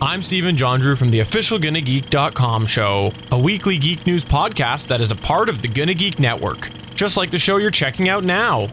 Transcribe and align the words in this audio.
I'm 0.00 0.20
Stephen 0.20 0.56
John 0.56 0.80
Drew 0.80 0.94
from 0.94 1.10
the 1.10 1.20
official 1.20 1.58
GonnaGeek.com 1.58 2.66
show, 2.66 3.12
a 3.32 3.38
weekly 3.38 3.78
geek 3.78 4.06
news 4.06 4.24
podcast 4.24 4.88
that 4.88 5.00
is 5.00 5.10
a 5.10 5.14
part 5.14 5.48
of 5.48 5.62
the 5.62 5.68
Gonna 5.68 5.94
Geek 5.94 6.18
Network, 6.18 6.68
just 6.94 7.16
like 7.16 7.30
the 7.30 7.38
show 7.38 7.56
you're 7.56 7.70
checking 7.70 8.10
out 8.10 8.22
now. 8.22 8.66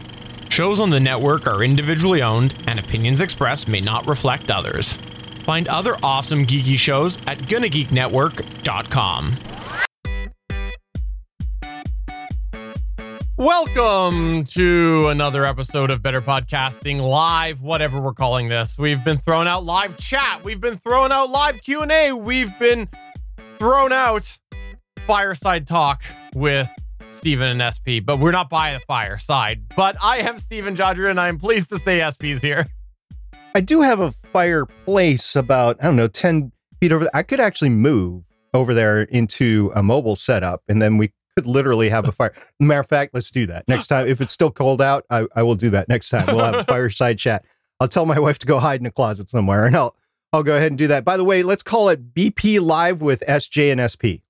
Shows 0.50 0.80
on 0.80 0.90
the 0.90 1.00
network 1.00 1.46
are 1.46 1.64
individually 1.64 2.22
owned, 2.22 2.54
and 2.68 2.78
opinions 2.78 3.22
expressed 3.22 3.68
may 3.68 3.80
not 3.80 4.06
reflect 4.06 4.50
others. 4.50 4.92
Find 4.92 5.66
other 5.68 5.96
awesome 6.02 6.44
geeky 6.44 6.78
shows 6.78 7.16
at 7.26 7.38
GonnaGeekNetwork.com. 7.38 9.53
Welcome 13.44 14.44
to 14.44 15.08
another 15.08 15.44
episode 15.44 15.90
of 15.90 16.00
Better 16.00 16.22
Podcasting 16.22 16.98
Live, 16.98 17.60
whatever 17.60 18.00
we're 18.00 18.14
calling 18.14 18.48
this. 18.48 18.78
We've 18.78 19.04
been 19.04 19.18
throwing 19.18 19.46
out 19.46 19.66
live 19.66 19.98
chat. 19.98 20.42
We've 20.42 20.62
been 20.62 20.78
throwing 20.78 21.12
out 21.12 21.28
live 21.28 21.60
Q&A. 21.60 22.14
We've 22.14 22.58
been 22.58 22.88
thrown 23.58 23.92
out 23.92 24.38
fireside 25.06 25.66
talk 25.66 26.02
with 26.34 26.70
Stephen 27.10 27.60
and 27.60 27.60
SP, 27.76 28.00
but 28.02 28.18
we're 28.18 28.30
not 28.30 28.48
by 28.48 28.72
the 28.72 28.80
fireside. 28.80 29.64
But 29.76 29.96
I 30.00 30.20
am 30.20 30.38
Stephen 30.38 30.74
Jodger, 30.74 31.10
and 31.10 31.20
I 31.20 31.28
am 31.28 31.38
pleased 31.38 31.68
to 31.68 31.78
say 31.78 32.00
SP's 32.10 32.40
here. 32.40 32.64
I 33.54 33.60
do 33.60 33.82
have 33.82 34.00
a 34.00 34.12
fireplace 34.32 35.36
about, 35.36 35.76
I 35.82 35.84
don't 35.84 35.96
know, 35.96 36.08
10 36.08 36.50
feet 36.80 36.92
over 36.92 37.04
there. 37.04 37.14
I 37.14 37.22
could 37.22 37.40
actually 37.40 37.68
move 37.68 38.24
over 38.54 38.72
there 38.72 39.02
into 39.02 39.70
a 39.74 39.82
mobile 39.82 40.16
setup 40.16 40.62
and 40.66 40.80
then 40.80 40.96
we 40.96 41.10
could 41.36 41.46
literally 41.46 41.88
have 41.88 42.08
a 42.08 42.12
fire. 42.12 42.32
Matter 42.60 42.80
of 42.80 42.86
fact, 42.86 43.14
let's 43.14 43.30
do 43.30 43.46
that 43.46 43.66
next 43.68 43.88
time. 43.88 44.06
If 44.06 44.20
it's 44.20 44.32
still 44.32 44.50
cold 44.50 44.80
out, 44.80 45.04
I, 45.10 45.26
I 45.34 45.42
will 45.42 45.54
do 45.54 45.70
that 45.70 45.88
next 45.88 46.10
time. 46.10 46.24
We'll 46.28 46.44
have 46.44 46.54
a 46.54 46.64
fireside 46.72 47.18
chat. 47.18 47.44
I'll 47.80 47.88
tell 47.88 48.06
my 48.06 48.18
wife 48.18 48.38
to 48.40 48.46
go 48.46 48.58
hide 48.58 48.80
in 48.80 48.86
a 48.86 48.90
closet 48.90 49.28
somewhere 49.28 49.66
and 49.66 49.76
I'll 49.76 49.96
I'll 50.32 50.42
go 50.42 50.56
ahead 50.56 50.72
and 50.72 50.78
do 50.78 50.88
that. 50.88 51.04
By 51.04 51.16
the 51.16 51.22
way, 51.22 51.44
let's 51.44 51.62
call 51.62 51.88
it 51.90 52.12
BP 52.12 52.60
Live 52.60 53.00
with 53.00 53.22
SJ 53.28 53.70
and 53.70 53.80
SP. 53.86 54.26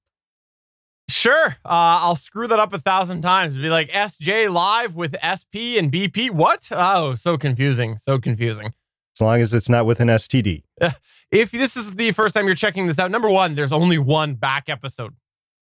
Sure. 1.08 1.56
Uh, 1.64 2.04
I'll 2.04 2.16
screw 2.16 2.46
that 2.46 2.58
up 2.58 2.74
a 2.74 2.78
thousand 2.78 3.22
times. 3.22 3.56
Be 3.56 3.70
like 3.70 3.90
SJ 3.90 4.52
Live 4.52 4.96
with 4.96 5.14
SP 5.20 5.78
and 5.78 5.90
BP. 5.90 6.30
What? 6.30 6.68
Oh, 6.70 7.14
so 7.14 7.38
confusing. 7.38 7.96
So 7.98 8.18
confusing. 8.18 8.74
As 9.16 9.20
long 9.20 9.40
as 9.40 9.54
it's 9.54 9.68
not 9.68 9.86
with 9.86 10.00
an 10.00 10.08
STD. 10.08 10.62
If 11.30 11.50
this 11.50 11.76
is 11.76 11.90
the 11.96 12.12
first 12.12 12.32
time 12.32 12.46
you're 12.46 12.54
checking 12.54 12.86
this 12.86 12.96
out, 12.96 13.10
number 13.10 13.28
one, 13.28 13.56
there's 13.56 13.72
only 13.72 13.98
one 13.98 14.34
back 14.34 14.68
episode. 14.68 15.14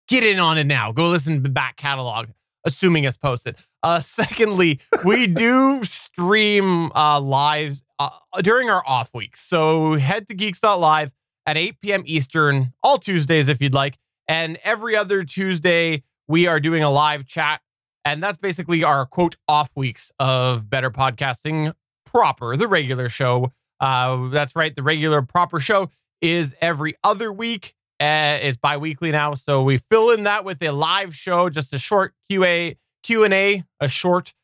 Get 0.09 0.25
in 0.25 0.39
on 0.39 0.59
it 0.59 0.65
now. 0.65 0.93
Go 0.93 1.09
listen 1.09 1.37
to 1.37 1.41
the 1.41 1.49
back 1.49 1.77
catalog, 1.77 2.29
assuming 2.65 3.05
it's 3.05 3.17
posted. 3.17 3.57
Uh, 3.83 4.01
secondly, 4.03 4.81
we 5.05 5.27
do 5.27 5.85
stream 5.85 6.91
uh, 6.93 7.21
lives 7.21 7.83
uh, 7.99 8.11
during 8.43 8.71
our 8.71 8.83
off 8.87 9.15
weeks. 9.15 9.41
So 9.41 9.95
head 9.95 10.29
to 10.29 10.35
geeks.live 10.35 11.13
at 11.47 11.57
8 11.57 11.81
p.m. 11.81 12.03
Eastern, 12.07 12.73
all 12.83 12.99
Tuesdays 12.99 13.49
if 13.49 13.61
you'd 13.61 13.75
like. 13.75 13.99
And 14.29 14.59
every 14.65 14.97
other 14.97 15.25
Tuesday, 15.25 16.05
we 16.29 16.47
are 16.47 16.61
doing 16.61 16.83
a 16.83 16.91
live 16.91 17.27
chat. 17.27 17.61
And 18.05 18.23
that's 18.23 18.39
basically 18.39 18.83
our 18.83 19.07
quote 19.07 19.37
off 19.49 19.71
weeks 19.77 20.11
of 20.19 20.69
better 20.69 20.91
podcasting 20.91 21.73
proper, 22.05 22.57
the 22.57 22.69
regular 22.69 23.09
show. 23.09 23.53
Uh, 23.81 24.29
that's 24.29 24.55
right. 24.57 24.75
The 24.75 24.83
regular 24.83 25.23
proper 25.23 25.61
show 25.61 25.91
is 26.21 26.55
every 26.61 26.95
other 27.03 27.33
week. 27.33 27.75
Uh, 28.03 28.39
it's 28.43 28.57
bi-weekly 28.57 29.13
now. 29.13 29.35
So 29.35 29.63
we 29.63 29.77
fill 29.77 30.11
in 30.11 30.25
that 30.25 30.45
with 30.45 30.61
a 30.61 30.73
live 30.73 31.15
show, 31.15 31.49
just 31.49 31.73
a 31.73 31.79
short 31.79 32.15
QA, 32.29 32.77
Q&A, 33.05 33.63
a 33.79 33.89
short 33.89 34.35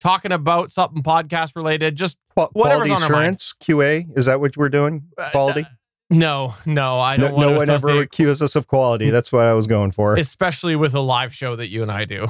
talking 0.00 0.32
about 0.32 0.72
something 0.72 1.02
podcast 1.02 1.54
related, 1.54 1.94
just 1.94 2.16
Qu- 2.36 2.48
Whatever's 2.54 2.88
quality 2.88 2.90
on 2.92 3.02
our 3.02 3.08
mind. 3.10 3.36
assurance, 3.36 3.54
QA. 3.62 4.18
Is 4.18 4.24
that 4.26 4.40
what 4.40 4.56
we're 4.56 4.70
doing? 4.70 5.02
Quality? 5.30 5.66
no, 6.08 6.54
no, 6.64 7.00
I 7.00 7.18
don't 7.18 7.34
want 7.34 7.50
no 7.50 7.56
one 7.58 7.68
ever 7.68 8.00
accuses 8.00 8.40
us 8.40 8.56
of 8.56 8.66
quality. 8.66 9.10
That's 9.10 9.30
what 9.30 9.44
I 9.44 9.52
was 9.52 9.66
going 9.66 9.90
for. 9.90 10.16
especially 10.16 10.74
with 10.76 10.94
a 10.94 11.00
live 11.00 11.34
show 11.34 11.54
that 11.56 11.68
you 11.68 11.82
and 11.82 11.92
I 11.92 12.06
do. 12.06 12.28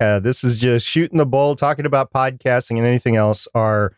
Uh, 0.00 0.20
this 0.20 0.44
is 0.44 0.58
just 0.58 0.86
shooting 0.86 1.16
the 1.18 1.26
bull, 1.26 1.56
talking 1.56 1.86
about 1.86 2.12
podcasting 2.12 2.76
and 2.76 2.86
anything 2.86 3.16
else. 3.16 3.48
Our 3.54 3.94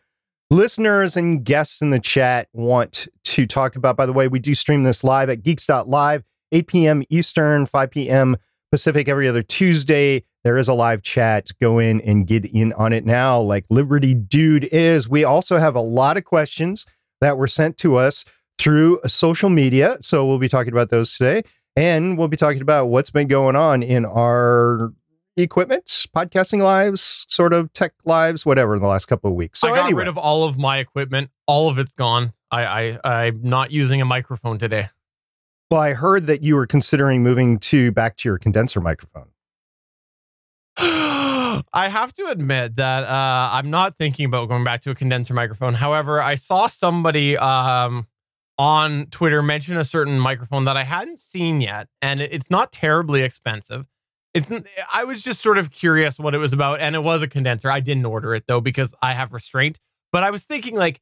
listeners 0.50 1.16
and 1.16 1.44
guests 1.44 1.80
in 1.80 1.90
the 1.90 2.00
chat 2.00 2.48
want 2.52 3.08
to 3.24 3.46
talk 3.46 3.76
about. 3.76 3.96
By 3.96 4.06
the 4.06 4.12
way, 4.12 4.28
we 4.28 4.38
do 4.38 4.54
stream 4.54 4.82
this 4.82 5.04
live 5.04 5.30
at 5.30 5.42
geeks.live, 5.42 6.24
8 6.52 6.66
p.m. 6.66 7.02
Eastern, 7.08 7.66
5 7.66 7.90
p.m. 7.90 8.36
Pacific 8.72 9.08
every 9.08 9.28
other 9.28 9.42
Tuesday. 9.42 10.24
There 10.42 10.56
is 10.56 10.68
a 10.68 10.74
live 10.74 11.02
chat. 11.02 11.50
Go 11.60 11.78
in 11.78 12.00
and 12.00 12.26
get 12.26 12.44
in 12.44 12.72
on 12.74 12.92
it 12.92 13.04
now, 13.04 13.40
like 13.40 13.66
Liberty 13.70 14.14
Dude 14.14 14.64
is. 14.64 15.08
We 15.08 15.24
also 15.24 15.58
have 15.58 15.76
a 15.76 15.80
lot 15.80 16.16
of 16.16 16.24
questions 16.24 16.86
that 17.20 17.36
were 17.36 17.46
sent 17.46 17.76
to 17.78 17.96
us 17.96 18.24
through 18.58 19.00
social 19.06 19.50
media. 19.50 19.98
So 20.00 20.26
we'll 20.26 20.38
be 20.38 20.48
talking 20.48 20.72
about 20.72 20.90
those 20.90 21.16
today. 21.16 21.42
And 21.76 22.18
we'll 22.18 22.28
be 22.28 22.36
talking 22.36 22.62
about 22.62 22.86
what's 22.86 23.10
been 23.10 23.28
going 23.28 23.56
on 23.56 23.82
in 23.82 24.04
our 24.04 24.92
equipment, 25.36 25.86
podcasting 26.14 26.60
lives, 26.62 27.24
sort 27.28 27.52
of 27.52 27.72
tech 27.72 27.92
lives, 28.04 28.44
whatever 28.44 28.74
in 28.74 28.82
the 28.82 28.88
last 28.88 29.06
couple 29.06 29.30
of 29.30 29.36
weeks. 29.36 29.60
So 29.60 29.68
I 29.68 29.76
got 29.76 29.86
anyway, 29.86 30.00
rid 30.00 30.08
of 30.08 30.18
all 30.18 30.44
of 30.44 30.58
my 30.58 30.78
equipment. 30.78 31.30
All 31.46 31.68
of 31.68 31.78
it's 31.78 31.94
gone. 31.94 32.32
I, 32.50 32.98
I 33.04 33.26
I'm 33.26 33.40
not 33.42 33.70
using 33.70 34.00
a 34.00 34.04
microphone 34.04 34.58
today. 34.58 34.88
well, 35.70 35.80
I 35.80 35.92
heard 35.92 36.26
that 36.26 36.42
you 36.42 36.56
were 36.56 36.66
considering 36.66 37.22
moving 37.22 37.58
to 37.60 37.92
back 37.92 38.16
to 38.18 38.28
your 38.28 38.38
condenser 38.38 38.80
microphone. 38.80 39.28
I 41.72 41.88
have 41.88 42.12
to 42.14 42.26
admit 42.26 42.76
that 42.76 43.04
uh, 43.04 43.50
I'm 43.52 43.70
not 43.70 43.98
thinking 43.98 44.24
about 44.24 44.48
going 44.48 44.64
back 44.64 44.80
to 44.82 44.90
a 44.90 44.94
condenser 44.94 45.34
microphone. 45.34 45.74
However, 45.74 46.22
I 46.22 46.36
saw 46.36 46.68
somebody 46.68 47.36
um, 47.36 48.06
on 48.58 49.06
Twitter 49.06 49.42
mention 49.42 49.76
a 49.76 49.84
certain 49.84 50.18
microphone 50.18 50.64
that 50.64 50.76
I 50.76 50.84
hadn't 50.84 51.18
seen 51.18 51.60
yet, 51.60 51.88
and 52.00 52.20
it's 52.20 52.50
not 52.50 52.72
terribly 52.72 53.22
expensive. 53.22 53.86
It's 54.32 54.50
I 54.92 55.04
was 55.04 55.22
just 55.22 55.40
sort 55.40 55.58
of 55.58 55.70
curious 55.70 56.18
what 56.18 56.34
it 56.34 56.38
was 56.38 56.52
about, 56.52 56.80
and 56.80 56.94
it 56.94 57.02
was 57.02 57.22
a 57.22 57.28
condenser. 57.28 57.70
I 57.70 57.80
didn't 57.80 58.06
order 58.06 58.34
it 58.34 58.44
though 58.46 58.60
because 58.60 58.94
I 59.02 59.12
have 59.12 59.32
restraint. 59.32 59.78
But 60.12 60.22
I 60.22 60.30
was 60.30 60.44
thinking 60.44 60.76
like. 60.76 61.00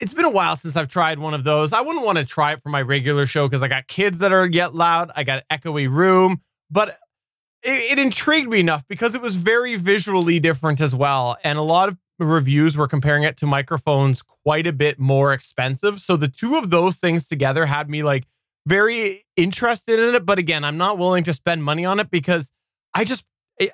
It's 0.00 0.14
been 0.14 0.24
a 0.24 0.30
while 0.30 0.56
since 0.56 0.76
I've 0.76 0.88
tried 0.88 1.18
one 1.18 1.34
of 1.34 1.44
those. 1.44 1.74
I 1.74 1.82
wouldn't 1.82 2.06
want 2.06 2.16
to 2.16 2.24
try 2.24 2.52
it 2.52 2.62
for 2.62 2.70
my 2.70 2.80
regular 2.80 3.26
show 3.26 3.46
because 3.46 3.62
I 3.62 3.68
got 3.68 3.86
kids 3.86 4.16
that 4.20 4.32
are 4.32 4.46
yet 4.46 4.74
loud. 4.74 5.10
I 5.14 5.24
got 5.24 5.44
echoey 5.50 5.90
room, 5.90 6.40
but 6.70 6.98
it, 7.62 7.92
it 7.92 7.98
intrigued 7.98 8.48
me 8.48 8.60
enough 8.60 8.82
because 8.88 9.14
it 9.14 9.20
was 9.20 9.36
very 9.36 9.76
visually 9.76 10.40
different 10.40 10.80
as 10.80 10.94
well. 10.94 11.36
And 11.44 11.58
a 11.58 11.62
lot 11.62 11.90
of 11.90 11.98
reviews 12.18 12.76
were 12.76 12.88
comparing 12.88 13.24
it 13.24 13.36
to 13.38 13.46
microphones 13.46 14.22
quite 14.22 14.66
a 14.66 14.72
bit 14.72 14.98
more 14.98 15.32
expensive. 15.32 16.00
So 16.00 16.16
the 16.16 16.28
two 16.28 16.56
of 16.56 16.70
those 16.70 16.96
things 16.96 17.26
together 17.26 17.66
had 17.66 17.88
me 17.90 18.02
like 18.02 18.26
very 18.66 19.24
interested 19.36 19.98
in 19.98 20.14
it. 20.14 20.26
But 20.26 20.38
again, 20.38 20.64
I'm 20.64 20.76
not 20.76 20.98
willing 20.98 21.24
to 21.24 21.32
spend 21.32 21.64
money 21.64 21.84
on 21.84 22.00
it 22.00 22.10
because 22.10 22.52
I 22.94 23.04
just 23.04 23.24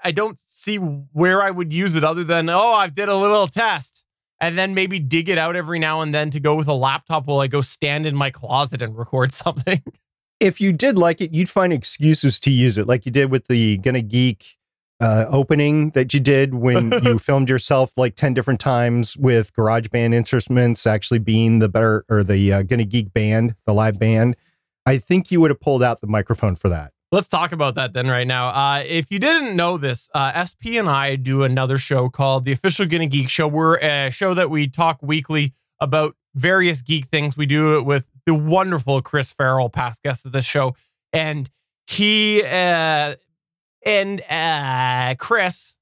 I- 0.03 0.13
don't 0.13 0.39
see 0.45 0.77
where 0.77 1.43
I 1.43 1.51
would 1.51 1.73
use 1.73 1.95
it 1.95 2.05
other 2.05 2.25
than 2.25 2.49
oh 2.49 2.73
I 2.73 2.89
did 2.89 3.09
a 3.09 3.17
little 3.17 3.47
test 3.47 4.03
and 4.41 4.59
then 4.59 4.75
maybe 4.75 4.99
dig 4.99 5.29
it 5.29 5.39
out 5.39 5.57
every 5.57 5.79
now 5.79 6.03
and 6.03 6.13
then 6.13 6.31
to 6.31 6.41
go 6.41 6.55
with 6.55 6.69
a 6.69 6.75
laptop 6.75 7.27
while 7.27 7.41
I 7.41 7.47
go 7.47 7.61
stand 7.61 8.07
in 8.07 8.15
my 8.15 8.31
closet 8.31 8.83
and 8.83 8.97
record 8.97 9.33
something. 9.33 9.83
If 10.41 10.61
you 10.61 10.73
did 10.73 10.99
like 10.99 11.21
it, 11.21 11.33
you'd 11.33 11.49
find 11.49 11.73
excuses 11.73 12.39
to 12.41 12.51
use 12.51 12.77
it, 12.77 12.87
like 12.87 13.07
you 13.07 13.13
did 13.13 13.31
with 13.31 13.47
the 13.47 13.79
Gonna 13.79 14.03
Geek 14.03 14.59
uh, 15.01 15.25
opening 15.29 15.91
that 15.91 16.13
you 16.13 16.21
did 16.21 16.55
when 16.55 16.93
you 17.03 17.19
filmed 17.19 17.49
yourself 17.49 17.93
like 17.97 18.17
10 18.17 18.35
different 18.35 18.61
times 18.61 19.17
with 19.17 19.55
GarageBand 19.55 20.15
instruments 20.15 20.87
actually 20.87 21.19
being 21.21 21.59
the 21.61 21.69
better 21.69 22.05
or 22.11 22.23
the 22.23 22.53
uh, 22.53 22.63
Gonna 22.63 22.85
Geek 22.85 23.15
band, 23.15 23.55
the 23.65 23.73
live 23.73 23.99
band. 23.99 24.37
I 24.87 24.99
think 24.99 25.31
you 25.31 25.41
would 25.41 25.51
have 25.51 25.61
pulled 25.61 25.83
out 25.83 26.01
the 26.01 26.07
microphone 26.07 26.55
for 26.55 26.69
that. 26.69 26.93
Let's 27.13 27.29
talk 27.29 27.53
about 27.53 27.75
that 27.75 27.93
then 27.93 28.09
right 28.09 28.27
now. 28.27 28.49
Uh, 28.49 28.85
if 28.87 29.11
you 29.11 29.19
didn't 29.19 29.55
know 29.55 29.79
this, 29.79 30.09
uh, 30.15 30.45
SP 30.47 30.79
and 30.79 30.89
I 30.89 31.17
do 31.17 31.43
another 31.43 31.79
show 31.79 32.09
called 32.09 32.45
The 32.45 32.53
Official 32.53 32.87
Gonna 32.87 33.07
Geek 33.07 33.29
Show. 33.29 33.47
We're 33.49 33.79
a 33.79 34.11
show 34.11 34.35
that 34.35 34.51
we 34.51 34.69
talk 34.69 34.99
weekly 35.03 35.53
about 35.81 36.17
various 36.35 36.83
geek 36.83 37.07
things. 37.07 37.37
We 37.37 37.47
do 37.47 37.78
it 37.78 37.83
with 37.84 38.07
the 38.27 38.34
wonderful 38.34 39.03
Chris 39.03 39.33
Farrell, 39.33 39.71
past 39.71 40.03
guest 40.03 40.27
of 40.27 40.33
this 40.33 40.45
show. 40.45 40.75
And 41.13 41.51
he 41.87 42.43
uh, 42.43 43.15
and 43.84 44.21
uh, 44.28 45.15
Chris 45.19 45.77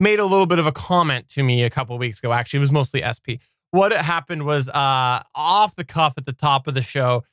made 0.00 0.18
a 0.18 0.24
little 0.24 0.46
bit 0.46 0.58
of 0.58 0.66
a 0.66 0.72
comment 0.72 1.28
to 1.30 1.42
me 1.42 1.62
a 1.62 1.70
couple 1.70 1.96
weeks 1.96 2.18
ago. 2.18 2.32
Actually, 2.32 2.58
it 2.58 2.60
was 2.60 2.72
mostly 2.72 3.02
SP. 3.06 3.38
What 3.70 3.92
happened 3.92 4.44
was 4.44 4.68
uh, 4.68 5.22
off 5.34 5.74
the 5.76 5.84
cuff 5.84 6.14
at 6.16 6.26
the 6.26 6.32
top 6.32 6.66
of 6.66 6.74
the 6.74 6.82
show, 6.82 7.24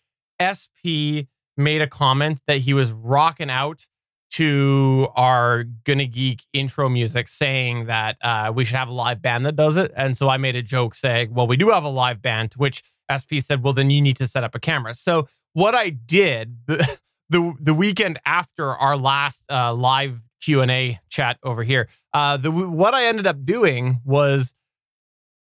SP 0.41 1.29
made 1.57 1.81
a 1.81 1.88
comment 1.88 2.39
that 2.47 2.59
he 2.59 2.73
was 2.73 2.91
rocking 2.91 3.49
out 3.49 3.85
to 4.31 5.09
our 5.15 5.65
Gonna 5.83 6.05
Geek 6.05 6.45
intro 6.53 6.88
music 6.88 7.27
saying 7.27 7.85
that 7.88 8.17
uh, 8.21 8.51
we 8.55 8.63
should 8.63 8.77
have 8.77 8.88
a 8.88 8.93
live 8.93 9.21
band 9.21 9.45
that 9.45 9.55
does 9.55 9.75
it. 9.75 9.91
And 9.95 10.17
so 10.17 10.29
I 10.29 10.38
made 10.38 10.55
a 10.55 10.61
joke 10.61 10.95
saying, 10.95 11.33
well, 11.33 11.47
we 11.47 11.57
do 11.57 11.69
have 11.69 11.83
a 11.83 11.89
live 11.89 12.21
band, 12.21 12.53
which 12.55 12.81
SP 13.11 13.43
said, 13.43 13.61
well, 13.61 13.73
then 13.73 13.89
you 13.89 14.01
need 14.01 14.15
to 14.17 14.27
set 14.27 14.43
up 14.43 14.55
a 14.55 14.59
camera. 14.59 14.95
So 14.95 15.27
what 15.53 15.75
I 15.75 15.89
did 15.89 16.57
the, 16.67 16.99
the, 17.29 17.53
the 17.59 17.73
weekend 17.73 18.19
after 18.25 18.69
our 18.69 18.95
last 18.95 19.43
uh, 19.49 19.73
live 19.73 20.21
Q&A 20.41 20.99
chat 21.09 21.38
over 21.43 21.63
here, 21.63 21.89
uh, 22.13 22.38
the, 22.38 22.51
what 22.51 22.93
I 22.93 23.07
ended 23.07 23.27
up 23.27 23.45
doing 23.45 23.99
was 24.05 24.53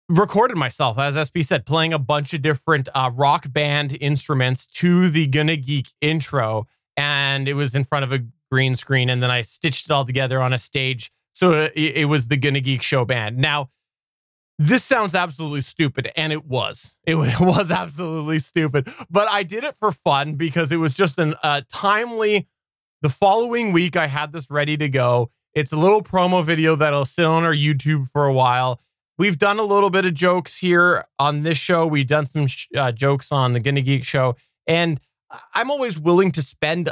recorded 0.08 0.56
myself, 0.56 0.98
as 0.98 1.14
SP 1.16 1.42
said, 1.42 1.66
playing 1.66 1.92
a 1.92 1.98
bunch 1.98 2.34
of 2.34 2.42
different 2.42 2.88
uh, 2.94 3.10
rock 3.14 3.52
band 3.52 3.96
instruments 4.00 4.66
to 4.66 5.08
the 5.08 5.26
Gonna 5.26 5.56
Geek 5.56 5.88
intro. 6.00 6.66
And 6.96 7.48
it 7.48 7.54
was 7.54 7.74
in 7.74 7.84
front 7.84 8.04
of 8.04 8.12
a 8.12 8.24
green 8.50 8.76
screen. 8.76 9.08
And 9.08 9.22
then 9.22 9.30
I 9.30 9.42
stitched 9.42 9.86
it 9.86 9.92
all 9.92 10.04
together 10.04 10.40
on 10.40 10.52
a 10.52 10.58
stage. 10.58 11.10
So 11.32 11.52
it, 11.52 11.72
it 11.74 12.04
was 12.06 12.28
the 12.28 12.36
Gonna 12.36 12.60
Geek 12.60 12.82
show 12.82 13.04
band. 13.04 13.38
Now, 13.38 13.70
this 14.58 14.84
sounds 14.84 15.14
absolutely 15.14 15.62
stupid. 15.62 16.12
And 16.16 16.32
it 16.32 16.44
was. 16.44 16.96
It 17.04 17.14
was, 17.14 17.32
it 17.40 17.40
was 17.40 17.70
absolutely 17.70 18.38
stupid. 18.38 18.92
But 19.10 19.28
I 19.30 19.42
did 19.42 19.64
it 19.64 19.76
for 19.78 19.92
fun 19.92 20.34
because 20.34 20.72
it 20.72 20.76
was 20.76 20.94
just 20.94 21.18
a 21.18 21.38
uh, 21.44 21.62
timely. 21.72 22.48
The 23.00 23.08
following 23.08 23.72
week, 23.72 23.96
I 23.96 24.06
had 24.06 24.32
this 24.32 24.50
ready 24.50 24.76
to 24.76 24.88
go. 24.88 25.30
It's 25.54 25.72
a 25.72 25.76
little 25.76 26.02
promo 26.02 26.44
video 26.44 26.76
that'll 26.76 27.04
sit 27.04 27.24
on 27.24 27.44
our 27.44 27.52
YouTube 27.52 28.08
for 28.10 28.26
a 28.26 28.32
while 28.32 28.80
we've 29.22 29.38
done 29.38 29.60
a 29.60 29.62
little 29.62 29.88
bit 29.88 30.04
of 30.04 30.14
jokes 30.14 30.56
here 30.56 31.04
on 31.16 31.44
this 31.44 31.56
show. 31.56 31.86
We've 31.86 32.08
done 32.08 32.26
some 32.26 32.48
sh- 32.48 32.66
uh, 32.76 32.90
jokes 32.90 33.30
on 33.30 33.52
the 33.52 33.60
Gonna 33.60 33.80
Geek 33.80 34.02
show, 34.02 34.34
and 34.66 35.00
I'm 35.54 35.70
always 35.70 35.96
willing 35.96 36.32
to 36.32 36.42
spend 36.42 36.90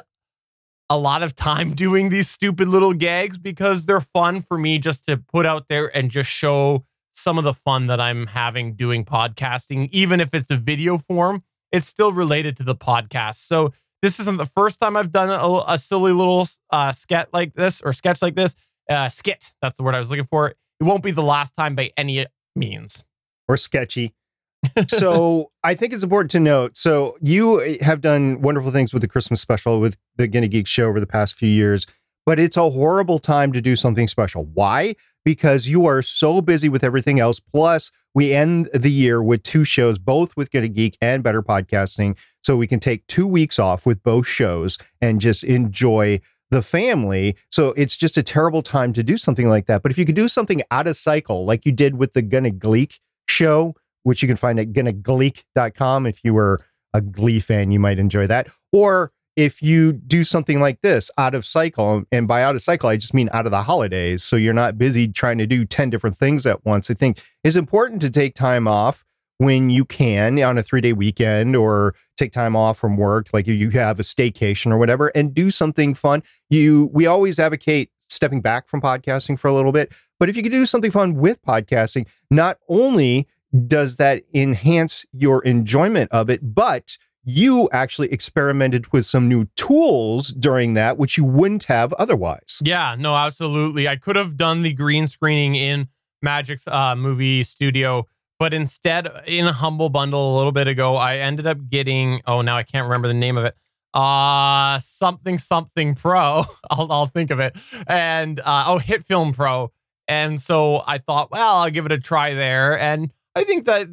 a 0.88 0.96
lot 0.96 1.24
of 1.24 1.34
time 1.34 1.74
doing 1.74 2.08
these 2.08 2.30
stupid 2.30 2.68
little 2.68 2.92
gags 2.92 3.36
because 3.36 3.84
they're 3.84 4.00
fun 4.00 4.42
for 4.42 4.56
me 4.56 4.78
just 4.78 5.06
to 5.06 5.16
put 5.16 5.44
out 5.44 5.66
there 5.68 5.88
and 5.96 6.08
just 6.08 6.30
show 6.30 6.84
some 7.14 7.36
of 7.36 7.42
the 7.42 7.52
fun 7.52 7.88
that 7.88 8.00
I'm 8.00 8.28
having 8.28 8.74
doing 8.74 9.04
podcasting, 9.04 9.88
even 9.90 10.20
if 10.20 10.32
it's 10.32 10.52
a 10.52 10.56
video 10.56 10.98
form. 10.98 11.42
It's 11.72 11.88
still 11.88 12.12
related 12.12 12.56
to 12.58 12.62
the 12.62 12.76
podcast. 12.76 13.46
So 13.46 13.72
this 14.02 14.20
isn't 14.20 14.36
the 14.36 14.46
first 14.46 14.78
time 14.78 14.96
I've 14.96 15.10
done 15.10 15.30
a, 15.30 15.64
a 15.74 15.78
silly 15.78 16.12
little 16.12 16.46
uh, 16.70 16.92
sketch 16.92 17.28
like 17.32 17.54
this 17.54 17.82
or 17.82 17.92
sketch 17.92 18.22
like 18.22 18.36
this. 18.36 18.54
Uh, 18.88 19.08
skit. 19.08 19.52
That's 19.60 19.76
the 19.76 19.82
word 19.82 19.96
I 19.96 19.98
was 19.98 20.10
looking 20.10 20.26
for 20.26 20.54
it 20.80 20.84
won't 20.84 21.02
be 21.02 21.10
the 21.10 21.22
last 21.22 21.54
time 21.56 21.74
by 21.74 21.92
any 21.96 22.26
means. 22.56 23.04
Or 23.48 23.56
sketchy. 23.56 24.14
so 24.88 25.50
I 25.64 25.74
think 25.74 25.92
it's 25.92 26.04
important 26.04 26.30
to 26.32 26.40
note. 26.40 26.76
So 26.76 27.16
you 27.20 27.60
uh, 27.60 27.84
have 27.84 28.00
done 28.00 28.40
wonderful 28.40 28.70
things 28.70 28.92
with 28.92 29.02
the 29.02 29.08
Christmas 29.08 29.40
special 29.40 29.80
with 29.80 29.96
the 30.16 30.26
Gonna 30.28 30.48
Geek 30.48 30.66
show 30.66 30.88
over 30.88 31.00
the 31.00 31.06
past 31.06 31.34
few 31.34 31.48
years, 31.48 31.86
but 32.26 32.38
it's 32.38 32.56
a 32.56 32.70
horrible 32.70 33.18
time 33.18 33.52
to 33.52 33.60
do 33.60 33.76
something 33.76 34.08
special. 34.08 34.44
Why? 34.44 34.96
Because 35.24 35.68
you 35.68 35.86
are 35.86 36.02
so 36.02 36.40
busy 36.40 36.68
with 36.68 36.84
everything 36.84 37.20
else. 37.20 37.40
Plus, 37.40 37.90
we 38.14 38.32
end 38.32 38.68
the 38.74 38.90
year 38.90 39.22
with 39.22 39.42
two 39.42 39.64
shows, 39.64 39.98
both 39.98 40.36
with 40.36 40.50
Gonna 40.50 40.68
Geek 40.68 40.96
and 41.00 41.22
Better 41.22 41.42
Podcasting. 41.42 42.18
So 42.42 42.56
we 42.56 42.66
can 42.66 42.80
take 42.80 43.06
two 43.06 43.26
weeks 43.26 43.58
off 43.58 43.86
with 43.86 44.02
both 44.02 44.26
shows 44.26 44.78
and 45.00 45.20
just 45.20 45.44
enjoy 45.44 46.20
the 46.50 46.62
family. 46.62 47.37
So 47.50 47.69
it's 47.76 47.97
just 47.97 48.17
a 48.17 48.23
terrible 48.23 48.62
time 48.62 48.93
to 48.94 49.02
do 49.02 49.17
something 49.17 49.49
like 49.49 49.67
that. 49.67 49.82
But 49.82 49.93
if 49.93 49.99
you 49.99 50.05
could 50.05 50.17
do 50.17 50.29
something 50.29 50.62
out 50.70 50.87
of 50.87 50.97
cycle, 50.97 51.44
like 51.44 51.64
you 51.64 51.73
did 51.73 51.97
with 51.97 52.12
the 52.12 52.23
Gonna 52.23 52.50
Gleek 52.50 52.99
show, 53.29 53.75
which 54.02 54.23
you 54.23 54.29
can 54.29 54.37
find 54.37 54.58
at 54.58 54.73
gonagleek.com. 54.73 56.06
If 56.06 56.20
you 56.25 56.35
were 56.35 56.61
a 56.93 57.00
Glee 57.00 57.41
fan, 57.41 57.70
you 57.70 57.79
might 57.79 57.99
enjoy 57.99 58.26
that. 58.26 58.49
Or 58.73 59.12
if 59.37 59.62
you 59.62 59.93
do 59.93 60.25
something 60.25 60.61
like 60.61 60.81
this 60.82 61.11
out 61.17 61.35
of 61.35 61.47
cycle, 61.47 62.02
and 62.11 62.26
by 62.26 62.43
out 62.43 62.56
of 62.56 62.62
cycle, 62.62 62.88
I 62.88 62.97
just 62.97 63.14
mean 63.14 63.31
out 63.32 63.47
of 63.47 63.52
the 63.52 63.62
holidays. 63.62 64.25
So 64.25 64.37
you're 64.37 64.52
not 64.52 64.76
busy 64.76 65.08
trying 65.08 65.38
to 65.38 65.47
do 65.47 65.64
10 65.64 65.91
different 65.91 66.17
things 66.17 66.47
at 66.47 66.64
once. 66.64 66.91
I 66.91 66.94
think 66.94 67.20
it's 67.44 67.56
important 67.56 68.00
to 68.02 68.11
take 68.11 68.35
time 68.35 68.67
off 68.67 69.05
when 69.40 69.70
you 69.70 69.87
can 69.87 70.38
on 70.42 70.58
a 70.58 70.62
three 70.62 70.82
day 70.82 70.92
weekend 70.92 71.56
or 71.56 71.94
take 72.19 72.31
time 72.31 72.54
off 72.54 72.76
from 72.76 72.98
work, 72.98 73.28
like 73.32 73.46
you 73.46 73.70
have 73.70 73.98
a 73.98 74.02
staycation 74.02 74.70
or 74.70 74.76
whatever, 74.76 75.08
and 75.14 75.32
do 75.32 75.48
something 75.48 75.94
fun. 75.94 76.22
You, 76.50 76.90
we 76.92 77.06
always 77.06 77.38
advocate 77.38 77.90
stepping 78.10 78.42
back 78.42 78.69
from 78.69 78.82
podcasting 78.82 79.38
for 79.38 79.48
a 79.48 79.54
little 79.54 79.72
bit, 79.72 79.94
but 80.19 80.28
if 80.28 80.37
you 80.37 80.42
could 80.42 80.52
do 80.52 80.66
something 80.66 80.90
fun 80.90 81.14
with 81.14 81.40
podcasting, 81.42 82.06
not 82.31 82.58
only 82.69 83.26
does 83.66 83.96
that 83.96 84.25
enhance 84.34 85.06
your 85.10 85.42
enjoyment 85.44 86.12
of 86.12 86.28
it, 86.28 86.40
but 86.54 86.98
you 87.25 87.66
actually 87.72 88.12
experimented 88.12 88.92
with 88.92 89.06
some 89.06 89.26
new 89.26 89.46
tools 89.56 90.28
during 90.32 90.75
that, 90.75 90.98
which 90.98 91.16
you 91.16 91.25
wouldn't 91.25 91.64
have 91.64 91.94
otherwise. 91.94 92.60
Yeah, 92.62 92.94
no, 92.98 93.16
absolutely. 93.16 93.88
I 93.88 93.96
could 93.96 94.16
have 94.16 94.37
done 94.37 94.62
the 94.62 94.75
green 94.75 95.06
screening 95.06 95.54
in 95.54 95.88
Magix 96.22 96.70
uh, 96.70 96.94
movie 96.94 97.42
studio 97.42 98.06
but 98.40 98.54
instead, 98.54 99.06
in 99.26 99.46
a 99.46 99.52
humble 99.52 99.90
bundle 99.90 100.34
a 100.34 100.37
little 100.38 100.50
bit 100.50 100.66
ago, 100.66 100.96
I 100.96 101.19
ended 101.19 101.46
up 101.46 101.58
getting, 101.69 102.22
oh, 102.26 102.40
now 102.40 102.56
I 102.56 102.62
can't 102.62 102.84
remember 102.84 103.06
the 103.06 103.12
name 103.12 103.37
of 103.37 103.44
it. 103.44 103.54
Uh, 103.92 104.78
something, 104.78 105.37
something 105.37 105.94
pro. 105.94 106.44
I'll, 106.70 106.90
I'll 106.90 107.06
think 107.06 107.31
of 107.31 107.38
it. 107.38 107.54
And, 107.87 108.40
uh, 108.40 108.64
oh, 108.69 108.78
HitFilm 108.78 109.34
Pro. 109.34 109.70
And 110.08 110.40
so 110.40 110.82
I 110.87 110.96
thought, 110.96 111.31
well, 111.31 111.56
I'll 111.56 111.70
give 111.70 111.84
it 111.84 111.92
a 111.92 112.00
try 112.00 112.32
there. 112.32 112.78
And 112.78 113.12
I 113.37 113.44
think 113.44 113.66
that 113.66 113.88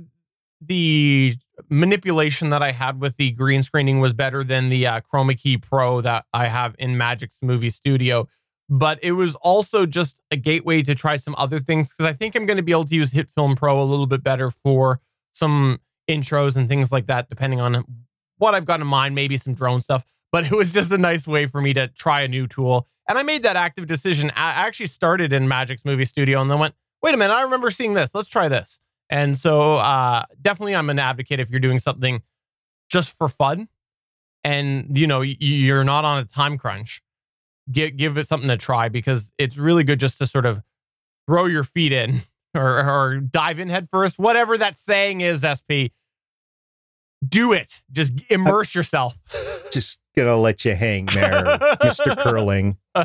the 0.61 1.35
manipulation 1.69 2.49
that 2.51 2.63
I 2.63 2.71
had 2.71 3.01
with 3.01 3.17
the 3.17 3.31
green 3.31 3.63
screening 3.63 3.99
was 3.99 4.13
better 4.13 4.45
than 4.45 4.69
the 4.69 4.87
uh, 4.87 5.01
Chroma 5.01 5.37
Key 5.37 5.57
Pro 5.57 5.99
that 5.99 6.23
I 6.33 6.47
have 6.47 6.73
in 6.79 6.95
Magix 6.95 7.43
movie 7.43 7.69
studio 7.69 8.29
but 8.69 8.99
it 9.01 9.13
was 9.13 9.35
also 9.35 9.85
just 9.85 10.21
a 10.31 10.35
gateway 10.35 10.81
to 10.83 10.93
try 10.93 11.17
some 11.17 11.35
other 11.37 11.59
things 11.59 11.89
because 11.89 12.09
I 12.09 12.13
think 12.13 12.35
I'm 12.35 12.45
going 12.45 12.57
to 12.57 12.63
be 12.63 12.71
able 12.71 12.85
to 12.85 12.95
use 12.95 13.11
HitFilm 13.11 13.55
Pro 13.55 13.81
a 13.81 13.83
little 13.83 14.07
bit 14.07 14.23
better 14.23 14.51
for 14.51 14.99
some 15.31 15.79
intros 16.09 16.55
and 16.55 16.67
things 16.67 16.91
like 16.91 17.07
that, 17.07 17.29
depending 17.29 17.61
on 17.61 17.83
what 18.37 18.55
I've 18.55 18.65
got 18.65 18.81
in 18.81 18.87
mind, 18.87 19.15
maybe 19.15 19.37
some 19.37 19.53
drone 19.53 19.81
stuff. 19.81 20.05
But 20.31 20.45
it 20.45 20.51
was 20.51 20.71
just 20.71 20.91
a 20.91 20.97
nice 20.97 21.25
way 21.25 21.45
for 21.45 21.61
me 21.61 21.73
to 21.73 21.87
try 21.87 22.21
a 22.21 22.27
new 22.27 22.47
tool. 22.47 22.85
And 23.07 23.17
I 23.17 23.23
made 23.23 23.43
that 23.43 23.55
active 23.55 23.87
decision. 23.87 24.29
I 24.31 24.65
actually 24.65 24.87
started 24.87 25.31
in 25.31 25.47
Magix 25.47 25.85
movie 25.85 26.03
studio 26.03 26.41
and 26.41 26.51
then 26.51 26.59
went, 26.59 26.75
wait 27.01 27.13
a 27.13 27.17
minute, 27.17 27.33
I 27.33 27.43
remember 27.43 27.71
seeing 27.71 27.93
this. 27.93 28.13
Let's 28.13 28.27
try 28.27 28.49
this. 28.49 28.79
And 29.09 29.37
so 29.37 29.77
uh, 29.77 30.25
definitely 30.41 30.75
I'm 30.75 30.89
an 30.89 30.99
advocate 30.99 31.39
if 31.39 31.49
you're 31.49 31.61
doing 31.61 31.79
something 31.79 32.21
just 32.89 33.17
for 33.17 33.29
fun 33.29 33.69
and 34.43 34.97
you 34.97 35.07
know 35.07 35.21
you're 35.21 35.83
not 35.83 36.05
on 36.05 36.19
a 36.19 36.25
time 36.25 36.57
crunch 36.57 37.01
give 37.71 37.97
give 37.97 38.17
it 38.17 38.27
something 38.27 38.49
to 38.49 38.57
try 38.57 38.89
because 38.89 39.31
it's 39.37 39.57
really 39.57 39.83
good 39.83 39.99
just 39.99 40.17
to 40.19 40.25
sort 40.25 40.45
of 40.45 40.61
throw 41.27 41.45
your 41.45 41.63
feet 41.63 41.91
in 41.91 42.21
or, 42.55 42.79
or 42.79 43.19
dive 43.19 43.59
in 43.59 43.69
head 43.69 43.89
first. 43.89 44.17
Whatever 44.17 44.57
that 44.57 44.77
saying 44.77 45.21
is, 45.21 45.41
SP. 45.41 45.91
Do 47.27 47.51
it. 47.51 47.81
Just 47.91 48.13
immerse 48.29 48.75
yourself. 48.75 49.17
Just 49.71 50.01
gonna 50.15 50.37
let 50.37 50.63
you 50.65 50.75
hang 50.75 51.07
there, 51.07 51.57
Mr. 51.81 52.15
Curling. 52.17 52.77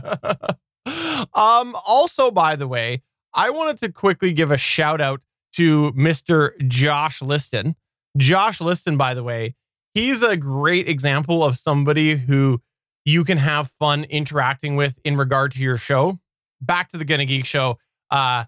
um, 1.35 1.75
also, 1.87 2.31
by 2.31 2.55
the 2.55 2.69
way, 2.69 3.03
I 3.35 3.51
wanted 3.51 3.79
to 3.79 3.91
quickly 3.91 4.33
give 4.33 4.51
a 4.51 4.59
shout 4.59 5.01
out 5.01 5.23
to 5.55 5.93
Mr. 5.93 6.53
Josh 6.69 7.23
Liston. 7.23 7.75
Josh 8.17 8.61
Liston, 8.61 8.97
by 8.97 9.15
the 9.15 9.23
way, 9.23 9.55
he's 9.95 10.23
a 10.23 10.37
great 10.37 10.89
example 10.89 11.43
of 11.43 11.59
somebody 11.59 12.17
who 12.17 12.61
you 13.05 13.25
can 13.25 13.39
have 13.39 13.71
fun 13.79 14.05
interacting 14.05 14.77
with 14.77 14.99
in 15.05 15.17
regard 15.17 15.53
to 15.53 15.61
your 15.61 15.79
show. 15.79 16.19
Back 16.61 16.91
to 16.91 16.99
the 16.99 17.05
Gonna 17.05 17.25
Geek 17.25 17.45
show. 17.45 17.79
Uh, 18.11 18.45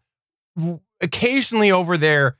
occasionally 1.00 1.72
over 1.72 1.96
there, 1.96 2.36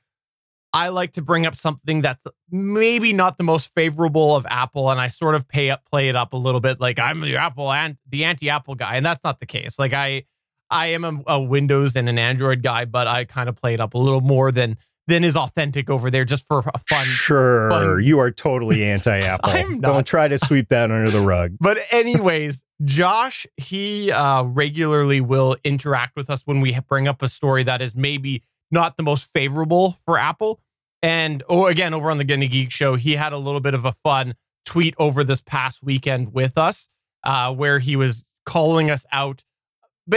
I 0.73 0.89
like 0.89 1.13
to 1.13 1.23
bring 1.23 1.47
up 1.47 1.55
something 1.55 2.03
that's 2.03 2.25
maybe 2.51 3.13
not 3.13 3.39
the 3.39 3.45
most 3.45 3.73
favorable 3.75 4.35
of 4.35 4.45
Apple, 4.47 4.91
and 4.91 5.01
I 5.01 5.07
sort 5.09 5.37
of 5.37 5.47
pay 5.47 5.71
up, 5.71 5.85
play 5.85 6.09
it 6.09 6.17
up 6.17 6.33
a 6.33 6.37
little 6.37 6.61
bit, 6.61 6.81
like 6.81 6.99
I'm 6.99 7.21
the 7.21 7.37
Apple 7.37 7.71
and 7.73 7.97
the 8.09 8.25
anti-Apple 8.25 8.75
guy, 8.75 8.97
and 8.97 9.07
that's 9.07 9.23
not 9.23 9.39
the 9.39 9.47
case. 9.47 9.79
Like 9.79 9.93
I, 9.93 10.25
I 10.71 10.89
am 10.89 11.05
a, 11.05 11.35
a 11.35 11.41
Windows 11.41 11.95
and 11.95 12.09
an 12.09 12.19
Android 12.19 12.63
guy, 12.63 12.87
but 12.87 13.07
I 13.07 13.25
kind 13.25 13.49
of 13.49 13.55
play 13.55 13.75
it 13.75 13.81
up 13.81 13.95
a 13.95 13.99
little 13.99 14.21
more 14.21 14.51
than 14.51 14.77
than 15.07 15.25
is 15.25 15.37
authentic 15.37 15.91
over 15.91 16.11
there 16.11 16.25
just 16.25 16.47
for 16.47 16.61
a 16.61 16.79
fun. 16.89 17.05
Sure, 17.05 17.71
fun. 17.71 18.03
you 18.03 18.19
are 18.19 18.31
totally 18.31 18.85
anti-Apple. 18.85 19.51
I'm 19.53 19.81
not. 19.81 19.93
Don't 19.93 20.07
try 20.07 20.29
to 20.29 20.39
sweep 20.39 20.69
that 20.71 20.91
under 20.91 21.11
the 21.11 21.21
rug. 21.21 21.57
But 21.61 21.79
anyways, 21.91 22.65
Josh, 22.85 23.47
he 23.57 24.11
uh, 24.11 24.45
regularly 24.45 25.21
will 25.21 25.57
interact 25.65 26.17
with 26.17 26.29
us 26.29 26.43
when 26.45 26.61
we 26.61 26.79
bring 26.89 27.09
up 27.09 27.23
a 27.23 27.29
story 27.29 27.63
that 27.65 27.81
is 27.81 27.95
maybe 27.95 28.43
not 28.71 28.97
the 28.97 29.03
most 29.03 29.33
favorable 29.33 29.97
for 30.05 30.19
Apple. 30.19 30.61
And 31.03 31.43
oh, 31.49 31.67
again, 31.67 31.95
over 31.95 32.11
on 32.11 32.19
the 32.19 32.25
Gonna 32.25 32.47
Geek 32.47 32.71
show, 32.71 32.97
he 32.97 33.13
had 33.13 33.33
a 33.33 33.39
little 33.39 33.61
bit 33.61 33.75
of 33.75 33.85
a 33.85 33.93
fun 33.93 34.35
tweet 34.65 34.95
over 34.99 35.25
this 35.25 35.41
past 35.41 35.83
weekend 35.83 36.33
with 36.33 36.59
us, 36.59 36.89
uh, 37.25 37.53
where 37.55 37.79
he 37.79 37.97
was 37.97 38.25
calling 38.45 38.91
us 38.91 39.07
out 39.13 39.43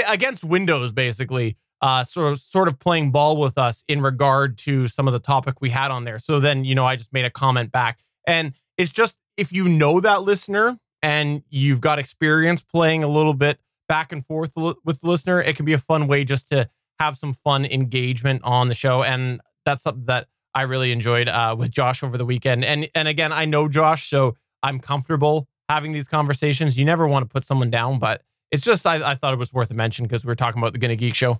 against 0.07 0.43
Windows, 0.43 0.91
basically 0.91 1.57
uh, 1.81 2.03
sort 2.03 2.31
of 2.31 2.39
sort 2.39 2.67
of 2.67 2.79
playing 2.79 3.11
ball 3.11 3.37
with 3.37 3.57
us 3.57 3.83
in 3.87 4.01
regard 4.01 4.57
to 4.59 4.87
some 4.87 5.07
of 5.07 5.13
the 5.13 5.19
topic 5.19 5.61
we 5.61 5.69
had 5.69 5.91
on 5.91 6.03
there. 6.03 6.19
So 6.19 6.39
then, 6.39 6.65
you 6.65 6.75
know, 6.75 6.85
I 6.85 6.95
just 6.95 7.13
made 7.13 7.25
a 7.25 7.29
comment 7.29 7.71
back, 7.71 7.99
and 8.25 8.53
it's 8.77 8.91
just 8.91 9.17
if 9.37 9.51
you 9.51 9.67
know 9.67 9.99
that 9.99 10.23
listener 10.23 10.77
and 11.01 11.43
you've 11.49 11.81
got 11.81 11.99
experience 11.99 12.61
playing 12.61 13.03
a 13.03 13.07
little 13.07 13.33
bit 13.33 13.59
back 13.87 14.11
and 14.11 14.25
forth 14.25 14.51
with 14.55 15.01
the 15.01 15.07
listener, 15.07 15.41
it 15.41 15.55
can 15.55 15.65
be 15.65 15.73
a 15.73 15.77
fun 15.77 16.07
way 16.07 16.23
just 16.23 16.49
to 16.49 16.69
have 16.99 17.17
some 17.17 17.33
fun 17.33 17.65
engagement 17.65 18.41
on 18.43 18.67
the 18.67 18.73
show, 18.73 19.03
and 19.03 19.39
that's 19.65 19.83
something 19.83 20.05
that 20.05 20.27
I 20.53 20.63
really 20.63 20.91
enjoyed 20.91 21.29
uh, 21.29 21.55
with 21.57 21.69
Josh 21.69 22.01
over 22.01 22.17
the 22.17 22.25
weekend. 22.25 22.65
And 22.65 22.89
and 22.95 23.07
again, 23.07 23.31
I 23.31 23.45
know 23.45 23.67
Josh, 23.67 24.09
so 24.09 24.35
I'm 24.63 24.79
comfortable 24.79 25.47
having 25.69 25.91
these 25.91 26.07
conversations. 26.07 26.77
You 26.77 26.85
never 26.85 27.07
want 27.07 27.23
to 27.23 27.31
put 27.31 27.45
someone 27.45 27.69
down, 27.69 27.99
but 27.99 28.23
it's 28.51 28.63
just 28.63 28.87
I, 28.87 29.11
I 29.11 29.15
thought 29.15 29.33
it 29.33 29.39
was 29.39 29.53
worth 29.53 29.69
a 29.69 29.73
mention 29.73 30.05
because 30.05 30.25
we 30.25 30.31
are 30.31 30.35
talking 30.35 30.59
about 30.59 30.73
the 30.73 30.79
Gonna 30.79 30.95
Geek 30.95 31.13
show. 31.13 31.39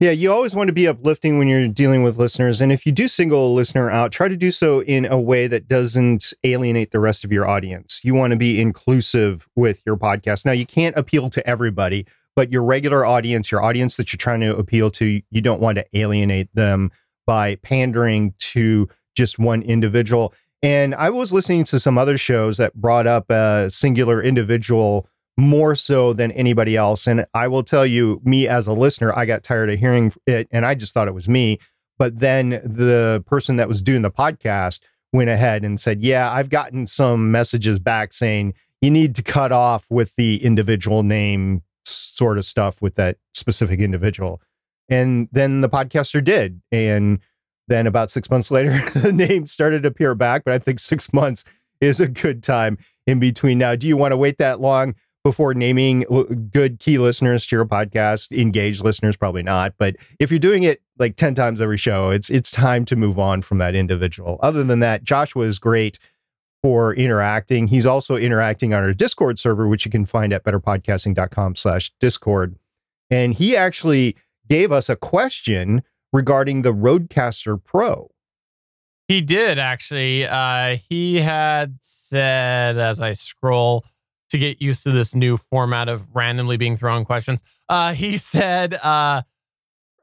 Yeah, 0.00 0.12
you 0.12 0.32
always 0.32 0.54
want 0.54 0.68
to 0.68 0.72
be 0.72 0.86
uplifting 0.86 1.38
when 1.38 1.48
you're 1.48 1.66
dealing 1.66 2.04
with 2.04 2.18
listeners. 2.18 2.60
And 2.60 2.70
if 2.70 2.86
you 2.86 2.92
do 2.92 3.08
single 3.08 3.48
a 3.48 3.52
listener 3.52 3.90
out, 3.90 4.12
try 4.12 4.28
to 4.28 4.36
do 4.36 4.52
so 4.52 4.80
in 4.84 5.04
a 5.06 5.18
way 5.18 5.48
that 5.48 5.66
doesn't 5.66 6.32
alienate 6.44 6.92
the 6.92 7.00
rest 7.00 7.24
of 7.24 7.32
your 7.32 7.48
audience. 7.48 8.00
You 8.04 8.14
want 8.14 8.30
to 8.30 8.36
be 8.36 8.60
inclusive 8.60 9.48
with 9.56 9.82
your 9.84 9.96
podcast. 9.96 10.44
Now, 10.44 10.52
you 10.52 10.66
can't 10.66 10.96
appeal 10.96 11.28
to 11.30 11.44
everybody, 11.44 12.06
but 12.36 12.52
your 12.52 12.62
regular 12.62 13.04
audience, 13.04 13.50
your 13.50 13.60
audience 13.60 13.96
that 13.96 14.12
you're 14.12 14.18
trying 14.18 14.40
to 14.42 14.56
appeal 14.56 14.92
to, 14.92 15.20
you 15.30 15.40
don't 15.40 15.60
want 15.60 15.78
to 15.78 15.86
alienate 15.92 16.54
them 16.54 16.92
by 17.26 17.56
pandering 17.56 18.34
to 18.38 18.88
just 19.16 19.40
one 19.40 19.62
individual. 19.62 20.32
And 20.62 20.94
I 20.94 21.10
was 21.10 21.32
listening 21.32 21.64
to 21.64 21.80
some 21.80 21.98
other 21.98 22.16
shows 22.16 22.56
that 22.58 22.74
brought 22.74 23.08
up 23.08 23.30
a 23.30 23.68
singular 23.68 24.22
individual 24.22 25.08
more 25.38 25.76
so 25.76 26.12
than 26.12 26.32
anybody 26.32 26.76
else. 26.76 27.06
And 27.06 27.24
I 27.32 27.46
will 27.46 27.62
tell 27.62 27.86
you, 27.86 28.20
me 28.24 28.48
as 28.48 28.66
a 28.66 28.72
listener, 28.72 29.16
I 29.16 29.24
got 29.24 29.44
tired 29.44 29.70
of 29.70 29.78
hearing 29.78 30.12
it 30.26 30.48
and 30.50 30.66
I 30.66 30.74
just 30.74 30.92
thought 30.92 31.06
it 31.06 31.14
was 31.14 31.28
me. 31.28 31.58
But 31.96 32.18
then 32.18 32.50
the 32.64 33.22
person 33.24 33.56
that 33.56 33.68
was 33.68 33.80
doing 33.80 34.02
the 34.02 34.10
podcast 34.10 34.80
went 35.12 35.30
ahead 35.30 35.64
and 35.64 35.78
said, 35.78 36.02
Yeah, 36.02 36.30
I've 36.30 36.50
gotten 36.50 36.86
some 36.86 37.30
messages 37.30 37.78
back 37.78 38.12
saying 38.12 38.54
you 38.82 38.90
need 38.90 39.14
to 39.14 39.22
cut 39.22 39.52
off 39.52 39.86
with 39.90 40.16
the 40.16 40.44
individual 40.44 41.04
name 41.04 41.62
sort 41.84 42.36
of 42.36 42.44
stuff 42.44 42.82
with 42.82 42.96
that 42.96 43.16
specific 43.32 43.78
individual. 43.78 44.42
And 44.88 45.28
then 45.30 45.60
the 45.60 45.68
podcaster 45.68 46.22
did. 46.22 46.60
And 46.72 47.20
then 47.68 47.86
about 47.86 48.10
six 48.10 48.28
months 48.28 48.50
later, 48.50 48.76
the 48.94 49.12
name 49.12 49.46
started 49.46 49.84
to 49.84 49.88
appear 49.88 50.16
back. 50.16 50.42
But 50.44 50.54
I 50.54 50.58
think 50.58 50.80
six 50.80 51.12
months 51.12 51.44
is 51.80 52.00
a 52.00 52.08
good 52.08 52.42
time 52.42 52.76
in 53.06 53.20
between. 53.20 53.58
Now, 53.58 53.76
do 53.76 53.86
you 53.86 53.96
want 53.96 54.10
to 54.10 54.16
wait 54.16 54.38
that 54.38 54.60
long? 54.60 54.96
Before 55.28 55.52
naming 55.52 56.06
good 56.54 56.78
key 56.78 56.96
listeners 56.96 57.44
to 57.44 57.56
your 57.56 57.66
podcast 57.66 58.32
engaged 58.32 58.82
listeners 58.82 59.14
probably 59.14 59.42
not 59.42 59.74
but 59.76 59.94
if 60.18 60.30
you're 60.30 60.38
doing 60.38 60.62
it 60.62 60.80
like 60.98 61.16
10 61.16 61.34
times 61.34 61.60
every 61.60 61.76
show 61.76 62.08
it's 62.08 62.30
it's 62.30 62.50
time 62.50 62.86
to 62.86 62.96
move 62.96 63.18
on 63.18 63.42
from 63.42 63.58
that 63.58 63.74
individual. 63.74 64.38
Other 64.42 64.64
than 64.64 64.80
that 64.80 65.04
joshua 65.04 65.44
is 65.44 65.58
great 65.58 65.98
for 66.62 66.94
interacting. 66.94 67.66
He's 67.66 67.84
also 67.84 68.16
interacting 68.16 68.72
on 68.72 68.82
our 68.82 68.94
discord 68.94 69.38
server 69.38 69.68
which 69.68 69.84
you 69.84 69.90
can 69.90 70.06
find 70.06 70.32
at 70.32 70.44
betterpodcasting.com 70.44 71.56
slash 71.56 71.92
discord. 72.00 72.56
And 73.10 73.34
he 73.34 73.54
actually 73.54 74.16
gave 74.48 74.72
us 74.72 74.88
a 74.88 74.96
question 74.96 75.82
regarding 76.10 76.62
the 76.62 76.72
Rodecaster 76.72 77.62
pro. 77.62 78.10
He 79.08 79.20
did 79.20 79.58
actually. 79.58 80.26
Uh 80.26 80.78
he 80.88 81.16
had 81.16 81.76
said 81.80 82.78
as 82.78 83.02
i 83.02 83.12
scroll 83.12 83.84
to 84.30 84.38
get 84.38 84.60
used 84.60 84.82
to 84.84 84.90
this 84.90 85.14
new 85.14 85.36
format 85.36 85.88
of 85.88 86.14
randomly 86.14 86.56
being 86.56 86.76
thrown 86.76 87.04
questions. 87.04 87.42
Uh, 87.68 87.94
he 87.94 88.16
said, 88.16 88.74
uh, 88.74 89.22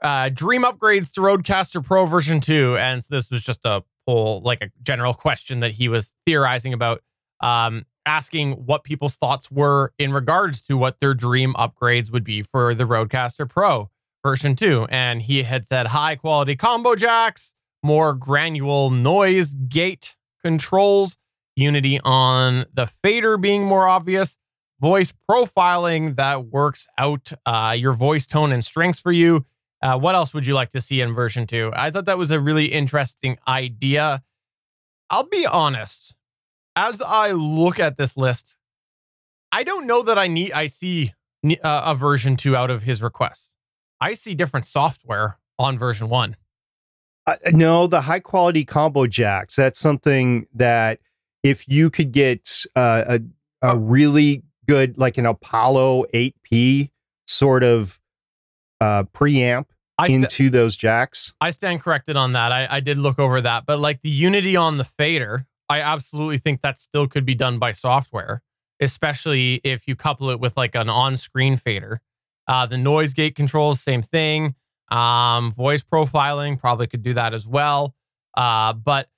uh, 0.01 0.29
dream 0.29 0.63
upgrades 0.63 1.11
to 1.13 1.21
Rodecaster 1.21 1.83
Pro 1.83 2.05
version 2.05 2.41
2. 2.41 2.77
And 2.77 3.03
so 3.03 3.15
this 3.15 3.29
was 3.29 3.41
just 3.41 3.61
a 3.65 3.83
poll, 4.05 4.41
like 4.43 4.63
a 4.63 4.71
general 4.83 5.13
question 5.13 5.61
that 5.61 5.71
he 5.71 5.87
was 5.87 6.11
theorizing 6.25 6.73
about, 6.73 7.01
um, 7.41 7.85
asking 8.05 8.53
what 8.53 8.83
people's 8.83 9.15
thoughts 9.15 9.49
were 9.49 9.93
in 9.97 10.13
regards 10.13 10.61
to 10.63 10.77
what 10.77 10.99
their 10.99 11.13
dream 11.13 11.53
upgrades 11.55 12.11
would 12.11 12.23
be 12.23 12.43
for 12.43 12.75
the 12.75 12.83
Rodecaster 12.83 13.49
Pro 13.49 13.89
version 14.23 14.55
2. 14.55 14.87
And 14.89 15.21
he 15.23 15.43
had 15.43 15.67
said 15.67 15.87
high 15.87 16.15
quality 16.15 16.55
combo 16.55 16.95
jacks, 16.95 17.53
more 17.83 18.13
granule 18.13 18.89
noise 18.91 19.53
gate 19.53 20.15
controls, 20.43 21.17
Unity 21.55 21.99
on 22.03 22.65
the 22.73 22.87
fader 23.03 23.37
being 23.37 23.63
more 23.63 23.87
obvious, 23.87 24.37
voice 24.81 25.13
profiling 25.29 26.17
that 26.17 26.45
works 26.47 26.87
out 26.97 27.31
uh, 27.45 27.73
your 27.77 27.93
voice 27.93 28.25
tone 28.25 28.51
and 28.51 28.63
strengths 28.63 28.99
for 28.99 29.11
you. 29.11 29.45
Uh, 29.81 29.97
what 29.97 30.15
else 30.15 30.33
would 30.33 30.45
you 30.45 30.53
like 30.53 30.71
to 30.71 30.81
see 30.81 31.01
in 31.01 31.13
version 31.13 31.47
two? 31.47 31.71
I 31.75 31.91
thought 31.91 32.05
that 32.05 32.17
was 32.17 32.31
a 32.31 32.39
really 32.39 32.65
interesting 32.65 33.37
idea. 33.47 34.23
I'll 35.09 35.27
be 35.27 35.45
honest, 35.45 36.15
as 36.75 37.01
I 37.01 37.31
look 37.31 37.79
at 37.79 37.97
this 37.97 38.17
list, 38.17 38.57
I 39.51 39.63
don't 39.63 39.85
know 39.85 40.01
that 40.01 40.17
I 40.17 40.27
need. 40.27 40.51
I 40.51 40.67
see 40.67 41.13
uh, 41.45 41.81
a 41.85 41.95
version 41.95 42.35
two 42.35 42.55
out 42.55 42.71
of 42.71 42.83
his 42.83 43.01
requests. 43.01 43.55
I 44.01 44.13
see 44.15 44.35
different 44.35 44.65
software 44.65 45.37
on 45.57 45.77
version 45.77 46.09
one. 46.09 46.35
Uh, 47.27 47.35
no, 47.53 47.87
the 47.87 48.01
high 48.01 48.19
quality 48.19 48.65
combo 48.65 49.07
jacks. 49.07 49.55
That's 49.55 49.79
something 49.79 50.47
that 50.53 50.99
if 51.45 51.67
you 51.67 51.91
could 51.91 52.11
get 52.11 52.65
uh, 52.75 53.03
a 53.07 53.19
a 53.61 53.77
really 53.77 54.43
good 54.67 54.97
like 54.97 55.17
an 55.19 55.27
Apollo 55.27 56.05
8P 56.11 56.89
sort 57.27 57.63
of 57.63 57.99
uh, 58.81 59.03
preamp 59.13 59.67
st- 60.01 60.23
into 60.23 60.49
those 60.49 60.75
jacks. 60.75 61.33
I 61.39 61.51
stand 61.51 61.81
corrected 61.81 62.17
on 62.17 62.33
that. 62.33 62.51
I, 62.51 62.67
I 62.69 62.79
did 62.79 62.97
look 62.97 63.19
over 63.19 63.41
that, 63.41 63.65
but 63.67 63.79
like 63.79 64.01
the 64.01 64.09
Unity 64.09 64.55
on 64.55 64.77
the 64.77 64.83
fader, 64.83 65.45
I 65.69 65.81
absolutely 65.81 66.39
think 66.39 66.61
that 66.61 66.79
still 66.79 67.07
could 67.07 67.25
be 67.25 67.35
done 67.35 67.59
by 67.59 67.73
software, 67.73 68.41
especially 68.79 69.61
if 69.63 69.87
you 69.87 69.95
couple 69.95 70.31
it 70.31 70.39
with 70.39 70.57
like 70.57 70.73
an 70.73 70.89
on-screen 70.89 71.57
fader. 71.57 72.01
Uh, 72.47 72.65
the 72.65 72.77
noise 72.77 73.13
gate 73.13 73.35
controls, 73.35 73.81
same 73.81 74.01
thing. 74.01 74.55
Um, 74.89 75.51
voice 75.51 75.83
profiling 75.83 76.59
probably 76.59 76.87
could 76.87 77.03
do 77.03 77.13
that 77.13 77.35
as 77.35 77.47
well. 77.47 77.95
Uh, 78.35 78.73
but 78.73 79.09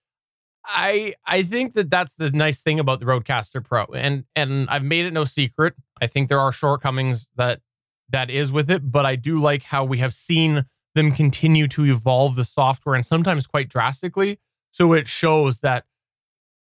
I 0.68 1.16
I 1.26 1.44
think 1.44 1.76
that 1.76 1.90
that's 1.90 2.14
the 2.18 2.30
nice 2.32 2.60
thing 2.60 2.80
about 2.80 3.00
the 3.00 3.06
Rodecaster 3.06 3.64
Pro, 3.64 3.86
and 3.86 4.26
and 4.36 4.70
I've 4.70 4.84
made 4.84 5.06
it 5.06 5.14
no 5.14 5.24
secret. 5.24 5.76
I 6.02 6.08
think 6.08 6.30
there 6.30 6.40
are 6.40 6.52
shortcomings 6.52 7.28
that 7.36 7.62
that 8.10 8.30
is 8.30 8.52
with 8.52 8.70
it, 8.70 8.92
but 8.92 9.06
I 9.06 9.16
do 9.16 9.40
like 9.40 9.64
how 9.64 9.84
we 9.86 10.00
have 10.00 10.14
seen 10.14 10.66
them 10.94 11.12
continue 11.12 11.68
to 11.70 11.86
evolve 11.86 12.36
the 12.36 12.44
software 12.44 12.96
and 12.96 13.06
sometimes 13.06 13.48
quite 13.48 13.70
drastically. 13.70 14.40
So 14.72 14.94
it 14.94 15.08
shows 15.08 15.60
that 15.62 15.86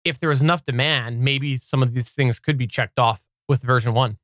if 0.03 0.19
there 0.19 0.31
is 0.31 0.41
enough 0.41 0.63
demand, 0.63 1.21
maybe 1.21 1.57
some 1.57 1.83
of 1.83 1.93
these 1.93 2.09
things 2.09 2.39
could 2.39 2.57
be 2.57 2.67
checked 2.67 2.99
off 2.99 3.23
with 3.47 3.61
version 3.61 3.93
one. 3.93 4.17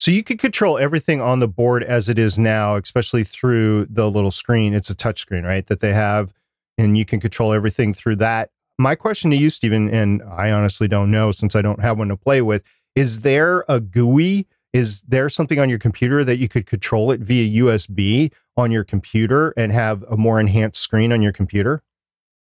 So 0.00 0.10
you 0.10 0.22
could 0.22 0.38
control 0.38 0.78
everything 0.78 1.20
on 1.20 1.40
the 1.40 1.48
board 1.48 1.82
as 1.82 2.08
it 2.08 2.18
is 2.18 2.38
now, 2.38 2.76
especially 2.76 3.24
through 3.24 3.86
the 3.86 4.10
little 4.10 4.30
screen. 4.30 4.72
It's 4.72 4.90
a 4.90 4.96
touch 4.96 5.20
screen, 5.20 5.44
right? 5.44 5.66
That 5.66 5.80
they 5.80 5.92
have, 5.92 6.32
and 6.76 6.96
you 6.96 7.04
can 7.04 7.20
control 7.20 7.52
everything 7.52 7.92
through 7.92 8.16
that 8.16 8.50
my 8.78 8.94
question 8.94 9.30
to 9.30 9.36
you, 9.36 9.50
Stephen, 9.50 9.92
and 9.92 10.22
I 10.22 10.52
honestly 10.52 10.88
don't 10.88 11.10
know 11.10 11.32
since 11.32 11.56
I 11.56 11.62
don't 11.62 11.80
have 11.80 11.98
one 11.98 12.08
to 12.08 12.16
play 12.16 12.42
with, 12.42 12.62
is 12.94 13.20
there 13.22 13.64
a 13.68 13.80
GUI? 13.80 14.46
Is 14.72 15.02
there 15.02 15.28
something 15.28 15.58
on 15.58 15.68
your 15.68 15.78
computer 15.78 16.24
that 16.24 16.38
you 16.38 16.48
could 16.48 16.66
control 16.66 17.10
it 17.10 17.20
via 17.20 17.62
USB 17.62 18.32
on 18.56 18.70
your 18.70 18.84
computer 18.84 19.52
and 19.56 19.72
have 19.72 20.04
a 20.10 20.16
more 20.16 20.38
enhanced 20.38 20.80
screen 20.80 21.12
on 21.12 21.22
your 21.22 21.32
computer? 21.32 21.82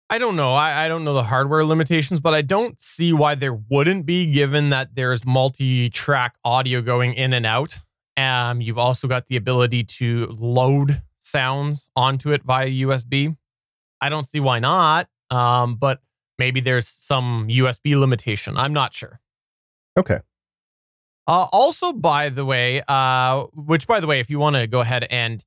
I 0.09 0.19
don't 0.19 0.37
know. 0.37 0.55
I, 0.55 0.87
I 0.87 0.89
don't 0.89 1.05
know 1.05 1.15
the 1.15 1.23
hardware 1.23 1.65
limitations, 1.65 2.21
but 2.21 2.35
I 2.35 2.43
don't 2.43 2.81
see 2.81 3.13
why 3.13 3.37
there 3.37 3.55
wouldn't 3.55 4.07
be, 4.07 4.27
given 4.27 4.71
that 4.71 4.97
there's 4.97 5.25
multi-track 5.25 6.35
audio 6.45 6.83
going 6.83 7.15
in 7.15 7.33
and 7.33 7.47
out. 7.47 7.79
Um, 8.17 8.61
you've 8.61 8.79
also 8.79 9.07
got 9.07 9.29
the 9.29 9.37
ability 9.37 9.85
to 9.85 10.27
load 10.39 11.03
sounds 11.21 11.87
onto 11.95 12.33
it 12.33 12.43
via 12.43 12.69
USB. 12.69 13.37
I 14.01 14.09
don't 14.09 14.27
see 14.27 14.41
why 14.41 14.59
not. 14.59 15.09
Um, 15.31 15.77
but 15.77 16.01
Maybe 16.41 16.61
there's 16.61 16.89
some 16.89 17.49
USB 17.49 18.01
limitation. 18.01 18.57
I'm 18.57 18.73
not 18.73 18.95
sure. 18.95 19.21
Okay. 19.99 20.21
Uh, 21.27 21.47
also, 21.53 21.93
by 21.93 22.31
the 22.31 22.47
way, 22.47 22.83
uh, 22.89 23.45
which 23.53 23.87
by 23.87 24.01
the 24.01 24.07
way, 24.07 24.21
if 24.21 24.31
you 24.31 24.39
want 24.39 24.57
to 24.57 24.67
go 24.67 24.81
ahead 24.81 25.07
and 25.11 25.45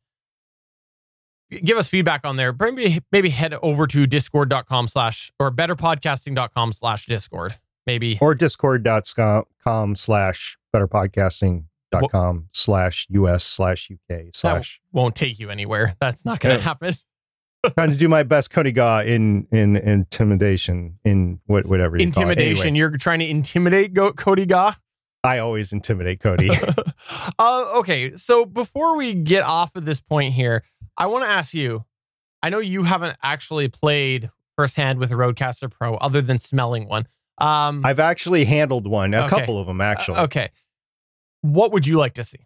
give 1.49 1.79
us 1.79 1.89
feedback 1.89 2.21
on 2.25 2.35
there, 2.35 2.53
maybe 2.53 3.01
maybe 3.11 3.31
head 3.31 3.55
over 3.63 3.87
to 3.87 4.05
discord.com 4.05 4.87
slash 4.87 5.33
or 5.39 5.49
betterpodcasting.com 5.49 6.73
slash 6.73 7.07
discord. 7.07 7.57
Maybe 7.87 8.19
or 8.21 8.35
discord.com 8.35 9.95
slash 9.95 10.59
betterpodcasting.com 10.75 12.49
slash 12.51 13.07
us 13.09 13.43
slash 13.43 13.89
uk 13.91 14.19
slash 14.31 14.79
won't 14.91 15.15
take 15.15 15.39
you 15.39 15.49
anywhere. 15.49 15.95
That's 15.99 16.23
not 16.23 16.39
going 16.39 16.55
to 16.55 16.59
yeah. 16.59 16.65
happen 16.65 16.95
trying 17.71 17.91
to 17.91 17.97
do 17.97 18.09
my 18.09 18.23
best 18.23 18.51
Cody 18.51 18.71
Gaw 18.71 19.01
in 19.01 19.47
in 19.51 19.75
intimidation 19.75 20.99
in 21.03 21.39
what 21.45 21.65
whatever 21.65 21.97
you 21.97 22.03
intimidation. 22.03 22.67
Anyway. 22.67 22.77
You're 22.77 22.97
trying 22.97 23.19
to 23.19 23.27
intimidate 23.27 23.93
Go- 23.93 24.13
Cody 24.13 24.45
Gaw. 24.45 24.75
I 25.23 25.39
always 25.39 25.71
intimidate 25.71 26.19
Cody. 26.19 26.49
uh, 27.39 27.71
okay, 27.77 28.15
so 28.17 28.45
before 28.45 28.97
we 28.97 29.13
get 29.13 29.43
off 29.43 29.75
of 29.75 29.85
this 29.85 30.01
point 30.01 30.33
here, 30.33 30.63
I 30.97 31.07
want 31.07 31.23
to 31.23 31.29
ask 31.29 31.53
you. 31.53 31.85
I 32.41 32.49
know 32.49 32.59
you 32.59 32.83
haven't 32.83 33.15
actually 33.23 33.69
played 33.69 34.29
firsthand 34.57 34.99
with 34.99 35.11
a 35.11 35.15
Rodecaster 35.15 35.71
Pro, 35.71 35.95
other 35.95 36.21
than 36.21 36.37
smelling 36.37 36.89
one. 36.89 37.07
Um, 37.37 37.85
I've 37.85 37.99
actually 37.99 38.43
handled 38.43 38.85
one, 38.85 39.13
a 39.13 39.23
okay. 39.23 39.39
couple 39.39 39.57
of 39.57 39.65
them 39.65 39.79
actually. 39.79 40.17
Uh, 40.17 40.23
okay, 40.25 40.49
what 41.41 41.71
would 41.71 41.87
you 41.87 41.97
like 41.97 42.15
to 42.15 42.23
see? 42.23 42.39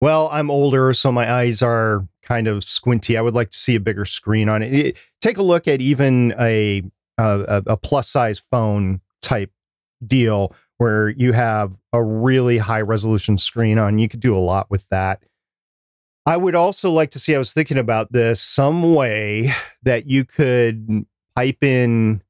Well, 0.00 0.28
I'm 0.32 0.50
older, 0.50 0.92
so 0.94 1.12
my 1.12 1.30
eyes 1.30 1.60
are 1.60 2.06
kind 2.22 2.48
of 2.48 2.64
squinty. 2.64 3.18
I 3.18 3.20
would 3.20 3.34
like 3.34 3.50
to 3.50 3.58
see 3.58 3.74
a 3.74 3.80
bigger 3.80 4.04
screen 4.04 4.48
on 4.48 4.62
it. 4.62 4.72
it 4.72 4.98
take 5.20 5.36
a 5.36 5.42
look 5.42 5.68
at 5.68 5.80
even 5.80 6.34
a, 6.38 6.82
a, 7.18 7.62
a 7.66 7.76
plus 7.76 8.08
size 8.08 8.38
phone 8.38 9.00
type 9.20 9.50
deal 10.06 10.54
where 10.78 11.10
you 11.10 11.32
have 11.32 11.76
a 11.92 12.02
really 12.02 12.56
high 12.56 12.80
resolution 12.80 13.36
screen 13.36 13.78
on. 13.78 13.98
You 13.98 14.08
could 14.08 14.20
do 14.20 14.34
a 14.34 14.38
lot 14.38 14.70
with 14.70 14.88
that. 14.88 15.22
I 16.24 16.36
would 16.36 16.54
also 16.54 16.90
like 16.90 17.10
to 17.10 17.18
see, 17.18 17.34
I 17.34 17.38
was 17.38 17.52
thinking 17.52 17.78
about 17.78 18.12
this, 18.12 18.40
some 18.40 18.94
way 18.94 19.50
that 19.82 20.06
you 20.06 20.24
could 20.24 21.04
pipe 21.36 21.62
in 21.62 22.22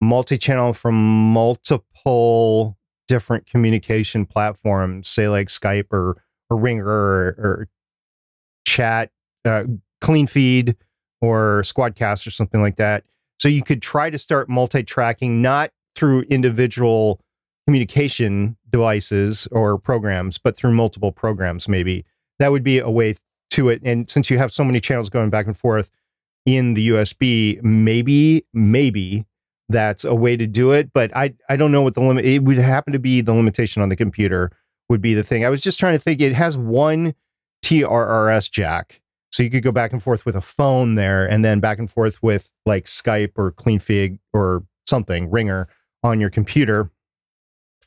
multi 0.00 0.38
channel 0.38 0.72
from 0.72 0.94
multiple 1.32 2.76
different 3.08 3.46
communication 3.46 4.26
platforms, 4.26 5.08
say 5.08 5.28
like 5.28 5.48
Skype 5.48 5.92
or, 5.92 6.22
or 6.52 6.56
Ringr 6.56 6.86
or, 6.86 7.28
or 7.38 7.68
chat, 8.66 9.10
uh, 9.44 9.64
clean 10.00 10.26
feed 10.26 10.76
or 11.20 11.62
Squadcast 11.64 12.26
or 12.26 12.30
something 12.30 12.60
like 12.60 12.76
that. 12.76 13.04
So 13.38 13.48
you 13.48 13.62
could 13.62 13.82
try 13.82 14.10
to 14.10 14.18
start 14.18 14.48
multi 14.48 14.82
tracking, 14.82 15.42
not 15.42 15.70
through 15.94 16.22
individual 16.22 17.20
communication 17.66 18.56
devices 18.70 19.46
or 19.50 19.78
programs, 19.78 20.38
but 20.38 20.56
through 20.56 20.72
multiple 20.72 21.12
programs, 21.12 21.68
maybe. 21.68 22.04
That 22.38 22.50
would 22.50 22.64
be 22.64 22.78
a 22.78 22.90
way 22.90 23.14
to 23.50 23.68
it. 23.68 23.82
And 23.84 24.08
since 24.08 24.30
you 24.30 24.38
have 24.38 24.52
so 24.52 24.64
many 24.64 24.80
channels 24.80 25.10
going 25.10 25.30
back 25.30 25.46
and 25.46 25.56
forth 25.56 25.90
in 26.44 26.74
the 26.74 26.88
USB, 26.88 27.62
maybe, 27.62 28.44
maybe 28.52 29.26
that's 29.68 30.04
a 30.04 30.14
way 30.14 30.36
to 30.36 30.46
do 30.46 30.72
it. 30.72 30.92
But 30.92 31.14
I, 31.16 31.34
I 31.48 31.56
don't 31.56 31.72
know 31.72 31.82
what 31.82 31.94
the 31.94 32.00
limit, 32.00 32.24
it 32.24 32.42
would 32.42 32.58
happen 32.58 32.92
to 32.92 32.98
be 32.98 33.20
the 33.20 33.34
limitation 33.34 33.82
on 33.82 33.88
the 33.88 33.96
computer 33.96 34.50
would 34.92 35.00
be 35.00 35.14
the 35.14 35.24
thing. 35.24 35.42
I 35.42 35.48
was 35.48 35.62
just 35.62 35.80
trying 35.80 35.94
to 35.94 35.98
think 35.98 36.20
it 36.20 36.34
has 36.34 36.56
one 36.56 37.14
TRRS 37.64 38.50
jack. 38.50 39.00
So 39.30 39.42
you 39.42 39.48
could 39.48 39.62
go 39.62 39.72
back 39.72 39.90
and 39.92 40.02
forth 40.02 40.26
with 40.26 40.36
a 40.36 40.42
phone 40.42 40.96
there 40.96 41.26
and 41.26 41.42
then 41.42 41.60
back 41.60 41.78
and 41.78 41.90
forth 41.90 42.22
with 42.22 42.52
like 42.66 42.84
Skype 42.84 43.32
or 43.36 43.52
Cleanfeed 43.52 44.18
or 44.34 44.64
something, 44.86 45.30
Ringr 45.30 45.66
on 46.02 46.20
your 46.20 46.28
computer. 46.28 46.90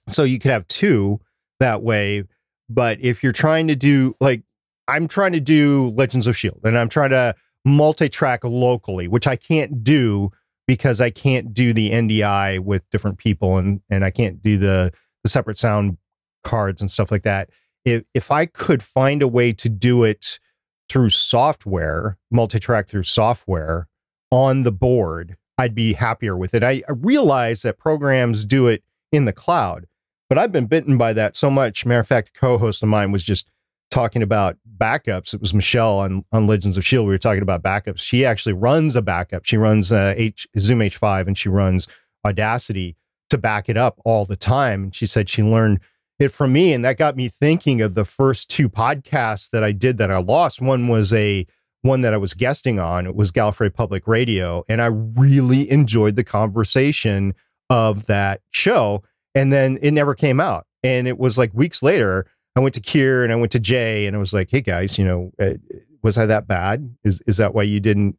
So 0.09 0.23
you 0.23 0.39
could 0.39 0.49
have 0.49 0.67
two 0.67 1.21
that 1.59 1.83
way. 1.83 2.23
But 2.69 2.97
if 3.01 3.21
you're 3.21 3.31
trying 3.31 3.67
to 3.67 3.75
do 3.75 4.15
like 4.19 4.41
I'm 4.87 5.07
trying 5.07 5.33
to 5.33 5.39
do 5.39 5.93
Legends 5.95 6.25
of 6.25 6.31
S.H.I.E.L.D. 6.31 6.67
and 6.67 6.79
I'm 6.79 6.89
trying 6.89 7.11
to 7.11 7.35
multi-track 7.63 8.43
locally, 8.43 9.07
which 9.07 9.27
I 9.27 9.35
can't 9.35 9.83
do 9.83 10.31
because 10.65 11.01
I 11.01 11.11
can't 11.11 11.53
do 11.53 11.71
the 11.71 11.91
NDI 11.91 12.59
with 12.61 12.89
different 12.89 13.19
people 13.19 13.59
and 13.59 13.81
and 13.91 14.03
I 14.03 14.09
can't 14.09 14.41
do 14.41 14.57
the 14.57 14.91
the 15.23 15.29
separate 15.29 15.59
sound 15.59 15.97
cards 16.45 16.79
and 16.79 16.89
stuff 16.89 17.11
like 17.11 17.23
that. 17.23 17.49
If 17.83 18.03
if 18.13 18.31
I 18.31 18.45
could 18.45 18.81
find 18.81 19.21
a 19.21 19.27
way 19.27 19.51
to 19.51 19.67
do 19.67 20.03
it 20.03 20.39
through 20.87 21.09
software, 21.09 22.17
multi-track 22.31 22.87
through 22.87 23.03
software 23.03 23.87
on 24.31 24.63
the 24.63 24.71
board, 24.71 25.35
I'd 25.57 25.75
be 25.75 25.93
happier 25.93 26.37
with 26.37 26.53
it. 26.53 26.63
I, 26.63 26.81
I 26.87 26.93
realize 26.93 27.63
that 27.63 27.77
programs 27.77 28.45
do 28.45 28.67
it 28.67 28.83
in 29.11 29.25
the 29.25 29.33
cloud, 29.33 29.87
but 30.29 30.37
I've 30.37 30.51
been 30.51 30.67
bitten 30.67 30.97
by 30.97 31.11
that 31.13 31.35
so 31.35 31.49
much. 31.49 31.85
Matter 31.85 31.99
of 31.99 32.07
fact, 32.07 32.29
a 32.29 32.39
co-host 32.39 32.81
of 32.81 32.89
mine 32.89 33.11
was 33.11 33.23
just 33.23 33.49
talking 33.91 34.21
about 34.21 34.57
backups. 34.77 35.33
It 35.33 35.39
was 35.39 35.53
Michelle 35.53 35.99
on, 35.99 36.25
on 36.31 36.47
Legends 36.47 36.77
of 36.77 36.85
Shield. 36.85 37.05
We 37.05 37.13
were 37.13 37.17
talking 37.17 37.41
about 37.41 37.63
backups. 37.63 37.99
She 37.99 38.25
actually 38.25 38.53
runs 38.53 38.95
a 38.95 39.01
backup. 39.01 39.45
She 39.45 39.57
runs 39.57 39.91
uh, 39.91 40.13
H, 40.17 40.47
Zoom 40.57 40.79
H5 40.79 41.27
and 41.27 41.37
she 41.37 41.49
runs 41.49 41.87
Audacity 42.25 42.97
to 43.29 43.37
back 43.37 43.69
it 43.69 43.77
up 43.77 43.99
all 44.03 44.25
the 44.25 44.35
time. 44.35 44.85
And 44.85 44.95
she 44.95 45.05
said 45.05 45.29
she 45.29 45.43
learned 45.43 45.79
it 46.19 46.29
for 46.29 46.47
me. 46.47 46.73
And 46.73 46.83
that 46.85 46.97
got 46.97 47.15
me 47.15 47.29
thinking 47.29 47.81
of 47.81 47.95
the 47.95 48.05
first 48.05 48.49
two 48.49 48.69
podcasts 48.69 49.49
that 49.51 49.63
I 49.63 49.71
did 49.71 49.97
that 49.97 50.11
I 50.11 50.17
lost. 50.17 50.61
One 50.61 50.87
was 50.87 51.13
a 51.13 51.45
one 51.81 52.01
that 52.01 52.13
I 52.13 52.17
was 52.17 52.33
guesting 52.33 52.79
on. 52.79 53.05
It 53.05 53.15
was 53.15 53.31
Gallifrey 53.31 53.73
Public 53.73 54.07
Radio. 54.07 54.63
And 54.67 54.81
I 54.81 54.87
really 54.87 55.69
enjoyed 55.69 56.15
the 56.15 56.23
conversation 56.23 57.35
of 57.69 58.07
that 58.07 58.41
show. 58.51 59.03
And 59.35 59.53
then 59.53 59.77
it 59.81 59.91
never 59.91 60.15
came 60.15 60.39
out. 60.39 60.65
And 60.83 61.07
it 61.07 61.19
was 61.19 61.37
like 61.37 61.53
weeks 61.53 61.83
later, 61.83 62.25
I 62.55 62.59
went 62.59 62.73
to 62.75 62.81
Kier 62.81 63.23
and 63.23 63.33
I 63.33 63.35
went 63.35 63.51
to 63.51 63.59
Jay 63.59 64.07
and 64.07 64.15
I 64.15 64.19
was 64.19 64.33
like, 64.33 64.49
hey 64.49 64.61
guys, 64.61 64.97
you 64.97 65.05
know, 65.05 65.31
uh, 65.39 65.55
was 66.01 66.17
I 66.17 66.25
that 66.25 66.47
bad? 66.47 66.95
Is, 67.03 67.21
is 67.27 67.37
that 67.37 67.53
why 67.53 67.63
you 67.63 67.79
didn't 67.79 68.17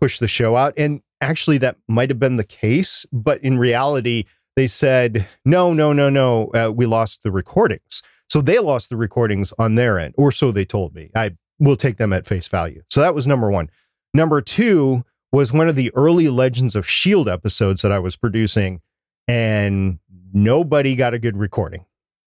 push 0.00 0.18
the 0.18 0.28
show 0.28 0.56
out? 0.56 0.74
And 0.76 1.02
actually, 1.20 1.58
that 1.58 1.76
might 1.88 2.10
have 2.10 2.18
been 2.18 2.36
the 2.36 2.44
case. 2.44 3.06
But 3.12 3.42
in 3.42 3.58
reality, 3.58 4.24
they 4.56 4.66
said, 4.66 5.28
no, 5.44 5.72
no, 5.72 5.92
no, 5.92 6.08
no, 6.08 6.48
uh, 6.48 6.72
we 6.74 6.86
lost 6.86 7.22
the 7.22 7.30
recordings. 7.30 8.02
So 8.28 8.40
they 8.40 8.58
lost 8.58 8.90
the 8.90 8.96
recordings 8.96 9.52
on 9.58 9.76
their 9.76 9.98
end, 9.98 10.14
or 10.16 10.32
so 10.32 10.50
they 10.50 10.64
told 10.64 10.94
me. 10.94 11.10
I 11.14 11.36
will 11.58 11.76
take 11.76 11.98
them 11.98 12.12
at 12.12 12.26
face 12.26 12.48
value. 12.48 12.82
So 12.90 13.00
that 13.00 13.14
was 13.14 13.26
number 13.26 13.50
one. 13.50 13.70
Number 14.12 14.40
two 14.40 15.04
was 15.30 15.52
one 15.52 15.68
of 15.68 15.76
the 15.76 15.92
early 15.94 16.28
Legends 16.28 16.74
of 16.74 16.84
S.H.I.E.L.D. 16.84 17.30
episodes 17.30 17.82
that 17.82 17.92
I 17.92 17.98
was 17.98 18.16
producing, 18.16 18.80
and 19.28 19.98
nobody 20.32 20.96
got 20.96 21.14
a 21.14 21.18
good 21.18 21.36
recording. 21.36 21.84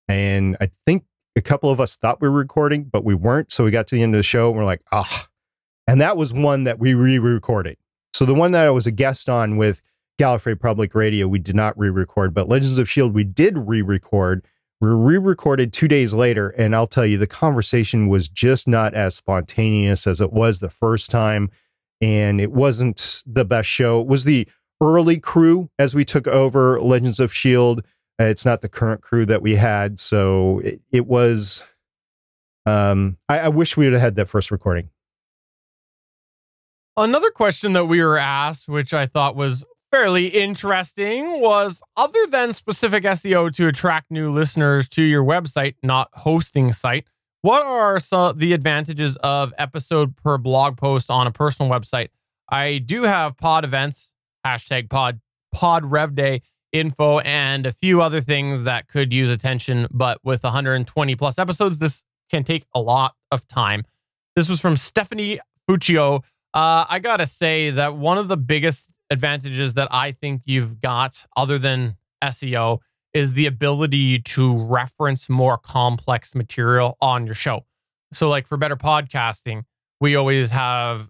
And 0.08 0.56
I 0.62 0.72
think 0.86 1.04
a 1.36 1.42
couple 1.42 1.70
of 1.70 1.80
us 1.80 1.96
thought 1.96 2.22
we 2.22 2.30
were 2.30 2.36
recording, 2.36 2.84
but 2.84 3.04
we 3.04 3.14
weren't. 3.14 3.52
So 3.52 3.64
we 3.64 3.72
got 3.72 3.88
to 3.88 3.96
the 3.96 4.04
end 4.04 4.14
of 4.14 4.20
the 4.20 4.24
show 4.24 4.50
and 4.50 4.58
we're 4.58 4.66
like, 4.66 4.82
ah. 4.92 5.28
And 5.88 6.02
that 6.02 6.18
was 6.18 6.34
one 6.34 6.66
that 6.66 6.80
we 6.80 6.94
re 6.94 7.18
recorded. 7.20 7.78
So 8.14 8.26
the 8.26 8.34
one 8.34 8.52
that 8.52 8.66
I 8.66 8.70
was 8.70 8.88
a 8.88 8.92
guest 8.92 9.30
on 9.30 9.58
with 9.58 9.82
Gallifrey 10.20 10.60
Public 10.60 10.94
Radio, 10.94 11.28
we 11.28 11.40
did 11.40 11.56
not 11.56 11.78
re 11.78 11.90
record, 11.90 12.34
but 12.34 12.50
Legends 12.50 12.78
of 12.78 12.88
S.H.I.E.L.D., 12.88 13.14
we 13.14 13.24
did 13.24 13.58
re 13.58 13.82
record. 13.82 14.46
We 14.82 14.90
re 14.90 15.18
recorded 15.18 15.74
two 15.74 15.88
days 15.88 16.14
later. 16.14 16.50
And 16.50 16.76
I'll 16.76 16.88
tell 16.88 17.06
you, 17.06 17.18
the 17.18 17.28
conversation 17.28 18.08
was 18.08 18.28
just 18.28 18.68
not 18.68 18.94
as 18.94 19.16
spontaneous 19.16 20.08
as 20.08 20.22
it 20.22 20.32
was 20.32 20.60
the 20.60 20.70
first 20.70 21.10
time. 21.10 21.50
And 22.02 22.40
it 22.40 22.52
wasn't 22.52 23.24
the 23.26 23.46
best 23.46 23.68
show. 23.68 24.02
It 24.02 24.08
was 24.08 24.24
the 24.24 24.48
early 24.82 25.20
crew 25.20 25.70
as 25.80 25.96
we 25.96 26.06
took 26.06 26.28
over 26.28 26.80
Legends 26.80 27.20
of 27.20 27.32
S.H.I.E.L.D 27.32 27.84
it's 28.20 28.46
not 28.46 28.62
the 28.62 28.70
current 28.70 29.02
crew 29.02 29.26
that 29.26 29.42
we 29.42 29.56
had, 29.56 30.00
so 30.00 30.60
it, 30.60 30.82
it 30.92 31.08
was. 31.08 31.64
Um, 32.66 33.18
I, 33.30 33.40
I 33.40 33.48
wish 33.48 33.78
we 33.78 33.86
would 33.86 33.94
have 33.94 34.02
had 34.02 34.16
that 34.16 34.28
first 34.28 34.52
recording. 34.52 34.90
Another 36.98 37.32
question 37.32 37.74
that 37.74 37.86
we 37.86 38.04
were 38.04 38.18
asked, 38.18 38.68
which 38.68 38.94
I 38.94 39.06
thought 39.06 39.36
was 39.36 39.64
fairly 39.92 40.28
interesting, 40.28 41.42
was 41.42 41.82
other 41.98 42.26
than 42.28 42.54
specific 42.54 43.04
SEO 43.04 43.54
to 43.56 43.68
attract 43.68 44.12
new 44.12 44.32
listeners 44.32 44.88
to 44.90 45.04
your 45.04 45.24
website, 45.24 45.76
not 45.84 46.10
hosting 46.14 46.72
site, 46.72 47.06
what 47.42 47.64
are 47.64 48.00
some 48.00 48.38
the 48.38 48.54
advantages 48.54 49.16
of 49.18 49.54
episode 49.58 50.16
per 50.18 50.38
blog 50.38 50.78
post 50.78 51.10
on 51.10 51.26
a 51.26 51.32
personal 51.32 51.72
website? 51.72 52.10
I 52.50 52.80
do 52.80 53.04
have 53.04 53.38
pod 53.38 53.64
events, 53.64 54.12
hashtag 54.46 54.90
pod 54.90 55.22
pod 55.54 55.86
rev 55.86 56.16
day 56.16 56.42
info 56.72 57.20
and 57.20 57.66
a 57.66 57.72
few 57.72 58.02
other 58.02 58.22
things 58.22 58.64
that 58.64 58.88
could 58.88 59.14
use 59.14 59.32
attention. 59.32 59.88
But 59.90 60.20
with 60.24 60.44
120 60.44 61.16
plus 61.16 61.40
episodes, 61.40 61.80
this 61.80 62.04
can 62.30 62.44
take 62.44 62.66
a 62.76 62.82
lot 62.82 63.16
of 63.32 63.48
time. 63.48 63.86
This 64.36 64.50
was 64.50 64.60
from 64.60 64.78
Stephanie 64.78 65.40
Fuccio. 65.70 66.24
Uh, 66.54 66.86
I 66.90 67.00
gotta 67.00 67.26
say 67.26 67.70
that 67.72 67.96
one 67.96 68.18
of 68.18 68.28
the 68.28 68.38
biggest 68.38 68.89
advantages 69.10 69.74
that 69.76 69.88
I 69.92 70.12
think 70.12 70.44
you've 70.46 70.80
got, 70.80 71.26
other 71.36 71.58
than 71.58 71.98
SEO, 72.24 72.80
is 73.14 73.34
the 73.34 73.46
ability 73.46 74.20
to 74.20 74.58
reference 74.58 75.30
more 75.30 75.58
complex 75.58 76.36
material 76.36 76.98
on 77.02 77.26
your 77.26 77.36
show. 77.36 77.66
So, 78.14 78.30
like 78.30 78.48
for 78.48 78.58
better 78.58 78.76
podcasting, 78.76 79.64
we 80.00 80.16
always 80.16 80.52
have 80.52 81.10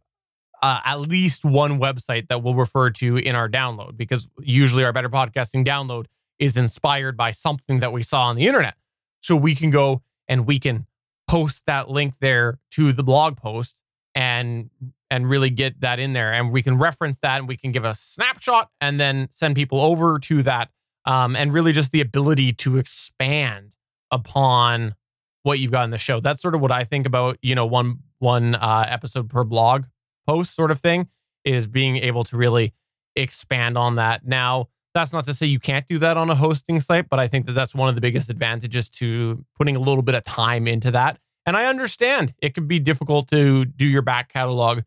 uh, 0.61 0.81
at 0.85 0.99
least 0.99 1.45
one 1.45 1.79
website 1.79 2.27
that 2.27 2.43
we'll 2.43 2.55
refer 2.55 2.89
to 2.89 3.17
in 3.17 3.35
our 3.35 3.49
download 3.49 3.97
because 3.97 4.27
usually 4.39 4.83
our 4.83 4.93
better 4.93 5.09
podcasting 5.09 5.65
download 5.65 6.05
is 6.37 6.57
inspired 6.57 7.15
by 7.15 7.31
something 7.31 7.79
that 7.79 7.91
we 7.91 8.03
saw 8.03 8.27
on 8.27 8.35
the 8.35 8.47
internet. 8.47 8.75
So 9.21 9.35
we 9.35 9.55
can 9.55 9.69
go 9.69 10.01
and 10.27 10.45
we 10.45 10.59
can 10.59 10.85
post 11.27 11.65
that 11.67 11.89
link 11.89 12.15
there 12.19 12.59
to 12.71 12.91
the 12.93 13.03
blog 13.03 13.37
post 13.37 13.75
and 14.15 14.69
and 15.11 15.29
really 15.29 15.49
get 15.49 15.81
that 15.81 15.99
in 15.99 16.13
there 16.13 16.31
and 16.31 16.51
we 16.51 16.61
can 16.61 16.77
reference 16.77 17.17
that 17.19 17.39
and 17.39 17.47
we 17.47 17.57
can 17.57 17.71
give 17.71 17.85
a 17.85 17.95
snapshot 17.95 18.69
and 18.79 18.99
then 18.99 19.27
send 19.31 19.55
people 19.55 19.81
over 19.81 20.19
to 20.19 20.43
that 20.43 20.69
um, 21.05 21.35
and 21.35 21.53
really 21.53 21.71
just 21.71 21.91
the 21.91 22.01
ability 22.01 22.53
to 22.53 22.77
expand 22.77 23.75
upon 24.11 24.95
what 25.43 25.59
you've 25.59 25.71
got 25.71 25.83
in 25.83 25.91
the 25.91 25.97
show 25.97 26.19
that's 26.19 26.41
sort 26.41 26.53
of 26.53 26.61
what 26.61 26.71
i 26.71 26.83
think 26.83 27.05
about 27.05 27.37
you 27.41 27.55
know 27.55 27.65
one 27.65 27.99
one 28.19 28.55
uh, 28.55 28.85
episode 28.87 29.29
per 29.29 29.43
blog 29.43 29.85
post 30.27 30.53
sort 30.55 30.71
of 30.71 30.79
thing 30.79 31.07
is 31.43 31.67
being 31.67 31.97
able 31.97 32.23
to 32.25 32.37
really 32.37 32.73
expand 33.15 33.77
on 33.77 33.95
that. 33.95 34.25
Now, 34.25 34.69
that's 34.93 35.13
not 35.13 35.25
to 35.25 35.33
say 35.33 35.45
you 35.45 35.59
can't 35.59 35.87
do 35.87 35.99
that 35.99 36.17
on 36.17 36.29
a 36.29 36.35
hosting 36.35 36.79
site, 36.81 37.09
but 37.09 37.19
I 37.19 37.27
think 37.27 37.45
that 37.45 37.53
that's 37.53 37.75
one 37.75 37.89
of 37.89 37.95
the 37.95 38.01
biggest 38.01 38.29
advantages 38.29 38.89
to 38.91 39.45
putting 39.57 39.75
a 39.75 39.79
little 39.79 40.01
bit 40.01 40.15
of 40.15 40.23
time 40.23 40.67
into 40.67 40.91
that. 40.91 41.19
And 41.45 41.55
I 41.55 41.65
understand 41.65 42.33
it 42.39 42.53
can 42.53 42.67
be 42.67 42.79
difficult 42.79 43.29
to 43.29 43.65
do 43.65 43.87
your 43.87 44.01
back 44.01 44.31
catalog. 44.31 44.81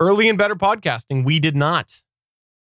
Early 0.00 0.28
and 0.28 0.36
better 0.36 0.56
podcasting, 0.56 1.24
we 1.24 1.38
did 1.38 1.56
not 1.56 2.02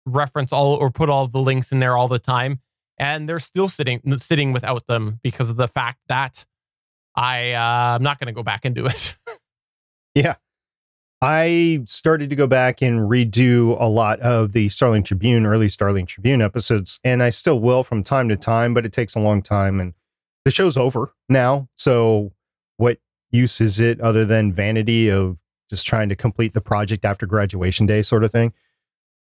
reference 0.06 0.54
all 0.54 0.76
or 0.76 0.90
put 0.90 1.10
all 1.10 1.28
the 1.28 1.40
links 1.40 1.72
in 1.72 1.80
there 1.80 1.98
all 1.98 2.08
the 2.08 2.20
time, 2.20 2.62
and 2.98 3.28
they're 3.28 3.40
still 3.40 3.68
sitting 3.68 4.02
sitting 4.18 4.54
without 4.54 4.88
them 4.88 5.20
because 5.24 5.50
of 5.50 5.58
the 5.58 5.68
fact 5.68 6.00
that 6.08 6.46
I 7.16 7.54
uh, 7.54 7.96
I'm 7.96 8.04
not 8.04 8.20
going 8.20 8.28
to 8.28 8.34
go 8.34 8.44
back 8.44 8.66
and 8.66 8.76
do 8.76 8.86
it. 8.86 9.16
yeah, 10.16 10.36
I 11.22 11.82
started 11.86 12.30
to 12.30 12.36
go 12.36 12.46
back 12.46 12.82
and 12.82 13.10
redo 13.10 13.76
a 13.82 13.88
lot 13.88 14.20
of 14.20 14.52
the 14.52 14.70
Starling 14.70 15.02
Tribune, 15.02 15.48
early 15.48 15.68
Starling 15.68 16.06
Tribune 16.06 16.42
episodes, 16.42 17.00
and 17.04 17.24
I 17.24 17.32
still 17.32 17.60
will 17.60 17.84
from 17.84 18.04
time 18.04 18.30
to 18.30 18.38
time, 18.38 18.76
but 18.76 18.86
it 18.86 18.94
takes 18.94 19.16
a 19.16 19.20
long 19.20 19.42
time. 19.42 19.80
And 19.80 19.96
the 20.46 20.52
show's 20.52 20.78
over 20.78 21.14
now. 21.28 21.70
So, 21.74 22.34
what 22.78 23.00
use 23.32 23.60
is 23.60 23.80
it 23.80 24.00
other 24.00 24.26
than 24.26 24.54
vanity 24.54 25.10
of 25.10 25.38
just 25.70 25.86
trying 25.86 26.10
to 26.10 26.16
complete 26.16 26.54
the 26.54 26.62
project 26.62 27.06
after 27.06 27.26
graduation 27.26 27.86
day, 27.86 28.02
sort 28.02 28.24
of 28.24 28.32
thing. 28.32 28.54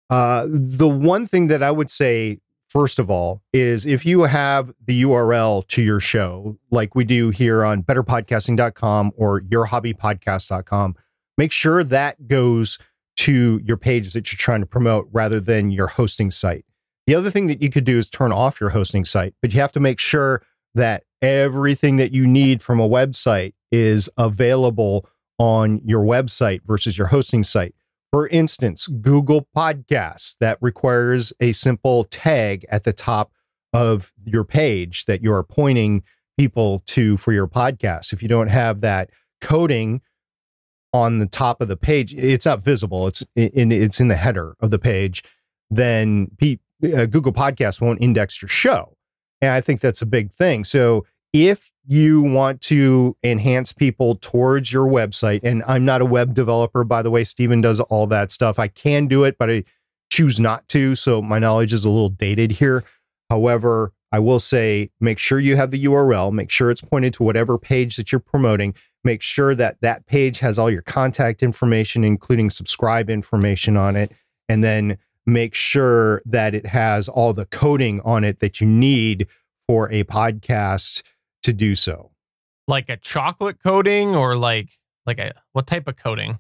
Uh, 0.09 0.47
the 0.49 0.89
one 0.89 1.27
thing 1.27 1.47
that 1.47 1.63
I 1.63 1.71
would 1.71 1.91
say, 1.91 2.39
first 2.69 2.99
of 2.99 3.11
all, 3.11 3.43
is 3.53 3.87
if 3.87 4.05
you 4.05 4.23
have 4.23 4.73
the 4.85 5.03
URL 5.03 5.67
to 5.69 5.83
your 5.83 6.01
show, 6.01 6.59
like 6.71 6.95
we 6.95 7.05
do 7.05 7.31
here 7.31 7.65
on 7.65 7.83
betterpodcasting.com 7.83 9.13
or 9.17 9.41
yourhobbypodcast.com, 9.43 10.97
make 11.39 11.53
sure 11.53 11.85
that 11.85 12.27
goes 12.27 12.79
to 13.19 13.61
your 13.63 13.77
page 13.77 14.13
that 14.15 14.33
you're 14.33 14.39
trying 14.39 14.61
to 14.61 14.67
promote 14.67 15.09
rather 15.13 15.41
than 15.41 15.71
your 15.71 15.87
hosting 15.87 16.31
site. 16.31 16.65
The 17.07 17.15
other 17.15 17.31
thing 17.31 17.47
that 17.47 17.63
you 17.63 17.71
could 17.71 17.85
do 17.85 17.99
is 17.99 18.11
turn 18.11 18.33
off 18.33 18.61
your 18.61 18.71
hosting 18.71 19.05
site, 19.05 19.35
but 19.43 19.53
you 19.53 19.61
have 19.61 19.73
to 19.73 19.81
make 19.81 19.99
sure 19.99 20.43
that 20.75 21.05
everything 21.23 21.97
that 21.97 22.13
you 22.13 22.27
need 22.27 22.63
from 22.63 22.81
a 22.81 22.89
website 22.89 23.53
is 23.71 24.09
available 24.17 25.09
on 25.41 25.81
your 25.87 26.05
website 26.05 26.61
versus 26.67 26.99
your 26.99 27.07
hosting 27.07 27.43
site. 27.43 27.75
For 28.13 28.29
instance, 28.29 28.89
Google 28.89 29.49
Podcasts 29.57 30.37
that 30.39 30.59
requires 30.61 31.33
a 31.41 31.53
simple 31.53 32.05
tag 32.05 32.67
at 32.69 32.85
the 32.85 32.93
top 32.93 33.33
of 33.73 34.13
your 34.27 34.45
page 34.45 35.07
that 35.07 35.23
you 35.23 35.33
are 35.33 35.43
pointing 35.43 36.03
people 36.37 36.83
to 36.89 37.17
for 37.17 37.33
your 37.33 37.49
podcast. 37.49 38.13
If 38.13 38.23
you 38.23 38.29
don't 38.29 38.49
have 38.49 38.83
that 38.83 39.09
coding 39.41 40.03
on 40.93 41.21
the 41.21 41.27
top 41.27 41.63
of 41.63 41.69
the 41.69 41.77
page, 41.77 42.15
it's 42.15 42.45
not 42.45 42.61
visible. 42.61 43.07
It's 43.07 43.25
in 43.35 43.73
it's 43.73 43.99
in 43.99 44.09
the 44.09 44.17
header 44.17 44.57
of 44.61 44.71
the 44.71 44.79
page. 44.79 45.25
Then 45.71 46.37
uh, 46.43 47.07
Google 47.07 47.33
Podcasts 47.33 47.81
won't 47.81 48.03
index 48.03 48.43
your 48.43 48.49
show, 48.51 48.95
and 49.41 49.53
I 49.53 49.63
think 49.63 49.81
that's 49.81 50.03
a 50.03 50.07
big 50.07 50.33
thing. 50.33 50.65
So 50.65 51.07
if 51.33 51.70
you 51.87 52.23
want 52.23 52.61
to 52.63 53.17
enhance 53.25 53.73
people 53.73 54.17
towards 54.17 54.73
your 54.73 54.87
website, 54.87 55.41
and 55.43 55.63
I'm 55.67 55.85
not 55.85 56.01
a 56.01 56.05
web 56.05 56.35
developer, 56.35 56.85
by 56.85 57.03
the 57.03 57.11
way, 57.11 57.25
Stephen 57.25 57.61
does 57.61 57.81
all 57.81 58.07
that 58.09 58.31
stuff. 58.31 58.59
I 58.59 58.69
can 58.69 59.07
do 59.07 59.25
it, 59.25 59.37
but 59.39 59.51
I 59.51 59.65
choose 60.11 60.39
not 60.39 60.69
to. 60.69 60.95
So 60.95 61.23
my 61.23 61.39
knowledge 61.39 61.73
is 61.73 61.85
a 61.85 61.91
little 61.91 62.09
dated 62.09 62.53
here. 62.53 62.85
However, 63.31 63.93
I 64.13 64.19
will 64.19 64.41
say 64.41 64.91
make 65.01 65.19
sure 65.19 65.39
you 65.39 65.57
have 65.57 65.71
the 65.71 65.85
URL, 65.85 66.33
make 66.33 66.51
sure 66.51 66.71
it's 66.71 66.81
pointed 66.81 67.15
to 67.15 67.23
whatever 67.23 67.59
page 67.59 67.97
that 67.97 68.11
you're 68.11 68.19
promoting, 68.19 68.75
make 69.05 69.23
sure 69.23 69.55
that 69.55 69.81
that 69.83 70.07
page 70.07 70.41
has 70.41 70.59
all 70.59 70.71
your 70.71 70.83
contact 70.83 71.43
information, 71.43 72.03
including 72.03 72.51
subscribe 72.51 73.09
information 73.09 73.77
on 73.77 73.95
it, 73.95 74.13
and 74.49 74.65
then 74.65 74.99
make 75.27 75.55
sure 75.55 76.23
that 76.27 76.55
it 76.55 76.67
has 76.67 77.09
all 77.09 77.33
the 77.33 77.47
coding 77.47 78.01
on 78.01 78.25
it 78.25 78.41
that 78.41 78.61
you 78.61 78.67
need 78.67 79.29
for 79.69 79.91
a 79.93 80.03
podcast 80.05 81.03
to 81.43 81.53
do 81.53 81.75
so. 81.75 82.11
Like 82.69 82.89
a 82.89 82.97
chocolate 82.97 83.63
coating 83.63 84.15
or 84.15 84.37
like 84.37 84.79
like 85.07 85.19
a 85.19 85.33
what 85.53 85.67
type 85.67 85.89
of 85.89 85.97
coating? 85.97 86.39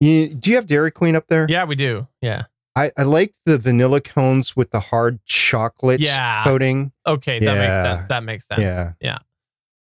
You, 0.00 0.34
do 0.34 0.50
you 0.50 0.56
have 0.56 0.66
Dairy 0.66 0.90
Queen 0.90 1.14
up 1.14 1.28
there? 1.28 1.46
Yeah, 1.48 1.64
we 1.64 1.76
do. 1.76 2.08
Yeah. 2.20 2.44
I, 2.74 2.90
I 2.96 3.02
like 3.02 3.34
the 3.44 3.58
vanilla 3.58 4.00
cones 4.00 4.56
with 4.56 4.70
the 4.70 4.80
hard 4.80 5.24
chocolate 5.26 6.00
yeah. 6.00 6.42
coating. 6.42 6.90
Okay, 7.06 7.38
that 7.38 7.44
yeah. 7.44 7.60
makes 7.60 7.88
sense. 7.88 8.08
That 8.08 8.24
makes 8.24 8.46
sense. 8.48 8.60
Yeah. 8.60 8.92
Yeah. 9.00 9.18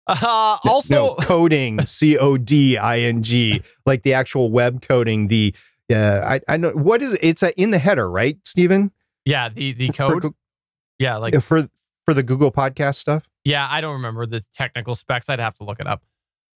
Uh, 0.07 0.57
also, 0.63 0.95
no, 0.95 1.15
coding, 1.15 1.79
C 1.85 2.17
O 2.17 2.37
D 2.37 2.77
I 2.77 2.99
N 2.99 3.23
G, 3.23 3.61
like 3.85 4.03
the 4.03 4.13
actual 4.13 4.51
web 4.51 4.81
coding. 4.81 5.27
The 5.27 5.55
uh, 5.91 6.21
I 6.25 6.41
I 6.49 6.57
know 6.57 6.71
what 6.71 7.01
is 7.01 7.17
it's 7.21 7.43
a, 7.43 7.57
in 7.59 7.71
the 7.71 7.77
header, 7.77 8.09
right, 8.09 8.37
Stephen? 8.43 8.91
Yeah, 9.25 9.49
the 9.49 9.71
the 9.71 9.89
code. 9.89 10.23
For, 10.23 10.31
yeah, 10.99 11.15
like 11.17 11.39
for 11.41 11.67
for 12.05 12.13
the 12.13 12.23
Google 12.23 12.51
Podcast 12.51 12.95
stuff. 12.95 13.23
Yeah, 13.43 13.67
I 13.69 13.81
don't 13.81 13.93
remember 13.93 14.25
the 14.25 14.43
technical 14.53 14.95
specs. 14.95 15.29
I'd 15.29 15.39
have 15.39 15.55
to 15.55 15.63
look 15.63 15.79
it 15.79 15.87
up. 15.87 16.03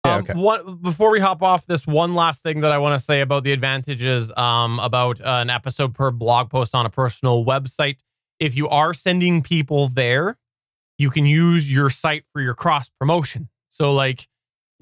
Yeah, 0.06 0.16
um, 0.16 0.24
okay. 0.24 0.34
One, 0.34 0.78
before 0.78 1.10
we 1.12 1.20
hop 1.20 1.42
off, 1.42 1.66
this 1.66 1.88
one 1.88 2.16
last 2.16 2.44
thing 2.44 2.62
that 2.62 2.72
I 2.72 2.78
want 2.78 3.00
to 3.00 3.04
say 3.04 3.22
about 3.22 3.44
the 3.44 3.52
advantages 3.52 4.32
um, 4.38 4.80
about 4.80 5.20
uh, 5.22 5.40
an 5.42 5.50
episode 5.50 5.94
per 5.96 6.12
blog 6.12 6.50
post 6.50 6.76
on 6.76 6.86
a 6.86 6.90
personal 6.90 7.44
website. 7.44 7.98
If 8.40 8.56
you 8.56 8.68
are 8.70 8.94
sending 8.94 9.42
people 9.42 9.88
there, 9.88 10.38
you 10.98 11.10
can 11.10 11.26
use 11.26 11.72
your 11.72 11.90
site 11.90 12.24
for 12.32 12.42
your 12.42 12.54
cross 12.54 12.90
promotion. 13.00 13.50
So, 13.70 13.94
like, 13.94 14.28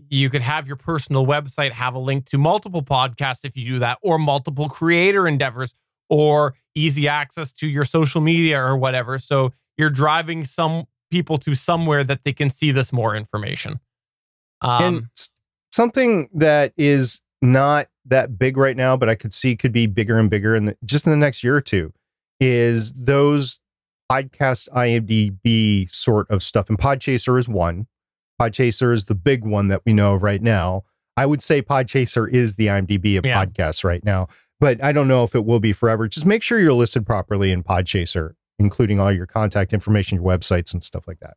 you 0.09 0.29
could 0.29 0.41
have 0.41 0.67
your 0.67 0.75
personal 0.75 1.25
website 1.25 1.71
have 1.71 1.95
a 1.95 1.99
link 1.99 2.25
to 2.25 2.37
multiple 2.37 2.83
podcasts 2.83 3.45
if 3.45 3.55
you 3.55 3.65
do 3.65 3.79
that, 3.79 3.99
or 4.01 4.19
multiple 4.19 4.67
creator 4.67 5.27
endeavors, 5.27 5.73
or 6.09 6.55
easy 6.75 7.07
access 7.07 7.51
to 7.53 7.67
your 7.67 7.85
social 7.85 8.21
media 8.21 8.59
or 8.59 8.75
whatever. 8.75 9.17
So, 9.17 9.53
you're 9.77 9.89
driving 9.89 10.45
some 10.45 10.85
people 11.13 11.37
to 11.37 11.53
somewhere 11.53 12.03
that 12.03 12.23
they 12.23 12.33
can 12.33 12.49
see 12.49 12.71
this 12.71 12.91
more 12.91 13.15
information. 13.15 13.79
Um, 14.61 14.83
and 14.83 15.09
something 15.71 16.27
that 16.33 16.73
is 16.75 17.21
not 17.39 17.85
that 18.05 18.39
big 18.39 18.57
right 18.57 18.75
now, 18.75 18.97
but 18.97 19.09
I 19.09 19.15
could 19.15 19.31
see 19.31 19.55
could 19.55 19.71
be 19.71 19.85
bigger 19.85 20.17
and 20.17 20.27
bigger 20.27 20.55
in 20.55 20.65
the, 20.65 20.77
just 20.83 21.05
in 21.05 21.11
the 21.11 21.17
next 21.17 21.43
year 21.43 21.55
or 21.55 21.61
two 21.61 21.93
is 22.39 22.93
those 22.93 23.61
podcast 24.11 24.69
IMDb 24.69 25.87
sort 25.91 26.29
of 26.31 26.41
stuff. 26.41 26.67
And 26.67 26.79
Podchaser 26.79 27.37
is 27.37 27.47
one. 27.47 27.85
Podchaser 28.41 28.91
is 28.91 29.05
the 29.05 29.15
big 29.15 29.45
one 29.45 29.67
that 29.67 29.83
we 29.85 29.93
know 29.93 30.15
of 30.15 30.23
right 30.23 30.41
now. 30.41 30.81
I 31.15 31.27
would 31.27 31.43
say 31.43 31.61
Podchaser 31.61 32.27
is 32.27 32.55
the 32.55 32.67
IMDb 32.67 33.19
of 33.19 33.25
yeah. 33.25 33.45
podcasts 33.45 33.83
right 33.83 34.03
now, 34.03 34.29
but 34.59 34.83
I 34.83 34.91
don't 34.91 35.07
know 35.07 35.23
if 35.23 35.35
it 35.35 35.45
will 35.45 35.59
be 35.59 35.73
forever. 35.73 36.07
Just 36.07 36.25
make 36.25 36.41
sure 36.41 36.59
you're 36.59 36.73
listed 36.73 37.05
properly 37.05 37.51
in 37.51 37.61
Podchaser, 37.61 38.33
including 38.59 38.99
all 38.99 39.11
your 39.11 39.25
contact 39.25 39.73
information, 39.73 40.21
your 40.21 40.25
websites, 40.25 40.73
and 40.73 40.83
stuff 40.83 41.07
like 41.07 41.19
that. 41.19 41.35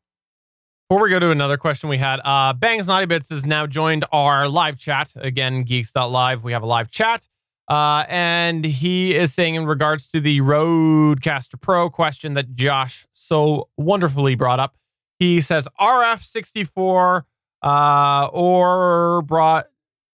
Before 0.89 1.03
we 1.03 1.11
go 1.11 1.19
to 1.19 1.31
another 1.31 1.57
question 1.57 1.89
we 1.89 1.99
had, 1.99 2.21
uh, 2.25 2.53
Bangs 2.53 2.87
Naughty 2.87 3.07
Bits 3.07 3.29
has 3.31 3.45
now 3.45 3.67
joined 3.67 4.05
our 4.13 4.49
live 4.49 4.79
chat. 4.79 5.13
Again, 5.17 5.65
geeks.live, 5.65 6.45
we 6.45 6.53
have 6.53 6.63
a 6.63 6.67
live 6.67 6.91
chat. 6.91 7.27
Uh, 7.69 8.05
and 8.09 8.65
he 8.65 9.17
is 9.17 9.35
saying, 9.35 9.57
in 9.57 9.67
regards 9.67 10.07
to 10.07 10.21
the 10.21 10.41
Rodecaster 10.41 11.61
Pro 11.61 11.91
question 11.91 12.35
that 12.35 12.55
Josh 12.55 13.05
so 13.13 13.69
wonderfully 13.77 14.37
brought 14.37 14.61
up, 14.61 14.77
he 15.19 15.41
says 15.41 15.67
RF64 15.81 17.23
uh, 17.63 18.29
or 18.33 19.23
broad, 19.23 19.65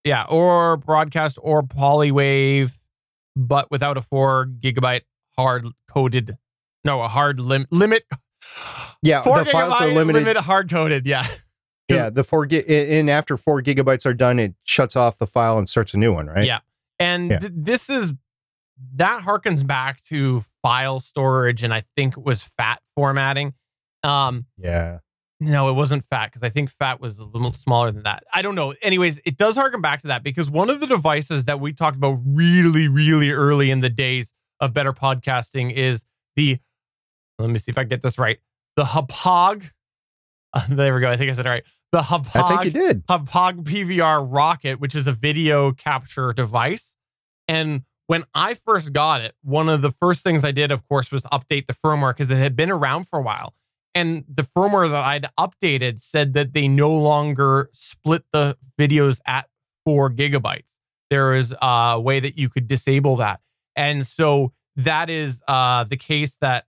yeah, 0.04 0.24
or 0.30 0.78
broadcast 0.78 1.38
or 1.42 1.62
polywave, 1.62 2.72
but 3.36 3.70
without 3.70 3.98
a 3.98 4.00
four 4.00 4.46
gigabyte 4.46 5.02
hard 5.36 5.66
coded, 5.88 6.38
no, 6.84 7.02
a 7.02 7.08
hard 7.08 7.40
lim- 7.40 7.66
limit 7.70 8.04
yeah, 9.02 9.22
four 9.22 9.44
the 9.44 9.50
files 9.50 9.74
are 9.80 9.88
limited. 9.88 10.20
Limit 10.20 10.36
hard 10.38 10.70
coded. 10.70 11.06
Yeah. 11.06 11.26
Yeah, 11.88 12.08
the 12.08 12.24
four 12.24 12.46
gig 12.46 12.64
and 12.70 13.10
after 13.10 13.36
four 13.36 13.60
gigabytes 13.60 14.06
are 14.06 14.14
done, 14.14 14.38
it 14.38 14.54
shuts 14.64 14.96
off 14.96 15.18
the 15.18 15.26
file 15.26 15.58
and 15.58 15.68
starts 15.68 15.92
a 15.94 15.98
new 15.98 16.12
one, 16.12 16.26
right? 16.26 16.46
Yeah, 16.46 16.60
and 16.98 17.30
yeah. 17.30 17.38
Th- 17.38 17.52
this 17.54 17.90
is 17.90 18.14
that 18.94 19.24
harkens 19.24 19.66
back 19.66 20.02
to 20.04 20.44
file 20.62 21.00
storage, 21.00 21.62
and 21.62 21.74
I 21.74 21.82
think 21.96 22.16
it 22.16 22.24
was 22.24 22.44
FAT 22.44 22.80
formatting. 22.94 23.54
Um, 24.02 24.46
yeah. 24.56 24.98
No, 25.38 25.68
it 25.68 25.72
wasn't 25.72 26.04
FAT 26.04 26.30
because 26.30 26.44
I 26.44 26.50
think 26.50 26.70
FAT 26.70 27.00
was 27.00 27.18
a 27.18 27.24
little 27.24 27.52
smaller 27.52 27.90
than 27.90 28.04
that. 28.04 28.22
I 28.32 28.42
don't 28.42 28.54
know. 28.54 28.74
Anyways, 28.80 29.20
it 29.24 29.36
does 29.36 29.56
harken 29.56 29.80
back 29.80 30.00
to 30.02 30.06
that 30.06 30.22
because 30.22 30.48
one 30.48 30.70
of 30.70 30.78
the 30.78 30.86
devices 30.86 31.46
that 31.46 31.58
we 31.58 31.72
talked 31.72 31.96
about 31.96 32.20
really, 32.24 32.86
really 32.86 33.32
early 33.32 33.72
in 33.72 33.80
the 33.80 33.90
days 33.90 34.32
of 34.60 34.72
better 34.72 34.92
podcasting 34.92 35.72
is 35.72 36.04
the. 36.36 36.58
Let 37.42 37.50
me 37.50 37.58
see 37.58 37.70
if 37.70 37.78
I 37.78 37.84
get 37.84 38.02
this 38.02 38.18
right 38.18 38.38
the 38.76 38.84
Hauppauge. 38.84 39.70
Uh, 40.54 40.60
there 40.68 40.94
we 40.94 41.00
go. 41.00 41.10
I 41.10 41.16
think 41.16 41.30
I 41.30 41.32
said 41.32 41.46
it 41.46 41.48
right. 41.48 41.64
The 41.92 42.02
Hauppauge. 42.02 42.42
I 42.42 42.48
think 42.48 42.74
you 42.74 42.80
did. 42.82 43.06
Hauppauge 43.06 43.64
PVR 43.64 44.26
Rocket, 44.30 44.80
which 44.80 44.94
is 44.94 45.06
a 45.06 45.12
video 45.12 45.72
capture 45.72 46.34
device. 46.34 46.94
And 47.48 47.84
when 48.06 48.24
I 48.34 48.52
first 48.52 48.92
got 48.92 49.22
it, 49.22 49.34
one 49.42 49.70
of 49.70 49.80
the 49.80 49.90
first 49.90 50.22
things 50.22 50.44
I 50.44 50.52
did, 50.52 50.70
of 50.70 50.86
course, 50.86 51.10
was 51.10 51.22
update 51.32 51.68
the 51.68 51.72
firmware 51.72 52.10
because 52.10 52.30
it 52.30 52.36
had 52.36 52.54
been 52.54 52.70
around 52.70 53.08
for 53.08 53.18
a 53.18 53.22
while. 53.22 53.54
And 53.94 54.26
the 54.28 54.42
firmware 54.42 54.90
that 54.90 55.04
I'd 55.04 55.26
updated 55.40 56.02
said 56.02 56.34
that 56.34 56.52
they 56.52 56.68
no 56.68 56.92
longer 56.92 57.70
split 57.72 58.24
the 58.30 58.58
videos 58.78 59.20
at 59.26 59.48
four 59.86 60.10
gigabytes. 60.10 60.76
There 61.08 61.34
is 61.34 61.54
a 61.62 61.98
way 61.98 62.20
that 62.20 62.36
you 62.36 62.50
could 62.50 62.68
disable 62.68 63.16
that. 63.16 63.40
And 63.74 64.06
so 64.06 64.52
that 64.76 65.08
is 65.08 65.42
uh, 65.48 65.84
the 65.84 65.96
case 65.96 66.36
that 66.42 66.66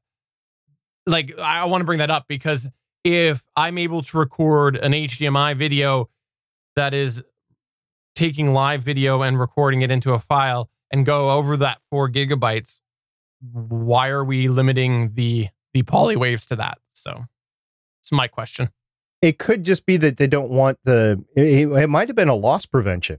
like 1.06 1.38
I 1.38 1.64
want 1.64 1.80
to 1.82 1.84
bring 1.84 1.98
that 1.98 2.10
up 2.10 2.26
because 2.28 2.68
if 3.04 3.44
I'm 3.56 3.78
able 3.78 4.02
to 4.02 4.18
record 4.18 4.76
an 4.76 4.92
HDMI 4.92 5.56
video 5.56 6.08
that 6.76 6.94
is 6.94 7.22
taking 8.14 8.52
live 8.52 8.82
video 8.82 9.22
and 9.22 9.38
recording 9.38 9.82
it 9.82 9.90
into 9.90 10.12
a 10.12 10.18
file 10.18 10.70
and 10.90 11.04
go 11.04 11.30
over 11.30 11.56
that 11.58 11.80
four 11.90 12.08
gigabytes, 12.08 12.80
why 13.52 14.08
are 14.08 14.24
we 14.24 14.48
limiting 14.48 15.14
the 15.14 15.48
the 15.72 15.82
poly 15.82 16.16
waves 16.16 16.46
to 16.46 16.56
that? 16.56 16.78
So 16.92 17.24
it's 18.02 18.12
my 18.12 18.28
question. 18.28 18.70
It 19.20 19.38
could 19.38 19.64
just 19.64 19.86
be 19.86 19.96
that 19.98 20.18
they 20.18 20.26
don't 20.26 20.50
want 20.50 20.78
the. 20.84 21.24
It, 21.36 21.68
it 21.68 21.88
might 21.88 22.08
have 22.08 22.16
been 22.16 22.28
a 22.28 22.34
loss 22.34 22.66
prevention. 22.66 23.18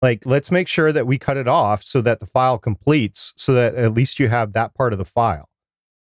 Like, 0.00 0.24
let's 0.26 0.50
make 0.50 0.68
sure 0.68 0.92
that 0.92 1.06
we 1.06 1.18
cut 1.18 1.36
it 1.36 1.48
off 1.48 1.82
so 1.82 2.00
that 2.02 2.20
the 2.20 2.26
file 2.26 2.58
completes, 2.58 3.32
so 3.36 3.52
that 3.54 3.74
at 3.74 3.94
least 3.94 4.20
you 4.20 4.28
have 4.28 4.52
that 4.52 4.74
part 4.74 4.92
of 4.92 4.98
the 4.98 5.04
file. 5.04 5.48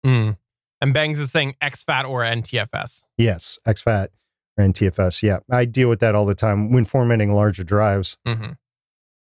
Mm. 0.05 0.37
And 0.81 0.93
Bangs 0.93 1.19
is 1.19 1.31
saying 1.31 1.55
exFAT 1.61 2.07
or 2.07 2.21
NTFS. 2.21 3.03
Yes, 3.17 3.57
exFAT. 3.67 4.09
ran 4.57 4.73
TFS. 4.73 5.23
Yeah, 5.23 5.39
I 5.51 5.65
deal 5.65 5.89
with 5.89 5.99
that 6.01 6.13
all 6.15 6.25
the 6.25 6.35
time 6.35 6.71
when 6.71 6.85
formatting 6.85 7.33
larger 7.33 7.63
drives. 7.63 8.17
Mm-hmm. 8.27 8.51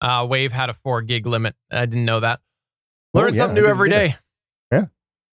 Uh, 0.07 0.25
Wave 0.25 0.51
had 0.51 0.69
a 0.69 0.73
four 0.73 1.01
gig 1.01 1.25
limit. 1.25 1.55
I 1.71 1.85
didn't 1.85 2.05
know 2.05 2.19
that. 2.19 2.39
Learn 3.13 3.25
Oh, 3.25 3.27
yeah, 3.33 3.41
something 3.43 3.63
new 3.63 3.67
every 3.67 3.89
day. 3.89 4.15
Yeah. 4.71 4.85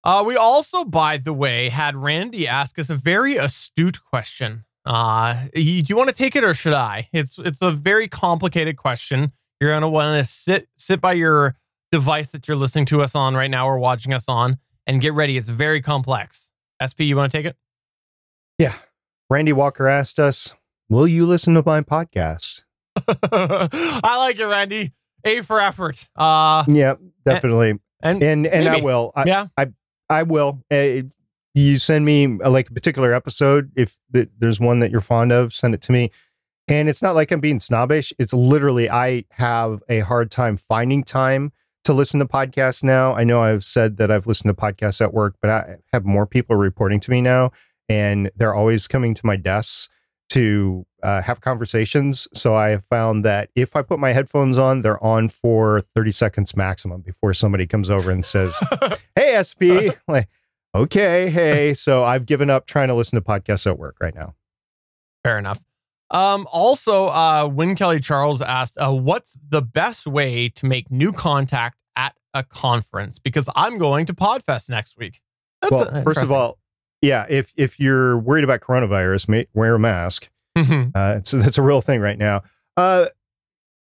Uh, 0.03 0.23
we 0.27 0.37
also, 0.37 0.85
by 0.85 1.17
the 1.19 1.33
way, 1.33 1.69
had 1.71 1.97
Randy 1.97 2.47
ask 2.47 2.79
us 2.79 2.88
a 2.90 2.95
very 2.95 3.37
astute 3.37 4.05
question. 4.05 4.64
Uh, 4.87 5.47
do 5.55 5.61
you 5.62 5.97
want 5.97 6.11
to 6.11 6.14
take 6.14 6.37
it 6.37 6.45
or 6.45 6.53
should 6.53 6.75
I? 6.75 7.09
It's 7.12 7.38
it's 7.38 7.62
a 7.62 7.71
very 7.71 8.07
complicated 8.09 8.77
question. 8.77 9.33
You're 9.61 9.71
gonna 9.71 9.88
want 9.88 10.19
to 10.23 10.31
sit 10.31 10.69
sit 10.77 11.01
by 11.01 11.14
your 11.14 11.57
device 11.90 12.29
that 12.31 12.47
you're 12.49 12.57
listening 12.57 12.85
to 12.87 13.01
us 13.01 13.14
on 13.14 13.35
right 13.35 13.51
now 13.51 13.67
or 13.67 13.79
watching 13.79 14.12
us 14.12 14.29
on, 14.29 14.59
and 14.87 15.01
get 15.01 15.12
ready. 15.14 15.37
It's 15.37 15.49
very 15.49 15.81
complex. 15.83 16.51
SP, 16.83 17.01
you 17.07 17.16
want 17.16 17.31
to 17.33 17.38
take 17.38 17.47
it? 17.47 17.57
Yeah. 18.59 18.75
Randy 19.31 19.53
Walker 19.53 19.88
asked 19.88 20.18
us, 20.18 20.55
"Will 20.88 21.09
you 21.09 21.27
listen 21.27 21.55
to 21.55 21.62
my 21.64 21.81
podcast?" 21.81 22.64
I 23.09 24.16
like 24.18 24.38
it, 24.38 24.44
Randy. 24.47 24.92
A 25.25 25.40
for 25.42 25.61
effort. 25.61 26.07
Uh, 26.14 26.64
Yeah, 26.68 26.94
definitely. 27.25 27.79
and 28.03 28.23
and 28.23 28.47
and 28.47 28.68
I 28.68 28.81
will. 28.81 29.12
I, 29.16 29.25
yeah, 29.25 29.47
I 29.57 29.68
I 30.11 30.23
will. 30.25 30.62
Uh, 30.70 31.03
you 31.55 31.79
send 31.79 32.05
me 32.05 32.38
uh, 32.44 32.51
like 32.51 32.68
a 32.68 32.73
particular 32.75 33.14
episode 33.14 33.70
if 33.77 33.99
th- 34.12 34.29
there's 34.38 34.61
one 34.61 34.81
that 34.81 34.90
you're 34.90 35.01
fond 35.01 35.33
of, 35.33 35.55
send 35.55 35.75
it 35.75 35.81
to 35.83 35.92
me. 35.92 36.11
And 36.68 36.88
it's 36.88 37.03
not 37.03 37.14
like 37.14 37.31
I'm 37.31 37.40
being 37.40 37.61
snobbish. 37.61 38.12
It's 38.18 38.33
literally 38.33 38.90
I 38.90 39.25
have 39.31 39.83
a 39.88 40.01
hard 40.01 40.31
time 40.31 40.57
finding 40.57 41.05
time 41.05 41.53
to 41.85 41.92
listen 41.92 42.20
to 42.20 42.27
podcasts 42.27 42.83
now. 42.83 43.14
I 43.14 43.25
know 43.25 43.40
I've 43.40 43.64
said 43.64 43.97
that 43.99 44.11
I've 44.11 44.27
listened 44.27 44.55
to 44.55 44.61
podcasts 44.61 45.01
at 45.01 45.14
work, 45.14 45.37
but 45.40 45.51
I 45.51 45.77
have 45.92 46.05
more 46.05 46.27
people 46.27 46.57
reporting 46.57 47.01
to 47.01 47.11
me 47.11 47.20
now, 47.20 47.53
and 47.88 48.31
they're 48.37 48.55
always 48.55 48.88
coming 48.88 49.14
to 49.14 49.27
my 49.27 49.37
desks 49.37 49.88
to 50.31 50.87
uh, 51.03 51.23
have 51.23 51.40
conversations. 51.40 52.27
So 52.33 52.55
I 52.55 52.70
have 52.70 52.85
found 52.87 53.25
that 53.25 53.51
if 53.55 53.77
I 53.77 53.83
put 53.83 53.99
my 53.99 54.12
headphones 54.12 54.59
on, 54.59 54.81
they're 54.81 55.03
on 55.05 55.29
for 55.29 55.83
30 55.94 56.11
seconds 56.11 56.57
maximum 56.57 57.03
before 57.03 57.35
somebody 57.35 57.66
comes 57.66 57.90
over 57.90 58.11
and 58.11 58.25
says, 58.25 58.59
hey 59.16 59.40
SP, 59.40 59.94
like, 60.09 60.29
okay, 60.75 61.29
hey. 61.31 61.75
So 61.75 62.03
I've 62.05 62.27
given 62.27 62.51
up 62.51 62.66
trying 62.66 62.88
to 62.88 62.94
listen 62.94 63.20
to 63.20 63.25
podcasts 63.25 63.66
at 63.66 63.79
work 63.79 63.97
right 64.01 64.14
now. 64.14 64.35
Fair 65.23 65.38
enough. 65.38 65.62
Um, 66.11 66.47
also, 66.53 67.07
uh, 67.07 67.51
Win 67.53 67.75
Kelly 67.75 68.01
Charles 68.01 68.43
asked, 68.43 68.77
uh, 68.79 68.93
"What's 68.93 69.33
the 69.49 69.62
best 69.62 70.07
way 70.07 70.49
to 70.51 70.67
make 70.67 70.90
new 70.90 71.12
contact 71.12 71.79
at 71.97 72.14
a 72.33 72.45
conference?" 72.45 73.19
Because 73.19 73.49
I'm 73.57 73.79
going 73.79 74.07
to 74.07 74.14
Podfest 74.14 74.69
next 74.69 74.97
week. 74.97 75.21
That's 75.62 75.73
well, 75.73 76.03
first 76.03 76.23
of 76.23 76.31
all, 76.31 76.59
yeah, 77.03 77.27
if 77.29 77.53
if 77.57 77.81
you're 77.81 78.19
worried 78.19 78.45
about 78.45 78.61
coronavirus, 78.61 79.29
ma- 79.29 79.43
wear 79.55 79.75
a 79.75 79.79
mask. 79.79 80.31
interesting. 80.57 80.93
Uh, 80.95 81.14
it's 81.19 81.31
that's 81.31 81.59
a 81.59 81.62
real 81.62 81.81
thing 81.81 82.01
right 82.01 82.19
now. 82.19 82.43
Uh, 82.77 83.07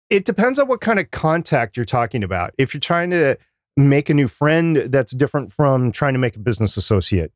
it 0.09 0.25
depends 0.25 0.59
on 0.59 0.67
what 0.67 0.81
kind 0.81 0.99
of 0.99 1.11
contact 1.11 1.75
you're 1.75 1.85
talking 1.85 2.23
about. 2.23 2.53
If 2.57 2.73
you're 2.73 2.81
trying 2.81 3.09
to 3.11 3.37
make 3.77 4.09
a 4.09 4.13
new 4.13 4.27
friend, 4.27 4.77
that's 4.77 5.13
different 5.13 5.51
from 5.51 5.91
trying 5.91 6.13
to 6.13 6.19
make 6.19 6.35
a 6.35 6.39
business 6.39 6.77
associate. 6.77 7.31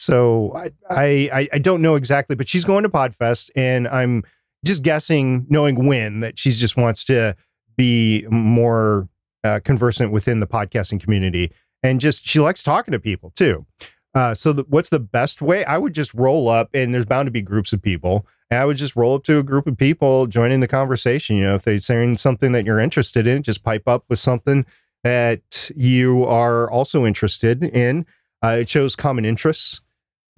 So 0.00 0.52
I 0.56 0.70
I 0.88 1.48
I 1.52 1.58
don't 1.58 1.82
know 1.82 1.94
exactly, 1.94 2.34
but 2.34 2.48
she's 2.48 2.64
going 2.64 2.84
to 2.84 2.88
Podfest, 2.88 3.50
and 3.54 3.86
I'm 3.88 4.24
just 4.64 4.82
guessing, 4.82 5.46
knowing 5.48 5.86
when, 5.86 6.20
that 6.20 6.38
she 6.38 6.50
just 6.50 6.76
wants 6.76 7.04
to 7.04 7.36
be 7.76 8.26
more 8.30 9.08
uh, 9.44 9.60
conversant 9.64 10.12
within 10.12 10.40
the 10.40 10.46
podcasting 10.46 11.00
community, 11.00 11.52
and 11.82 12.00
just 12.00 12.26
she 12.26 12.40
likes 12.40 12.62
talking 12.62 12.92
to 12.92 12.98
people 12.98 13.30
too. 13.36 13.66
Uh, 14.14 14.34
so 14.34 14.52
the, 14.52 14.64
what's 14.68 14.88
the 14.88 14.98
best 14.98 15.40
way? 15.40 15.64
I 15.64 15.78
would 15.78 15.94
just 15.94 16.12
roll 16.14 16.48
up, 16.48 16.70
and 16.74 16.94
there's 16.94 17.04
bound 17.06 17.26
to 17.26 17.30
be 17.30 17.42
groups 17.42 17.72
of 17.72 17.82
people. 17.82 18.26
And 18.50 18.58
I 18.58 18.64
would 18.64 18.76
just 18.76 18.96
roll 18.96 19.14
up 19.14 19.22
to 19.24 19.38
a 19.38 19.42
group 19.44 19.66
of 19.66 19.76
people 19.76 20.26
joining 20.26 20.60
the 20.60 20.66
conversation. 20.66 21.36
You 21.36 21.44
know, 21.44 21.54
if 21.54 21.62
they're 21.62 21.78
saying 21.78 22.16
something 22.16 22.52
that 22.52 22.64
you're 22.64 22.80
interested 22.80 23.26
in, 23.26 23.42
just 23.42 23.62
pipe 23.62 23.86
up 23.86 24.04
with 24.08 24.18
something 24.18 24.66
that 25.04 25.70
you 25.76 26.24
are 26.24 26.70
also 26.70 27.06
interested 27.06 27.62
in. 27.62 28.06
Uh, 28.42 28.58
it 28.60 28.68
shows 28.70 28.96
common 28.96 29.24
interests, 29.24 29.82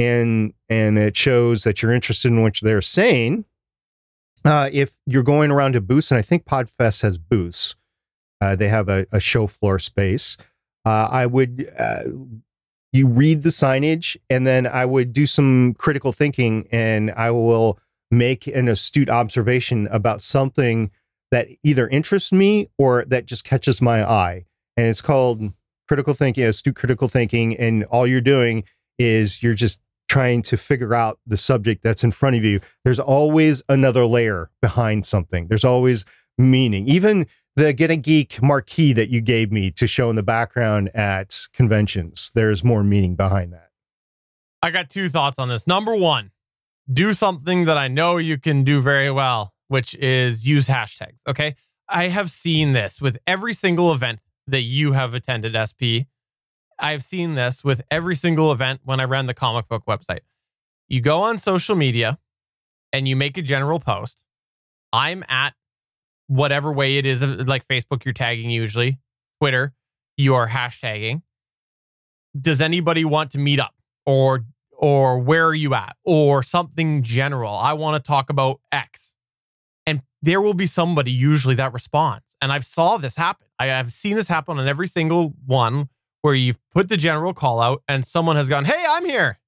and 0.02 0.52
and 0.68 0.98
it 0.98 1.16
shows 1.16 1.64
that 1.64 1.82
you're 1.82 1.92
interested 1.92 2.28
in 2.28 2.42
what 2.42 2.58
they're 2.62 2.82
saying. 2.82 3.44
Uh, 4.44 4.68
if 4.72 4.98
you're 5.06 5.22
going 5.22 5.50
around 5.50 5.72
to 5.74 5.80
booths, 5.80 6.10
and 6.10 6.18
I 6.18 6.22
think 6.22 6.44
Podfest 6.44 7.02
has 7.02 7.16
booths, 7.16 7.76
uh, 8.40 8.56
they 8.56 8.68
have 8.68 8.88
a, 8.88 9.06
a 9.12 9.20
show 9.20 9.46
floor 9.46 9.78
space. 9.78 10.36
Uh, 10.84 11.08
I 11.10 11.26
would 11.26 11.72
uh, 11.78 12.04
you 12.92 13.06
read 13.06 13.42
the 13.42 13.50
signage, 13.50 14.16
and 14.28 14.46
then 14.46 14.66
I 14.66 14.84
would 14.84 15.12
do 15.12 15.26
some 15.26 15.74
critical 15.74 16.12
thinking, 16.12 16.68
and 16.72 17.10
I 17.12 17.30
will 17.30 17.78
make 18.10 18.46
an 18.46 18.68
astute 18.68 19.08
observation 19.08 19.88
about 19.90 20.20
something 20.20 20.90
that 21.30 21.48
either 21.64 21.88
interests 21.88 22.30
me 22.30 22.68
or 22.78 23.04
that 23.06 23.24
just 23.24 23.44
catches 23.44 23.80
my 23.80 24.04
eye. 24.08 24.44
And 24.76 24.86
it's 24.86 25.00
called 25.00 25.52
critical 25.88 26.12
thinking, 26.12 26.44
astute 26.44 26.76
critical 26.76 27.08
thinking. 27.08 27.56
And 27.56 27.84
all 27.84 28.06
you're 28.06 28.20
doing 28.20 28.64
is 28.98 29.42
you're 29.42 29.54
just 29.54 29.80
trying 30.12 30.42
to 30.42 30.58
figure 30.58 30.92
out 30.92 31.18
the 31.26 31.38
subject 31.38 31.82
that's 31.82 32.04
in 32.04 32.10
front 32.10 32.36
of 32.36 32.44
you. 32.44 32.60
There's 32.84 32.98
always 32.98 33.62
another 33.70 34.04
layer 34.04 34.50
behind 34.60 35.06
something. 35.06 35.48
There's 35.48 35.64
always 35.64 36.04
meaning. 36.36 36.86
Even 36.86 37.26
the 37.56 37.72
Get 37.72 37.90
a 37.90 37.96
Geek 37.96 38.42
marquee 38.42 38.92
that 38.92 39.08
you 39.08 39.22
gave 39.22 39.50
me 39.50 39.70
to 39.70 39.86
show 39.86 40.10
in 40.10 40.16
the 40.16 40.22
background 40.22 40.94
at 40.94 41.34
conventions, 41.54 42.30
there's 42.34 42.62
more 42.62 42.82
meaning 42.82 43.16
behind 43.16 43.54
that. 43.54 43.70
I 44.60 44.70
got 44.70 44.90
two 44.90 45.08
thoughts 45.08 45.38
on 45.38 45.48
this. 45.48 45.66
Number 45.66 45.96
one, 45.96 46.30
do 46.92 47.14
something 47.14 47.64
that 47.64 47.78
I 47.78 47.88
know 47.88 48.18
you 48.18 48.36
can 48.36 48.64
do 48.64 48.82
very 48.82 49.10
well, 49.10 49.54
which 49.68 49.94
is 49.94 50.46
use 50.46 50.68
hashtags. 50.68 51.16
Okay. 51.26 51.54
I 51.88 52.08
have 52.08 52.30
seen 52.30 52.74
this 52.74 53.00
with 53.00 53.16
every 53.26 53.54
single 53.54 53.90
event 53.90 54.20
that 54.46 54.60
you 54.60 54.92
have 54.92 55.14
attended, 55.14 55.56
SP. 55.56 56.04
I've 56.82 57.04
seen 57.04 57.34
this 57.34 57.62
with 57.62 57.80
every 57.90 58.16
single 58.16 58.50
event 58.50 58.80
when 58.84 58.98
I 58.98 59.04
ran 59.04 59.26
the 59.26 59.34
comic 59.34 59.68
book 59.68 59.84
website. 59.86 60.20
You 60.88 61.00
go 61.00 61.20
on 61.20 61.38
social 61.38 61.76
media 61.76 62.18
and 62.92 63.06
you 63.06 63.14
make 63.14 63.38
a 63.38 63.42
general 63.42 63.78
post. 63.78 64.22
I'm 64.92 65.24
at 65.28 65.54
whatever 66.26 66.72
way 66.72 66.98
it 66.98 67.06
is, 67.06 67.22
like 67.22 67.66
Facebook, 67.68 68.04
you're 68.04 68.12
tagging 68.12 68.50
usually, 68.50 68.98
Twitter, 69.40 69.72
you 70.16 70.34
are 70.34 70.48
hashtagging. 70.48 71.22
Does 72.38 72.60
anybody 72.60 73.04
want 73.04 73.30
to 73.32 73.38
meet 73.38 73.60
up 73.60 73.74
or 74.04 74.44
or 74.72 75.20
where 75.20 75.46
are 75.46 75.54
you 75.54 75.74
at 75.74 75.96
or 76.04 76.42
something 76.42 77.02
general? 77.04 77.54
I 77.54 77.74
want 77.74 78.02
to 78.02 78.06
talk 78.06 78.30
about 78.30 78.60
X. 78.72 79.14
And 79.86 80.02
there 80.22 80.40
will 80.40 80.54
be 80.54 80.66
somebody 80.66 81.12
usually 81.12 81.54
that 81.54 81.72
responds. 81.72 82.36
And 82.40 82.50
I've 82.50 82.66
saw 82.66 82.96
this 82.96 83.14
happen. 83.14 83.46
I 83.60 83.66
have 83.66 83.92
seen 83.92 84.16
this 84.16 84.26
happen 84.26 84.58
on 84.58 84.66
every 84.66 84.88
single 84.88 85.34
one 85.46 85.88
where 86.22 86.34
you've 86.34 86.58
put 86.72 86.88
the 86.88 86.96
general 86.96 87.34
call 87.34 87.60
out 87.60 87.82
and 87.86 88.06
someone 88.06 88.36
has 88.36 88.48
gone, 88.48 88.64
"Hey, 88.64 88.84
I'm 88.88 89.04
here." 89.04 89.38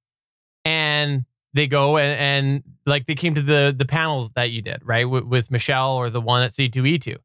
And 0.63 1.25
they 1.53 1.67
go 1.67 1.97
and, 1.97 2.19
and 2.19 2.63
like 2.85 3.07
they 3.07 3.15
came 3.15 3.33
to 3.35 3.41
the 3.41 3.73
the 3.75 3.85
panels 3.85 4.31
that 4.35 4.51
you 4.51 4.61
did, 4.61 4.81
right? 4.83 5.09
With, 5.09 5.23
with 5.23 5.49
Michelle 5.49 5.95
or 5.95 6.09
the 6.09 6.21
one 6.21 6.43
at 6.43 6.51
C2E2. 6.51 7.15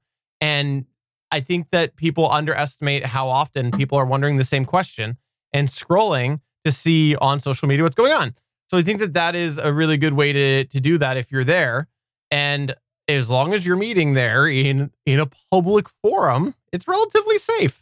And 0.40 0.86
I 1.30 1.40
think 1.40 1.68
that 1.70 1.96
people 1.96 2.30
underestimate 2.30 3.04
how 3.06 3.28
often 3.28 3.70
people 3.70 3.98
are 3.98 4.06
wondering 4.06 4.36
the 4.36 4.44
same 4.44 4.64
question 4.64 5.18
and 5.52 5.68
scrolling 5.68 6.40
to 6.64 6.72
see 6.72 7.16
on 7.16 7.40
social 7.40 7.68
media 7.68 7.82
what's 7.82 7.94
going 7.94 8.12
on. 8.12 8.34
So 8.68 8.78
I 8.78 8.82
think 8.82 9.00
that 9.00 9.14
that 9.14 9.34
is 9.34 9.58
a 9.58 9.72
really 9.72 9.96
good 9.96 10.14
way 10.14 10.32
to 10.32 10.64
to 10.64 10.80
do 10.80 10.96
that 10.98 11.16
if 11.16 11.30
you're 11.32 11.44
there. 11.44 11.88
And 12.30 12.74
as 13.08 13.28
long 13.28 13.52
as 13.52 13.66
you're 13.66 13.76
meeting 13.76 14.14
there 14.14 14.46
in 14.46 14.92
in 15.06 15.18
a 15.18 15.28
public 15.50 15.88
forum, 16.02 16.54
it's 16.72 16.86
relatively 16.86 17.38
safe. 17.38 17.79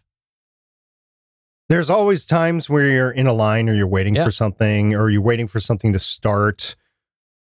There's 1.69 1.91
always 1.91 2.25
times 2.25 2.71
where 2.71 2.87
you're 2.87 3.11
in 3.11 3.27
a 3.27 3.33
line 3.33 3.69
or 3.69 3.75
you're 3.75 3.87
waiting 3.87 4.15
Yeah. 4.17 4.25
for 4.25 4.31
something 4.31 4.95
or 4.95 5.11
you're 5.11 5.23
waiting 5.23 5.47
for 5.49 5.61
something 5.61 5.93
to 5.93 5.99
start 5.99 6.77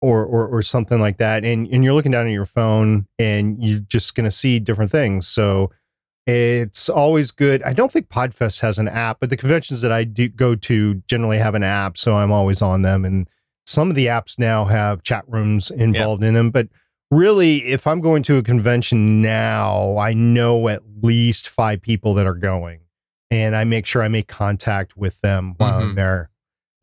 or, 0.02 0.24
or 0.26 0.48
or 0.48 0.62
something 0.62 1.00
like 1.00 1.18
that. 1.18 1.44
And 1.46 1.68
and 1.68 1.84
you're 1.84 1.94
looking 1.94 2.12
down 2.12 2.28
at 2.28 2.34
your 2.34 2.46
phone 2.46 3.08
and 3.18 3.64
you're 3.64 3.80
just 3.80 4.14
gonna 4.16 4.32
see 4.32 4.60
different 4.60 4.92
things. 4.92 5.28
So 5.28 5.72
it's 6.28 6.90
always 6.90 7.32
good. 7.32 7.64
I 7.64 7.74
don't 7.74 7.92
think 7.92 8.08
Podfest 8.10 8.62
has 8.62 8.78
an 8.80 8.88
app, 8.88 9.18
but 9.20 9.30
the 9.30 9.38
conventions 9.38 9.82
that 9.82 9.92
I 9.92 10.04
do 10.04 10.30
go 10.30 10.56
to 10.56 10.96
generally 11.08 11.38
have 11.38 11.56
an 11.56 11.64
app, 11.64 11.98
so 11.98 12.16
I'm 12.16 12.32
always 12.32 12.62
on 12.62 12.82
them. 12.82 13.04
And 13.04 13.28
some 13.66 13.90
of 13.90 13.96
the 13.96 14.06
apps 14.08 14.38
now 14.40 14.66
have 14.66 15.04
chat 15.04 15.24
rooms 15.28 15.70
involved 15.72 16.24
in 16.24 16.34
them. 16.34 16.50
But 16.52 16.68
really, 17.12 17.58
if 17.66 17.88
I'm 17.88 18.00
going 18.00 18.24
to 18.24 18.38
a 18.38 18.44
convention 18.44 19.22
now, 19.22 19.98
I 19.98 20.14
know 20.14 20.68
at 20.70 20.82
least 21.02 21.50
five 21.50 21.82
people 21.82 22.14
that 22.14 22.26
are 22.26 22.36
going 22.36 22.80
and 23.34 23.56
I 23.56 23.64
make 23.64 23.86
sure 23.88 24.04
I 24.04 24.08
make 24.10 24.28
contact 24.28 24.96
with 24.96 25.20
them 25.22 25.56
while 25.58 25.80
I'm 25.82 25.94
Mhm. 25.94 25.96
there. 25.96 26.30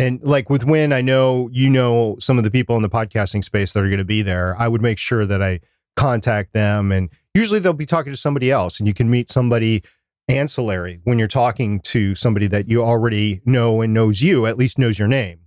And 0.01 0.21
like 0.23 0.51
with 0.51 0.65
Win, 0.65 0.93
I 0.93 1.01
know 1.01 1.49
you 1.53 1.71
know 1.71 2.17
some 2.19 2.39
of 2.39 2.45
the 2.45 2.51
people 2.51 2.75
in 2.77 2.83
the 2.83 2.89
podcasting 2.91 3.45
space 3.45 3.73
that 3.73 3.81
are 3.85 3.89
going 3.89 3.99
to 3.99 4.05
be 4.05 4.23
there. 4.23 4.57
I 4.59 4.67
would 4.67 4.83
make 4.83 4.99
sure 4.99 5.25
that 5.27 5.41
I 5.43 5.61
contact 5.95 6.53
them, 6.53 6.91
and 6.91 7.09
usually 7.35 7.61
they'll 7.61 7.73
be 7.73 7.87
talking 7.87 8.13
to 8.13 8.17
somebody 8.17 8.51
else, 8.51 8.81
and 8.81 8.87
you 8.89 8.95
can 8.95 9.09
meet 9.11 9.29
somebody 9.31 9.83
ancillary 10.29 11.01
when 11.05 11.19
you're 11.19 11.29
talking 11.29 11.81
to 11.81 12.15
somebody 12.15 12.47
that 12.49 12.69
you 12.69 12.83
already 12.83 13.41
know 13.45 13.81
and 13.81 13.93
knows 13.95 14.23
you, 14.23 14.47
at 14.47 14.57
least 14.57 14.79
knows 14.79 14.99
your 14.99 15.09
name. 15.09 15.41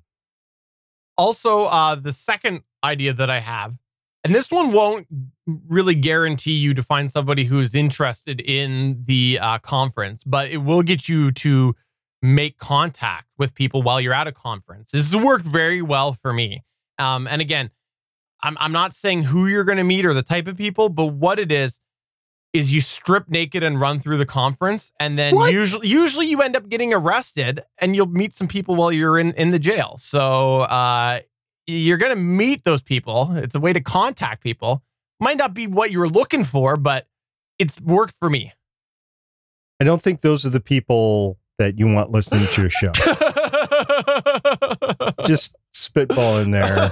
Also, 1.18 1.66
uh, 1.66 1.96
the 1.96 2.12
second 2.12 2.62
idea 2.84 3.14
that 3.14 3.30
I 3.30 3.40
have. 3.40 3.76
And 4.24 4.34
this 4.34 4.50
one 4.50 4.72
won't 4.72 5.08
really 5.46 5.96
guarantee 5.96 6.54
you 6.54 6.74
to 6.76 6.84
find 6.84 7.12
somebody 7.12 7.44
who's 7.44 7.76
interested 7.76 8.40
in 8.40 9.04
the 9.06 9.38
uh, 9.42 9.58
conference, 9.60 10.24
but 10.24 10.50
it 10.50 10.58
will 10.58 10.82
get 10.82 11.10
you 11.10 11.32
to 11.32 11.76
make 12.22 12.58
contact 12.58 13.28
with 13.38 13.54
people 13.54 13.82
while 13.82 14.00
you're 14.00 14.14
at 14.14 14.28
a 14.28 14.32
conference. 14.32 14.92
This 14.92 15.12
has 15.12 15.22
worked 15.22 15.46
very 15.46 15.82
well 15.82 16.14
for 16.14 16.32
me. 16.32 16.64
Um, 16.98 17.28
and 17.28 17.42
again, 17.42 17.70
I'm, 18.42 18.56
I'm 18.60 18.72
not 18.72 18.94
saying 18.94 19.24
who 19.24 19.48
you're 19.48 19.66
going 19.66 19.78
to 19.78 19.84
meet 19.84 20.06
or 20.06 20.14
the 20.14 20.24
type 20.24 20.48
of 20.48 20.56
people, 20.56 20.88
but 20.88 21.08
what 21.08 21.38
it 21.38 21.52
is, 21.52 21.80
is 22.54 22.72
you 22.74 22.82
strip 22.82 23.28
naked 23.30 23.64
and 23.64 23.82
run 23.82 24.00
through 24.00 24.18
the 24.18 24.26
conference 24.26 24.92
and 25.00 25.18
then 25.18 25.36
What? 25.36 25.52
usually 25.52 25.88
usually 25.88 26.28
you 26.28 26.42
end 26.42 26.56
up 26.56 26.70
getting 26.70 26.94
arrested 26.94 27.64
and 27.80 27.96
you'll 27.96 28.06
meet 28.06 28.36
some 28.36 28.48
people 28.48 28.76
while 28.76 28.92
you're 28.92 29.18
in 29.18 29.34
in 29.34 29.50
the 29.50 29.58
jail 29.58 29.96
so 29.98 30.62
uh 30.62 31.20
you're 31.68 31.98
gonna 31.98 32.16
meet 32.16 32.64
those 32.64 32.82
people 32.82 33.32
it's 33.36 33.56
a 33.56 33.60
way 33.60 33.74
to 33.74 33.82
contact 33.82 34.44
people 34.44 34.84
might 35.20 35.38
not 35.38 35.54
be 35.54 35.68
what 35.68 35.92
you 35.92 36.00
were 36.00 36.10
looking 36.10 36.44
for 36.44 36.78
but 36.78 37.08
it's 37.60 37.80
worked 37.82 38.16
for 38.20 38.30
me 38.30 38.54
I 39.80 39.86
don't 39.86 40.02
think 40.02 40.22
those 40.22 40.46
are 40.46 40.50
the 40.50 40.62
people 40.62 41.38
that 41.58 41.78
you 41.78 41.88
want 41.88 42.12
listening 42.12 42.46
to 42.46 42.62
your 42.62 42.70
show. 42.70 42.92
Just 45.26 45.56
spitball 45.74 46.38
in 46.38 46.52
there. 46.52 46.90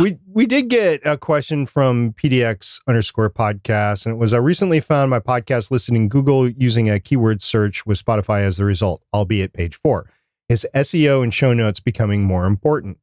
We 0.00 0.18
we 0.26 0.46
did 0.46 0.68
get 0.68 1.02
a 1.04 1.18
question 1.18 1.66
from 1.66 2.14
PDX 2.14 2.80
underscore 2.86 3.28
podcast, 3.28 4.06
and 4.06 4.14
it 4.14 4.18
was 4.18 4.32
I 4.32 4.38
recently 4.38 4.80
found 4.80 5.10
my 5.10 5.20
podcast 5.20 5.70
listed 5.70 5.96
in 5.96 6.08
Google 6.08 6.48
using 6.48 6.88
a 6.88 6.98
keyword 7.00 7.42
search 7.42 7.84
with 7.84 8.02
Spotify 8.02 8.40
as 8.40 8.56
the 8.56 8.64
result, 8.64 9.02
albeit 9.12 9.52
page 9.52 9.74
four. 9.74 10.08
Is 10.48 10.66
SEO 10.74 11.22
and 11.22 11.34
show 11.34 11.52
notes 11.52 11.80
becoming 11.80 12.24
more 12.24 12.46
important? 12.46 12.98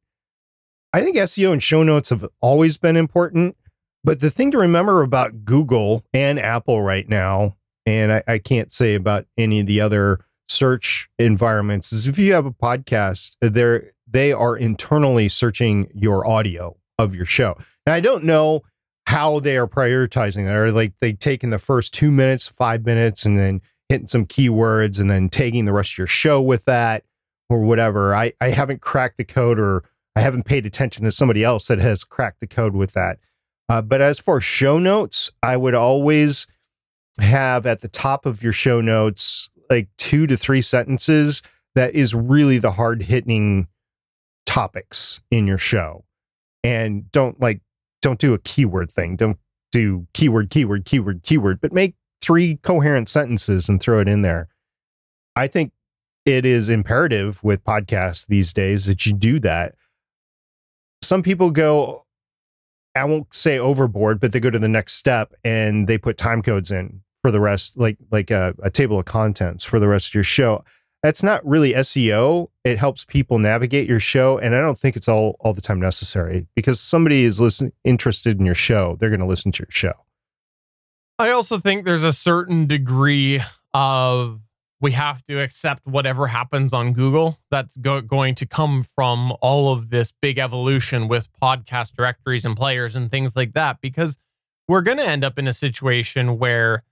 I 0.92 1.00
think 1.00 1.16
SEO 1.16 1.52
and 1.52 1.62
show 1.62 1.82
notes 1.82 2.10
have 2.10 2.26
always 2.40 2.76
been 2.76 2.96
important, 2.96 3.56
but 4.04 4.20
the 4.20 4.30
thing 4.30 4.50
to 4.50 4.58
remember 4.58 5.02
about 5.02 5.44
Google 5.44 6.04
and 6.12 6.38
Apple 6.38 6.82
right 6.82 7.08
now, 7.08 7.56
and 7.86 8.12
I, 8.12 8.22
I 8.28 8.38
can't 8.38 8.70
say 8.70 8.94
about 8.94 9.26
any 9.38 9.60
of 9.60 9.66
the 9.66 9.80
other 9.80 10.20
search 10.48 11.08
environments, 11.18 11.92
is 11.92 12.06
if 12.06 12.18
you 12.18 12.34
have 12.34 12.46
a 12.46 12.52
podcast, 12.52 13.36
they're 13.40 13.92
they 14.06 14.32
are 14.32 14.56
internally 14.56 15.28
searching 15.28 15.90
your 15.94 16.28
audio 16.28 16.76
of 16.98 17.14
your 17.14 17.24
show. 17.24 17.56
And 17.86 17.94
I 17.94 18.00
don't 18.00 18.24
know 18.24 18.62
how 19.06 19.40
they 19.40 19.56
are 19.56 19.66
prioritizing 19.66 20.44
that. 20.44 20.54
or 20.54 20.70
like 20.70 20.92
they 21.00 21.14
taking 21.14 21.50
the 21.50 21.58
first 21.58 21.94
two 21.94 22.10
minutes, 22.10 22.48
five 22.48 22.84
minutes, 22.84 23.24
and 23.24 23.38
then 23.38 23.62
hitting 23.88 24.06
some 24.06 24.26
keywords 24.26 25.00
and 25.00 25.10
then 25.10 25.28
taking 25.30 25.64
the 25.64 25.72
rest 25.72 25.94
of 25.94 25.98
your 25.98 26.06
show 26.06 26.40
with 26.40 26.66
that 26.66 27.04
or 27.48 27.60
whatever. 27.60 28.14
I, 28.14 28.32
I 28.40 28.48
haven't 28.48 28.80
cracked 28.80 29.16
the 29.16 29.24
code 29.24 29.58
or 29.58 29.84
I 30.14 30.20
haven't 30.20 30.44
paid 30.44 30.66
attention 30.66 31.04
to 31.04 31.10
somebody 31.10 31.42
else 31.42 31.68
that 31.68 31.78
has 31.80 32.04
cracked 32.04 32.40
the 32.40 32.46
code 32.46 32.74
with 32.74 32.92
that. 32.92 33.18
Uh, 33.68 33.80
but 33.80 34.00
as 34.00 34.18
for 34.18 34.40
show 34.40 34.78
notes, 34.78 35.30
I 35.42 35.56
would 35.56 35.74
always 35.74 36.46
have 37.18 37.66
at 37.66 37.80
the 37.80 37.88
top 37.88 38.26
of 38.26 38.42
your 38.42 38.52
show 38.52 38.80
notes 38.80 39.48
like 39.70 39.88
two 39.96 40.26
to 40.26 40.36
three 40.36 40.60
sentences 40.60 41.42
that 41.74 41.94
is 41.94 42.14
really 42.14 42.58
the 42.58 42.72
hard 42.72 43.02
hitting 43.04 43.66
topics 44.44 45.20
in 45.30 45.46
your 45.46 45.58
show. 45.58 46.04
And 46.62 47.10
don't 47.12 47.40
like 47.40 47.62
don't 48.02 48.18
do 48.18 48.34
a 48.34 48.38
keyword 48.38 48.90
thing. 48.90 49.16
Don't 49.16 49.38
do 49.70 50.06
keyword 50.12 50.50
keyword 50.50 50.84
keyword 50.84 51.22
keyword 51.22 51.60
but 51.60 51.72
make 51.72 51.94
three 52.20 52.56
coherent 52.56 53.08
sentences 53.08 53.68
and 53.68 53.80
throw 53.80 54.00
it 54.00 54.08
in 54.08 54.22
there. 54.22 54.48
I 55.34 55.46
think 55.46 55.72
it 56.26 56.44
is 56.44 56.68
imperative 56.68 57.42
with 57.42 57.64
podcasts 57.64 58.26
these 58.26 58.52
days 58.52 58.84
that 58.86 59.06
you 59.06 59.14
do 59.14 59.40
that 59.40 59.74
some 61.02 61.22
people 61.22 61.50
go 61.50 62.04
i 62.94 63.04
won't 63.04 63.32
say 63.34 63.58
overboard 63.58 64.20
but 64.20 64.32
they 64.32 64.40
go 64.40 64.50
to 64.50 64.58
the 64.58 64.68
next 64.68 64.94
step 64.94 65.34
and 65.44 65.86
they 65.86 65.98
put 65.98 66.16
time 66.16 66.42
codes 66.42 66.70
in 66.70 67.00
for 67.22 67.30
the 67.30 67.40
rest 67.40 67.76
like 67.78 67.98
like 68.10 68.30
a, 68.30 68.54
a 68.62 68.70
table 68.70 68.98
of 68.98 69.04
contents 69.04 69.64
for 69.64 69.78
the 69.78 69.88
rest 69.88 70.08
of 70.08 70.14
your 70.14 70.24
show 70.24 70.64
that's 71.02 71.22
not 71.22 71.44
really 71.44 71.72
SEO. 71.72 72.48
It 72.64 72.78
helps 72.78 73.04
people 73.04 73.38
navigate 73.40 73.88
your 73.88 73.98
show, 73.98 74.38
and 74.38 74.54
I 74.54 74.60
don't 74.60 74.78
think 74.78 74.96
it's 74.96 75.08
all 75.08 75.36
all 75.40 75.52
the 75.52 75.60
time 75.60 75.80
necessary 75.80 76.46
because 76.54 76.80
somebody 76.80 77.24
is 77.24 77.40
listen 77.40 77.72
interested 77.82 78.38
in 78.38 78.46
your 78.46 78.54
show. 78.54 78.96
They're 78.98 79.10
going 79.10 79.20
to 79.20 79.26
listen 79.26 79.50
to 79.52 79.62
your 79.62 79.70
show. 79.70 79.94
I 81.18 81.30
also 81.30 81.58
think 81.58 81.84
there's 81.84 82.04
a 82.04 82.12
certain 82.12 82.66
degree 82.66 83.42
of 83.74 84.40
we 84.82 84.92
have 84.92 85.24
to 85.28 85.40
accept 85.40 85.86
whatever 85.86 86.26
happens 86.26 86.72
on 86.72 86.92
Google. 86.92 87.38
That's 87.50 87.76
go- 87.76 88.02
going 88.02 88.34
to 88.34 88.46
come 88.46 88.84
from 88.94 89.32
all 89.40 89.72
of 89.72 89.90
this 89.90 90.12
big 90.20 90.38
evolution 90.38 91.08
with 91.08 91.28
podcast 91.40 91.92
directories 91.92 92.44
and 92.44 92.56
players 92.56 92.96
and 92.96 93.10
things 93.10 93.36
like 93.36 93.54
that, 93.54 93.80
because 93.80 94.18
we're 94.68 94.82
going 94.82 94.98
to 94.98 95.06
end 95.06 95.24
up 95.24 95.38
in 95.38 95.46
a 95.46 95.52
situation 95.52 96.38
where 96.38 96.82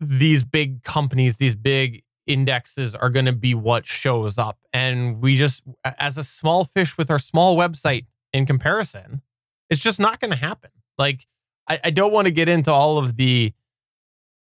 these 0.00 0.44
big 0.44 0.84
companies, 0.84 1.38
these 1.38 1.56
big 1.56 2.04
indexes 2.26 2.94
are 2.94 3.10
going 3.10 3.24
to 3.24 3.32
be 3.32 3.54
what 3.54 3.84
shows 3.84 4.38
up. 4.38 4.58
And 4.72 5.20
we 5.20 5.36
just, 5.36 5.64
as 5.84 6.16
a 6.16 6.22
small 6.22 6.64
fish 6.64 6.96
with 6.96 7.10
our 7.10 7.18
small 7.18 7.56
website 7.56 8.06
in 8.32 8.46
comparison, 8.46 9.22
it's 9.68 9.80
just 9.80 9.98
not 9.98 10.20
going 10.20 10.30
to 10.30 10.36
happen. 10.36 10.70
Like, 10.96 11.26
I, 11.66 11.80
I 11.84 11.90
don't 11.90 12.12
want 12.12 12.26
to 12.26 12.30
get 12.30 12.48
into 12.48 12.72
all 12.72 12.98
of 12.98 13.16
the 13.16 13.52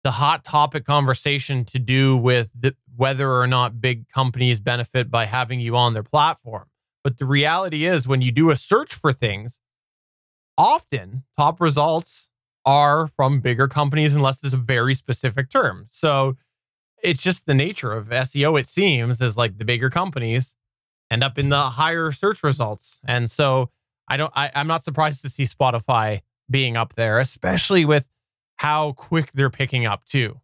the 0.07 0.13
hot 0.13 0.45
topic 0.45 0.85
conversation 0.85 1.65
to 1.65 1.81
do 1.81 2.17
with 2.17 2.49
the, 2.57 2.77
whether 2.95 3.29
or 3.41 3.49
not 3.49 3.81
big 3.81 4.09
companies 4.09 4.61
benefit 4.61 5.11
by 5.11 5.25
having 5.25 5.59
you 5.59 5.77
on 5.77 5.95
their 5.95 6.05
platform. 6.05 6.69
But 7.03 7.19
the 7.19 7.27
reality 7.27 7.87
is, 7.87 8.07
when 8.07 8.23
you 8.23 8.31
do 8.31 8.51
a 8.51 8.55
search 8.57 8.95
for 8.95 9.13
things, 9.13 9.59
often 10.57 11.25
top 11.37 11.61
results 11.61 12.29
are 12.65 13.09
from 13.09 13.41
bigger 13.41 13.67
companies 13.67 14.15
unless 14.15 14.45
it's 14.45 14.53
a 14.53 14.57
very 14.57 14.95
specific 14.95 15.51
term. 15.51 15.87
So 15.91 16.37
it's 17.03 17.21
just 17.21 17.45
the 17.45 17.55
nature 17.55 17.91
of 17.91 18.07
SEO, 18.11 18.61
it 18.61 18.69
seems, 18.69 19.21
is 19.21 19.37
like 19.37 19.59
the 19.59 19.65
bigger 19.65 19.91
companies 19.91 20.55
end 21.11 21.25
up 21.25 21.37
in 21.37 21.49
the 21.49 21.71
higher 21.71 22.13
search 22.13 22.45
results. 22.45 23.01
And 23.05 23.29
so 23.29 23.71
I 24.07 24.17
don't 24.17 24.33
I, 24.37 24.53
I'm 24.55 24.69
not 24.69 24.85
surprised 24.85 25.23
to 25.23 25.29
see 25.29 25.47
Spotify 25.47 26.21
being 26.49 26.77
up 26.77 26.95
there, 26.95 27.19
especially 27.19 27.85
with 27.85 28.07
how 28.57 28.93
quick 28.93 29.33
they're 29.33 29.51
picking 29.51 29.87
up 29.87 30.05
too. 30.05 30.41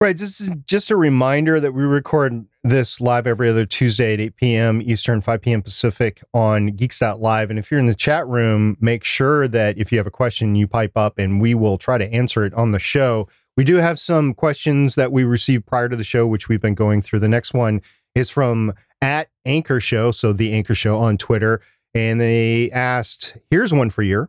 Right. 0.00 0.18
This 0.18 0.38
is 0.38 0.50
just 0.66 0.90
a 0.90 0.96
reminder 0.96 1.60
that 1.60 1.72
we 1.72 1.82
record 1.82 2.44
this 2.62 3.00
live 3.00 3.26
every 3.26 3.48
other 3.48 3.64
Tuesday 3.64 4.12
at 4.12 4.20
8 4.20 4.36
p.m. 4.36 4.82
Eastern, 4.82 5.22
5 5.22 5.40
p.m. 5.40 5.62
Pacific 5.62 6.22
on 6.34 6.66
Geeks.live. 6.66 7.48
And 7.48 7.58
if 7.58 7.70
you're 7.70 7.80
in 7.80 7.86
the 7.86 7.94
chat 7.94 8.26
room, 8.26 8.76
make 8.80 9.02
sure 9.02 9.48
that 9.48 9.78
if 9.78 9.90
you 9.90 9.96
have 9.96 10.06
a 10.06 10.10
question, 10.10 10.56
you 10.56 10.66
pipe 10.66 10.96
up 10.96 11.16
and 11.16 11.40
we 11.40 11.54
will 11.54 11.78
try 11.78 11.96
to 11.96 12.12
answer 12.12 12.44
it 12.44 12.52
on 12.52 12.72
the 12.72 12.78
show. 12.78 13.28
We 13.56 13.64
do 13.64 13.76
have 13.76 13.98
some 13.98 14.34
questions 14.34 14.94
that 14.96 15.10
we 15.10 15.24
received 15.24 15.64
prior 15.64 15.88
to 15.88 15.96
the 15.96 16.04
show, 16.04 16.26
which 16.26 16.50
we've 16.50 16.60
been 16.60 16.74
going 16.74 17.00
through. 17.00 17.20
The 17.20 17.28
next 17.28 17.54
one 17.54 17.80
is 18.14 18.28
from 18.28 18.74
at 19.00 19.28
Anchor 19.46 19.80
Show, 19.80 20.10
so 20.10 20.34
the 20.34 20.52
Anchor 20.52 20.74
Show 20.74 20.98
on 20.98 21.16
Twitter. 21.16 21.62
And 21.94 22.20
they 22.20 22.70
asked, 22.72 23.38
here's 23.50 23.72
one 23.72 23.88
for 23.88 24.02
you. 24.02 24.28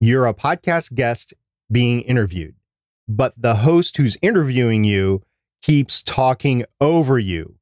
You're 0.00 0.26
a 0.26 0.34
podcast 0.34 0.94
guest 0.94 1.34
being 1.70 2.02
interviewed, 2.02 2.54
but 3.08 3.34
the 3.36 3.56
host 3.56 3.96
who's 3.96 4.16
interviewing 4.22 4.84
you 4.84 5.22
keeps 5.60 6.02
talking 6.02 6.64
over 6.80 7.18
you. 7.18 7.56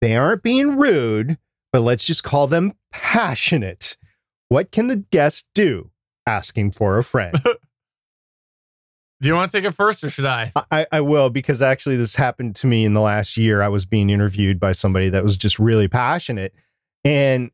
They 0.00 0.16
aren't 0.16 0.42
being 0.42 0.76
rude, 0.76 1.38
but 1.72 1.80
let's 1.80 2.04
just 2.04 2.24
call 2.24 2.48
them 2.48 2.72
passionate. 2.92 3.96
What 4.48 4.72
can 4.72 4.88
the 4.88 4.96
guest 4.96 5.50
do? 5.54 5.90
Asking 6.26 6.72
for 6.72 6.98
a 6.98 7.04
friend. 7.04 7.36
Do 7.44 9.28
you 9.28 9.34
want 9.34 9.50
to 9.50 9.56
take 9.56 9.64
it 9.64 9.72
first 9.74 10.04
or 10.04 10.10
should 10.10 10.26
I? 10.26 10.52
I, 10.70 10.86
I 10.92 11.00
will 11.00 11.30
because 11.30 11.62
actually 11.62 11.96
this 11.96 12.16
happened 12.16 12.56
to 12.56 12.66
me 12.66 12.84
in 12.84 12.92
the 12.92 13.00
last 13.00 13.36
year. 13.36 13.62
I 13.62 13.68
was 13.68 13.86
being 13.86 14.10
interviewed 14.10 14.60
by 14.60 14.72
somebody 14.72 15.08
that 15.08 15.22
was 15.22 15.36
just 15.36 15.58
really 15.58 15.88
passionate. 15.88 16.52
And 17.04 17.50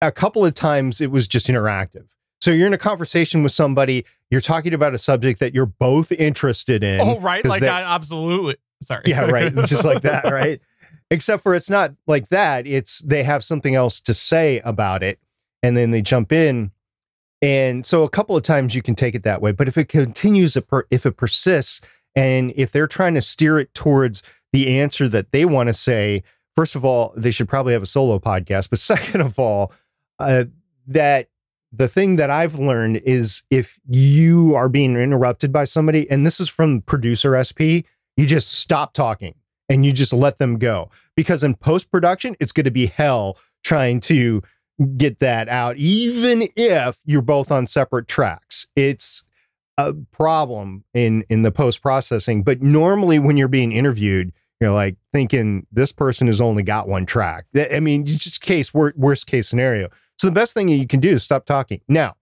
a 0.00 0.12
couple 0.12 0.44
of 0.44 0.54
times 0.54 1.00
it 1.00 1.10
was 1.10 1.26
just 1.26 1.48
interactive. 1.48 2.06
So 2.46 2.52
you're 2.52 2.68
in 2.68 2.72
a 2.72 2.78
conversation 2.78 3.42
with 3.42 3.50
somebody, 3.50 4.06
you're 4.30 4.40
talking 4.40 4.72
about 4.72 4.94
a 4.94 4.98
subject 4.98 5.40
that 5.40 5.52
you're 5.52 5.66
both 5.66 6.12
interested 6.12 6.84
in. 6.84 7.00
Oh, 7.00 7.18
right. 7.18 7.44
Like 7.44 7.62
that. 7.62 7.82
Absolutely. 7.82 8.54
Sorry. 8.84 9.02
Yeah, 9.04 9.28
right. 9.28 9.52
Just 9.64 9.84
like 9.84 10.02
that, 10.02 10.26
right? 10.26 10.60
Except 11.10 11.42
for 11.42 11.56
it's 11.56 11.68
not 11.68 11.96
like 12.06 12.28
that. 12.28 12.64
It's 12.64 13.00
they 13.00 13.24
have 13.24 13.42
something 13.42 13.74
else 13.74 14.00
to 14.02 14.14
say 14.14 14.60
about 14.60 15.02
it 15.02 15.18
and 15.64 15.76
then 15.76 15.90
they 15.90 16.02
jump 16.02 16.30
in. 16.30 16.70
And 17.42 17.84
so 17.84 18.04
a 18.04 18.08
couple 18.08 18.36
of 18.36 18.44
times 18.44 18.76
you 18.76 18.82
can 18.82 18.94
take 18.94 19.16
it 19.16 19.24
that 19.24 19.42
way. 19.42 19.50
But 19.50 19.66
if 19.66 19.76
it 19.76 19.88
continues, 19.88 20.56
if 20.56 21.04
it 21.04 21.16
persists, 21.16 21.80
and 22.14 22.52
if 22.54 22.70
they're 22.70 22.86
trying 22.86 23.14
to 23.14 23.22
steer 23.22 23.58
it 23.58 23.74
towards 23.74 24.22
the 24.52 24.78
answer 24.78 25.08
that 25.08 25.32
they 25.32 25.46
want 25.46 25.68
to 25.68 25.72
say, 25.72 26.22
first 26.54 26.76
of 26.76 26.84
all, 26.84 27.12
they 27.16 27.32
should 27.32 27.48
probably 27.48 27.72
have 27.72 27.82
a 27.82 27.86
solo 27.86 28.20
podcast. 28.20 28.70
But 28.70 28.78
second 28.78 29.20
of 29.20 29.36
all, 29.36 29.72
uh, 30.20 30.44
that 30.86 31.28
the 31.72 31.88
thing 31.88 32.16
that 32.16 32.30
I've 32.30 32.58
learned 32.58 32.98
is 32.98 33.42
if 33.50 33.78
you 33.88 34.54
are 34.54 34.68
being 34.68 34.96
interrupted 34.96 35.52
by 35.52 35.64
somebody, 35.64 36.10
and 36.10 36.24
this 36.24 36.40
is 36.40 36.48
from 36.48 36.82
producer 36.82 37.42
SP, 37.42 37.84
you 38.16 38.26
just 38.26 38.52
stop 38.52 38.94
talking 38.94 39.34
and 39.68 39.84
you 39.84 39.92
just 39.92 40.12
let 40.12 40.38
them 40.38 40.58
go 40.58 40.90
because 41.16 41.42
in 41.42 41.54
post 41.54 41.90
production 41.90 42.36
it's 42.40 42.52
going 42.52 42.64
to 42.64 42.70
be 42.70 42.86
hell 42.86 43.36
trying 43.64 44.00
to 44.00 44.42
get 44.96 45.18
that 45.20 45.48
out, 45.48 45.76
even 45.76 46.48
if 46.56 46.98
you're 47.04 47.22
both 47.22 47.50
on 47.50 47.66
separate 47.66 48.08
tracks. 48.08 48.66
It's 48.76 49.24
a 49.78 49.92
problem 50.12 50.84
in 50.94 51.24
in 51.28 51.42
the 51.42 51.52
post 51.52 51.82
processing. 51.82 52.42
But 52.42 52.62
normally, 52.62 53.18
when 53.18 53.36
you're 53.36 53.48
being 53.48 53.72
interviewed, 53.72 54.32
you're 54.60 54.70
like 54.70 54.96
thinking 55.12 55.66
this 55.70 55.92
person 55.92 56.26
has 56.26 56.40
only 56.40 56.62
got 56.62 56.88
one 56.88 57.06
track. 57.06 57.46
I 57.54 57.80
mean, 57.80 58.06
just 58.06 58.40
case 58.40 58.72
worst 58.72 59.26
case 59.26 59.48
scenario. 59.48 59.88
The 60.26 60.32
best 60.32 60.54
thing 60.54 60.68
you 60.68 60.88
can 60.88 60.98
do 60.98 61.10
is 61.10 61.22
stop 61.22 61.46
talking. 61.46 61.80
Now, 61.86 62.16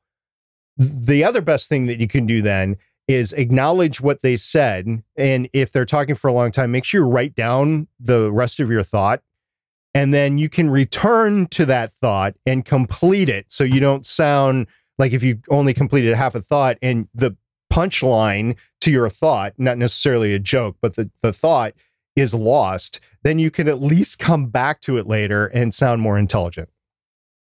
the 0.76 1.24
other 1.24 1.40
best 1.40 1.70
thing 1.70 1.86
that 1.86 1.98
you 1.98 2.06
can 2.06 2.26
do 2.26 2.42
then 2.42 2.76
is 3.08 3.32
acknowledge 3.32 3.98
what 3.98 4.20
they 4.20 4.36
said. 4.36 5.02
And 5.16 5.48
if 5.54 5.72
they're 5.72 5.86
talking 5.86 6.14
for 6.14 6.28
a 6.28 6.32
long 6.34 6.52
time, 6.52 6.70
make 6.70 6.84
sure 6.84 7.00
you 7.00 7.08
write 7.08 7.34
down 7.34 7.88
the 7.98 8.30
rest 8.30 8.60
of 8.60 8.70
your 8.70 8.82
thought. 8.82 9.22
And 9.94 10.12
then 10.12 10.36
you 10.36 10.50
can 10.50 10.68
return 10.68 11.46
to 11.46 11.64
that 11.64 11.92
thought 11.92 12.34
and 12.44 12.62
complete 12.62 13.30
it. 13.30 13.46
So 13.48 13.64
you 13.64 13.80
don't 13.80 14.04
sound 14.04 14.66
like 14.98 15.12
if 15.12 15.22
you 15.22 15.40
only 15.48 15.72
completed 15.72 16.14
half 16.14 16.34
a 16.34 16.42
thought 16.42 16.76
and 16.82 17.08
the 17.14 17.34
punchline 17.72 18.56
to 18.82 18.90
your 18.90 19.08
thought, 19.08 19.54
not 19.56 19.78
necessarily 19.78 20.34
a 20.34 20.38
joke, 20.38 20.76
but 20.82 20.94
the, 20.94 21.10
the 21.22 21.32
thought 21.32 21.72
is 22.16 22.34
lost, 22.34 23.00
then 23.22 23.38
you 23.38 23.50
can 23.50 23.66
at 23.66 23.80
least 23.80 24.18
come 24.18 24.46
back 24.46 24.82
to 24.82 24.98
it 24.98 25.06
later 25.06 25.46
and 25.46 25.72
sound 25.72 26.02
more 26.02 26.18
intelligent. 26.18 26.68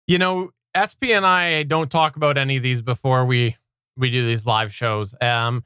You 0.09 0.17
know, 0.19 0.53
SP 0.73 1.13
and 1.13 1.27
I 1.27 1.65
don't 1.65 1.91
talk 1.91 2.17
about 2.17 2.39
any 2.39 2.57
of 2.57 2.63
these 2.63 2.81
before 2.81 3.27
we 3.27 3.57
we 3.99 4.11
do 4.11 4.27
these 4.27 4.47
live 4.47 4.75
shows. 4.75 5.15
Um, 5.21 5.65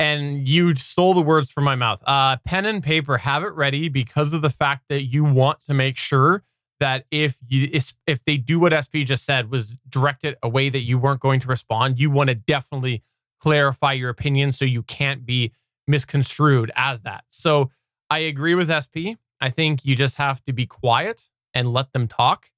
and 0.00 0.48
you 0.48 0.74
stole 0.74 1.14
the 1.14 1.22
words 1.22 1.48
from 1.48 1.62
my 1.62 1.76
mouth. 1.76 2.02
Uh, 2.04 2.38
pen 2.44 2.66
and 2.66 2.82
paper, 2.82 3.18
have 3.18 3.44
it 3.44 3.52
ready 3.54 3.88
because 3.88 4.32
of 4.32 4.42
the 4.42 4.50
fact 4.50 4.86
that 4.88 5.04
you 5.04 5.22
want 5.22 5.62
to 5.66 5.74
make 5.74 5.96
sure 5.96 6.42
that 6.80 7.04
if 7.12 7.36
you 7.46 7.68
if, 7.72 8.24
they 8.26 8.36
do 8.36 8.58
what 8.58 8.72
SP 8.74 9.06
just 9.06 9.24
said 9.24 9.48
was 9.48 9.78
directed 9.88 10.36
a 10.42 10.48
way 10.48 10.68
that 10.68 10.80
you 10.80 10.98
weren't 10.98 11.20
going 11.20 11.38
to 11.38 11.46
respond, 11.46 12.00
you 12.00 12.10
want 12.10 12.30
to 12.30 12.34
definitely 12.34 13.04
clarify 13.40 13.92
your 13.92 14.10
opinion 14.10 14.50
so 14.50 14.64
you 14.64 14.82
can't 14.82 15.24
be 15.24 15.52
misconstrued 15.86 16.72
as 16.74 17.02
that. 17.02 17.22
So 17.30 17.70
I 18.10 18.18
agree 18.18 18.56
with 18.56 18.68
SP. 18.74 19.22
I 19.40 19.50
think 19.50 19.84
you 19.84 19.94
just 19.94 20.16
have 20.16 20.44
to 20.46 20.52
be 20.52 20.66
quiet 20.66 21.28
and 21.54 21.72
let 21.72 21.92
them 21.92 22.08
talk. 22.08 22.50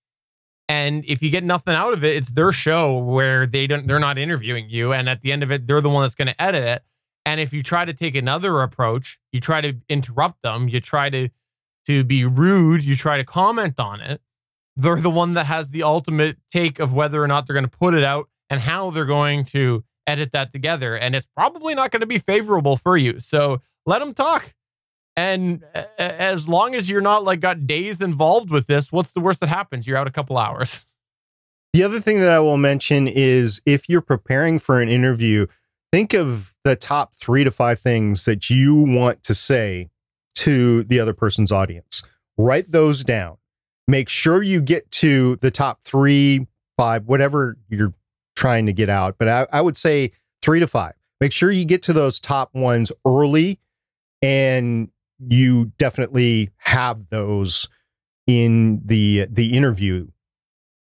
And 0.69 1.05
if 1.07 1.23
you 1.23 1.31
get 1.31 1.45
nothing 1.45 1.75
out 1.75 1.93
of 1.93 2.05
it, 2.05 2.17
it's 2.17 2.33
their 2.33 2.51
show 2.53 2.99
where 2.99 3.47
they 3.47 3.67
don't 3.67 3.87
they're 3.87 4.01
not 4.01 4.19
interviewing 4.19 4.69
you. 4.69 4.93
And 4.93 5.09
at 5.09 5.23
the 5.23 5.33
end 5.33 5.43
of 5.43 5.51
it, 5.53 5.67
they're 5.67 5.81
the 5.81 5.89
one 5.89 6.03
that's 6.03 6.14
going 6.14 6.29
to 6.29 6.43
edit 6.43 6.64
it. 6.64 6.83
And 7.25 7.41
if 7.41 7.53
you 7.53 7.62
try 7.62 7.85
to 7.85 7.93
take 7.93 8.14
another 8.14 8.62
approach, 8.62 9.19
you 9.33 9.41
try 9.41 9.61
to 9.61 9.75
interrupt 9.89 10.43
them, 10.43 10.69
you 10.69 10.81
try 10.81 11.11
to 11.11 11.29
to 11.87 12.03
be 12.03 12.25
rude, 12.25 12.83
you 12.83 12.97
try 12.97 13.17
to 13.17 13.25
comment 13.25 13.79
on 13.79 14.01
it, 14.01 14.21
they're 14.77 14.97
the 14.97 15.11
one 15.11 15.35
that 15.35 15.47
has 15.47 15.71
the 15.71 15.85
ultimate 15.85 16.37
take 16.51 16.79
of 16.79 16.93
whether 16.93 17.23
or 17.23 17.29
not 17.29 17.47
they're 17.47 17.55
going 17.55 17.64
to 17.64 17.71
put 17.71 17.95
it 17.95 18.05
out 18.05 18.29
and 18.51 18.61
how 18.61 18.91
they're 18.91 19.05
going 19.05 19.45
to 19.45 19.85
edit 20.07 20.33
that 20.33 20.53
together. 20.53 20.97
And 20.97 21.14
it's 21.14 21.27
probably 21.27 21.75
not 21.75 21.91
going 21.91 22.01
to 22.01 22.07
be 22.07 22.19
favorable 22.19 22.77
for 22.77 22.97
you. 22.97 23.21
So 23.21 23.62
let 23.87 24.01
them 24.01 24.14
talk. 24.14 24.55
And 25.17 25.64
uh, 25.75 25.85
as 25.99 26.49
long 26.49 26.75
as 26.75 26.91
you're 26.91 27.01
not 27.01 27.25
like 27.25 27.41
got 27.41 27.67
days 27.67 28.03
involved 28.03 28.51
with 28.51 28.67
this, 28.67 28.93
what's 28.93 29.12
the 29.12 29.21
worst 29.21 29.41
that 29.41 29.49
happens? 29.49 29.87
You're 29.87 29.97
out 29.97 30.07
a 30.07 30.12
couple 30.12 30.39
hours. 30.39 30.85
The 31.73 31.83
other 31.83 32.01
thing 32.01 32.21
that 32.21 32.31
I 32.31 32.39
will 32.39 32.57
mention 32.57 33.07
is 33.07 33.61
if 33.67 33.87
you're 33.87 34.01
preparing 34.01 34.59
for 34.59 34.81
an 34.81 34.89
interview, 34.89 35.47
think 35.93 36.14
of 36.14 36.55
the 36.64 36.75
top 36.75 37.14
three 37.14 37.45
to 37.45 37.51
five 37.51 37.79
things 37.81 38.25
that 38.25 38.49
you 38.49 38.75
want 38.75 39.23
to 39.25 39.35
say 39.35 39.91
to 40.37 40.85
the 40.85 40.99
other 40.99 41.12
person's 41.12 41.53
audience. 41.53 42.03
Write 42.39 42.73
those 42.73 43.05
down. 43.05 43.37
Make 43.89 44.09
sure 44.09 44.43
you 44.43 44.62
get 44.62 44.91
to 44.93 45.37
the 45.37 45.51
top 45.51 45.83
three, 45.83 46.47
five, 46.79 47.05
whatever 47.05 47.59
you're 47.69 47.93
trying 48.37 48.64
to 48.64 48.73
get 48.73 48.89
out. 48.89 49.17
But 49.19 49.29
I, 49.29 49.47
I 49.53 49.61
would 49.61 49.77
say 49.77 50.12
three 50.41 50.61
to 50.61 50.67
five. 50.67 50.95
Make 51.21 51.33
sure 51.33 51.51
you 51.51 51.67
get 51.67 51.83
to 51.83 51.93
those 51.93 52.19
top 52.21 52.55
ones 52.55 52.91
early 53.05 53.59
and 54.23 54.89
you 55.19 55.73
definitely 55.79 56.51
have 56.59 57.09
those 57.11 57.69
in 58.27 58.83
the 58.85 59.27
the 59.31 59.57
interview 59.57 60.07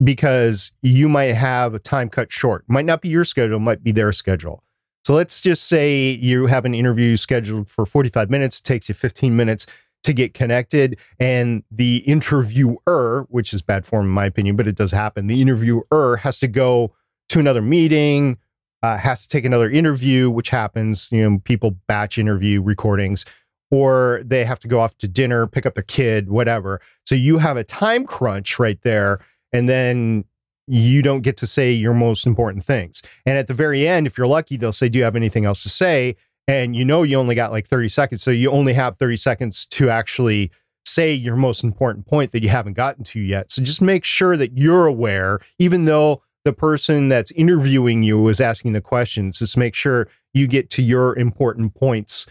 because 0.03 0.71
you 0.81 1.09
might 1.09 1.33
have 1.33 1.73
a 1.73 1.79
time 1.79 2.09
cut 2.09 2.31
short. 2.31 2.63
Might 2.67 2.85
not 2.85 3.01
be 3.01 3.09
your 3.09 3.25
schedule, 3.25 3.59
might 3.59 3.83
be 3.83 3.91
their 3.91 4.11
schedule. 4.11 4.63
So 5.05 5.13
let's 5.13 5.41
just 5.41 5.67
say 5.67 6.11
you 6.11 6.47
have 6.47 6.65
an 6.65 6.75
interview 6.75 7.15
scheduled 7.15 7.69
for 7.69 7.85
45 7.85 8.29
minutes, 8.29 8.59
it 8.59 8.63
takes 8.63 8.89
you 8.89 8.95
15 8.95 9.35
minutes 9.35 9.65
to 10.03 10.13
get 10.13 10.33
connected 10.33 10.99
and 11.19 11.63
the 11.71 11.97
interviewer, 11.99 13.25
which 13.29 13.53
is 13.53 13.61
bad 13.61 13.85
form 13.85 14.05
in 14.05 14.11
my 14.11 14.25
opinion, 14.25 14.55
but 14.55 14.67
it 14.67 14.75
does 14.75 14.91
happen. 14.91 15.27
The 15.27 15.41
interviewer 15.41 16.17
has 16.21 16.39
to 16.39 16.47
go 16.47 16.93
to 17.29 17.39
another 17.39 17.61
meeting, 17.61 18.37
uh, 18.83 18.97
has 18.97 19.23
to 19.23 19.29
take 19.29 19.45
another 19.45 19.69
interview, 19.69 20.29
which 20.29 20.49
happens, 20.49 21.11
you 21.11 21.27
know, 21.27 21.39
people 21.43 21.71
batch 21.87 22.17
interview 22.17 22.61
recordings 22.61 23.25
or 23.71 24.21
they 24.25 24.45
have 24.45 24.59
to 24.59 24.67
go 24.67 24.79
off 24.79 24.97
to 24.97 25.07
dinner, 25.07 25.47
pick 25.47 25.65
up 25.65 25.75
their 25.75 25.83
kid, 25.83 26.29
whatever. 26.29 26.79
So 27.05 27.15
you 27.15 27.37
have 27.39 27.57
a 27.57 27.63
time 27.63 28.05
crunch 28.05 28.59
right 28.59 28.81
there. 28.81 29.19
And 29.53 29.67
then 29.67 30.25
you 30.67 31.01
don't 31.01 31.21
get 31.21 31.37
to 31.37 31.47
say 31.47 31.71
your 31.71 31.93
most 31.93 32.27
important 32.27 32.63
things. 32.63 33.01
And 33.25 33.37
at 33.37 33.47
the 33.47 33.53
very 33.53 33.87
end, 33.87 34.05
if 34.07 34.17
you're 34.17 34.27
lucky, 34.27 34.57
they'll 34.57 34.73
say, 34.73 34.89
Do 34.89 34.99
you 34.99 35.05
have 35.05 35.15
anything 35.15 35.45
else 35.45 35.63
to 35.63 35.69
say? 35.69 36.15
And 36.47 36.75
you 36.75 36.85
know, 36.85 37.03
you 37.03 37.17
only 37.17 37.35
got 37.35 37.51
like 37.51 37.67
30 37.67 37.89
seconds. 37.89 38.23
So 38.23 38.31
you 38.31 38.51
only 38.51 38.73
have 38.73 38.97
30 38.97 39.17
seconds 39.17 39.65
to 39.67 39.89
actually 39.89 40.51
say 40.85 41.13
your 41.13 41.35
most 41.35 41.63
important 41.63 42.05
point 42.05 42.31
that 42.31 42.43
you 42.43 42.49
haven't 42.49 42.73
gotten 42.73 43.03
to 43.03 43.19
yet. 43.19 43.51
So 43.51 43.61
just 43.61 43.81
make 43.81 44.05
sure 44.05 44.37
that 44.37 44.57
you're 44.57 44.85
aware, 44.85 45.39
even 45.59 45.85
though 45.85 46.21
the 46.45 46.53
person 46.53 47.09
that's 47.09 47.31
interviewing 47.31 48.03
you 48.03 48.25
is 48.29 48.39
asking 48.39 48.71
the 48.71 48.81
questions, 48.81 49.39
just 49.39 49.57
make 49.57 49.75
sure 49.75 50.07
you 50.33 50.47
get 50.47 50.69
to 50.71 50.81
your 50.81 51.17
important 51.17 51.75
points 51.75 52.25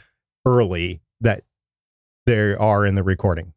early 0.47 1.03
there 2.27 2.61
are 2.61 2.85
in 2.85 2.95
the 2.95 3.03
recording. 3.03 3.53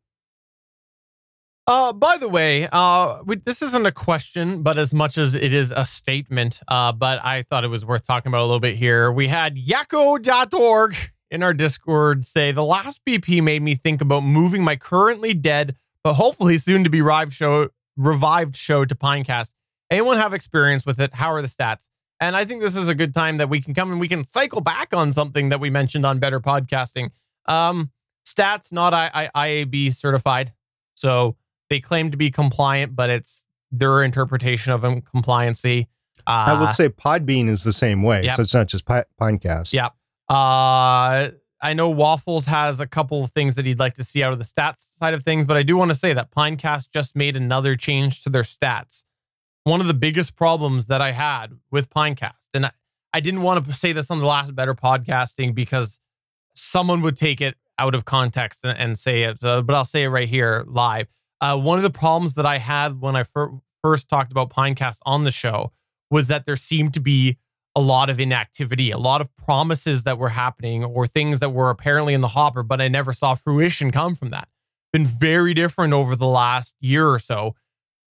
Uh, 1.68 1.94
by 1.94 2.18
the 2.18 2.28
way, 2.28 2.68
uh, 2.72 3.22
we, 3.26 3.36
this 3.36 3.62
isn't 3.62 3.86
a 3.86 3.92
question, 3.92 4.64
but 4.64 4.80
as 4.80 4.92
much 4.92 5.20
as 5.20 5.36
it 5.36 5.54
is 5.54 5.72
a 5.72 5.86
statement, 5.86 6.62
uh, 6.68 6.92
but 6.92 7.24
I 7.24 7.44
thought 7.44 7.64
it 7.64 7.68
was 7.68 7.86
worth 7.86 8.08
talking 8.08 8.32
about 8.32 8.42
a 8.42 8.46
little 8.46 8.60
bit 8.60 8.76
here. 8.76 9.12
We 9.12 9.28
had 9.28 9.56
yakko.org 9.56 10.96
in 11.30 11.44
our 11.44 11.54
Discord 11.54 12.26
say 12.26 12.52
the 12.52 12.64
last 12.64 13.02
BP 13.08 13.44
made 13.44 13.62
me 13.62 13.76
think 13.76 14.02
about 14.02 14.22
moving 14.22 14.64
my 14.64 14.76
currently 14.78 15.36
dead, 15.36 15.76
but 16.04 16.16
hopefully 16.16 16.58
soon 16.58 16.84
to 16.84 16.90
be 16.90 17.02
revived 17.02 17.34
show, 17.34 17.70
revived 17.98 18.56
show 18.56 18.84
to 18.84 18.96
Pinecast. 18.96 19.50
Anyone 19.92 20.18
have 20.18 20.34
experience 20.34 20.88
with 20.88 21.00
it? 21.00 21.14
How 21.14 21.32
are 21.34 21.42
the 21.44 21.48
stats? 21.48 21.88
And 22.20 22.36
I 22.36 22.46
think 22.46 22.62
this 22.62 22.76
is 22.76 22.88
a 22.88 22.96
good 22.96 23.14
time 23.14 23.38
that 23.38 23.50
we 23.50 23.62
can 23.62 23.76
come 23.76 23.92
and 23.92 24.00
we 24.00 24.08
can 24.08 24.26
cycle 24.26 24.62
back 24.62 24.92
on 24.92 25.14
something 25.14 25.50
that 25.50 25.60
we 25.60 25.70
mentioned 25.70 26.06
on 26.06 26.18
Better 26.18 26.40
Podcasting 26.40 27.12
um, 27.46 27.92
stats 28.34 28.72
not 28.72 28.94
I, 28.94 29.30
I, 29.34 29.48
IAB 29.50 29.96
certified, 29.96 30.54
so 30.94 31.36
they 31.70 31.80
claim 31.80 32.12
to 32.12 32.18
be 32.18 32.32
compliant, 32.32 32.96
but 32.96 33.10
it's 33.10 33.46
their 33.72 34.04
interpretation 34.04 34.72
of 34.72 34.82
compliancy. 34.82 35.88
Uh, 36.28 36.46
I 36.48 36.62
would 36.62 36.74
say 36.74 36.90
Podbean 36.90 37.48
is 37.48 37.64
the 37.64 37.74
same 37.74 38.04
way, 38.04 38.24
yep. 38.24 38.34
so 38.34 38.42
it's 38.42 38.54
not 38.54 38.68
just 38.68 38.86
Pinecast. 38.86 39.74
Yeah. 39.74 39.90
Uh, 40.28 41.32
I 41.62 41.74
know 41.74 41.90
Waffles 41.90 42.46
has 42.46 42.80
a 42.80 42.88
couple 42.88 43.24
of 43.24 43.32
things 43.32 43.56
that 43.56 43.66
he'd 43.66 43.80
like 43.80 43.96
to 43.96 44.04
see 44.04 44.24
out 44.24 44.32
of 44.32 44.40
the 44.40 44.46
stats 44.46 44.98
side 44.98 45.14
of 45.14 45.24
things, 45.24 45.46
but 45.46 45.58
I 45.58 45.64
do 45.64 45.76
want 45.76 45.92
to 45.92 45.96
say 45.96 46.14
that 46.14 46.32
Pinecast 46.32 46.90
just 46.92 47.16
made 47.16 47.36
another 47.36 47.76
change 47.76 48.24
to 48.24 48.30
their 48.30 48.44
stats. 48.44 49.04
One 49.64 49.82
of 49.82 49.88
the 49.88 49.94
biggest 49.94 50.36
problems 50.36 50.86
that 50.86 51.02
I 51.02 51.12
had 51.12 51.54
with 51.70 51.90
Pinecast, 51.90 52.48
and 52.54 52.68
I, 52.68 52.72
I 53.14 53.20
didn't 53.20 53.42
want 53.42 53.66
to 53.66 53.74
say 53.74 53.92
this 53.92 54.10
on 54.10 54.20
the 54.20 54.26
last 54.26 54.56
Better 54.56 54.74
Podcasting 54.74 55.54
because 55.54 56.00
someone 56.54 57.02
would 57.02 57.18
take 57.18 57.42
it 57.42 57.56
out 57.80 57.96
of 57.96 58.06
context 58.06 58.60
and, 58.64 58.78
and 58.78 59.00
say 59.00 59.24
it, 59.24 59.40
but 59.42 59.72
I'll 59.72 59.86
say 59.86 60.04
it 60.04 60.10
right 60.10 60.28
here 60.28 60.64
live. 60.68 61.08
Uh, 61.42 61.58
one 61.58 61.80
of 61.80 61.84
the 61.84 61.90
problems 61.90 62.34
that 62.36 62.46
I 62.46 62.58
had 62.58 63.00
when 63.00 63.16
I 63.16 63.24
fir- 63.24 63.52
first 63.82 64.10
talked 64.10 64.32
about 64.32 64.50
Pinecast 64.50 64.98
on 65.06 65.24
the 65.24 65.32
show 65.32 65.72
was 66.12 66.28
that 66.28 66.46
there 66.46 66.58
seemed 66.58 66.94
to 66.96 67.00
be 67.00 67.38
a 67.76 67.82
lot 67.82 68.10
of 68.10 68.20
inactivity, 68.20 68.92
a 68.92 68.98
lot 68.98 69.22
of 69.22 69.34
promises 69.38 70.04
that 70.04 70.18
were 70.18 70.30
happening 70.30 70.84
or 70.84 71.08
things 71.08 71.40
that 71.40 71.52
were 71.52 71.70
apparently 71.70 72.14
in 72.14 72.22
the 72.22 72.30
hopper, 72.30 72.64
but 72.64 72.82
I 72.82 72.88
never 72.88 73.14
saw 73.14 73.36
fruition 73.36 73.92
come 73.92 74.16
from 74.16 74.32
that. 74.32 74.50
Been 74.92 75.06
very 75.06 75.54
different 75.54 75.94
over 75.94 76.16
the 76.16 76.28
last 76.28 76.74
year 76.82 77.08
or 77.08 77.20
so. 77.20 77.56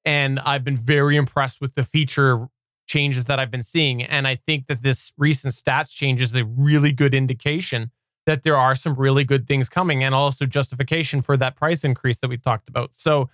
And 0.04 0.38
I've 0.40 0.64
been 0.64 0.76
very 0.76 1.16
impressed 1.16 1.60
with 1.60 1.74
the 1.74 1.84
feature 1.84 2.48
changes 2.86 3.26
that 3.26 3.38
I've 3.38 3.50
been 3.50 3.62
seeing. 3.62 4.02
And 4.02 4.26
I 4.26 4.36
think 4.36 4.68
that 4.68 4.82
this 4.82 5.12
recent 5.18 5.52
stats 5.52 5.90
change 5.90 6.20
is 6.22 6.34
a 6.34 6.44
really 6.44 6.92
good 6.92 7.14
indication 7.14 7.90
that 8.28 8.42
there 8.42 8.58
are 8.58 8.74
some 8.74 8.94
really 8.94 9.24
good 9.24 9.48
things 9.48 9.70
coming 9.70 10.04
and 10.04 10.14
also 10.14 10.44
justification 10.44 11.22
for 11.22 11.38
that 11.38 11.56
price 11.56 11.82
increase 11.82 12.18
that 12.18 12.28
we 12.28 12.36
talked 12.36 12.68
about. 12.68 12.90
So 12.92 13.30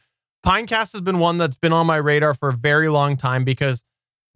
Pinecast 0.47 0.93
has 0.93 1.01
been 1.01 1.19
one 1.19 1.37
that's 1.37 1.57
been 1.57 1.73
on 1.73 1.85
my 1.85 1.97
radar 1.97 2.33
for 2.33 2.51
a 2.51 2.53
very 2.53 2.89
long 2.89 3.17
time 3.17 3.43
because 3.43 3.83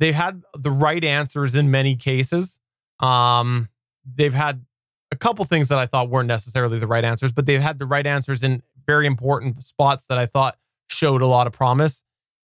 they've 0.00 0.16
had 0.16 0.42
the 0.58 0.72
right 0.72 1.04
answers 1.04 1.54
in 1.54 1.70
many 1.70 1.94
cases. 1.94 2.58
Um, 2.98 3.68
they've 4.04 4.34
had 4.34 4.66
a 5.12 5.16
couple 5.16 5.44
things 5.44 5.68
that 5.68 5.78
I 5.78 5.86
thought 5.86 6.10
weren't 6.10 6.26
necessarily 6.26 6.80
the 6.80 6.88
right 6.88 7.04
answers, 7.04 7.30
but 7.30 7.46
they've 7.46 7.62
had 7.62 7.78
the 7.78 7.86
right 7.86 8.04
answers 8.04 8.42
in 8.42 8.64
very 8.84 9.06
important 9.06 9.62
spots 9.62 10.06
that 10.08 10.18
I 10.18 10.26
thought 10.26 10.58
showed 10.88 11.22
a 11.22 11.26
lot 11.26 11.46
of 11.46 11.52
promise. 11.52 12.02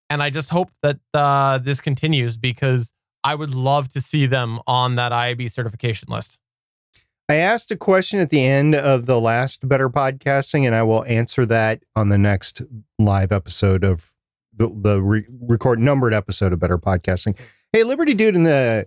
And 0.09 0.23
I 0.23 0.31
just 0.31 0.51
hope 0.51 0.71
that 0.83 1.01
uh, 1.13 1.59
this 1.59 1.81
continues 1.81 2.37
because 2.37 2.93
I 3.25 3.35
would 3.35 3.57
love 3.57 3.89
to 3.89 4.01
see 4.01 4.27
them 4.27 4.61
on 4.69 4.95
that 4.95 5.11
IAB 5.11 5.51
certification 5.51 6.07
list. 6.13 6.39
I 7.29 7.37
asked 7.37 7.71
a 7.71 7.77
question 7.77 8.21
at 8.21 8.29
the 8.29 8.45
end 8.45 8.75
of 8.75 9.07
the 9.07 9.19
last 9.19 9.67
Better 9.67 9.89
Podcasting, 9.89 10.67
and 10.67 10.75
I 10.75 10.83
will 10.83 11.05
answer 11.07 11.47
that 11.47 11.83
on 11.97 12.11
the 12.11 12.19
next 12.19 12.61
live 12.99 13.33
episode 13.33 13.83
of 13.83 14.13
the, 14.55 14.69
the 14.69 15.01
re- 15.01 15.27
record 15.41 15.79
numbered 15.79 16.13
episode 16.13 16.53
of 16.53 16.59
Better 16.59 16.77
Podcasting. 16.77 17.41
Hey, 17.73 17.83
Liberty 17.83 18.13
Dude 18.13 18.37
in 18.37 18.45
the 18.45 18.87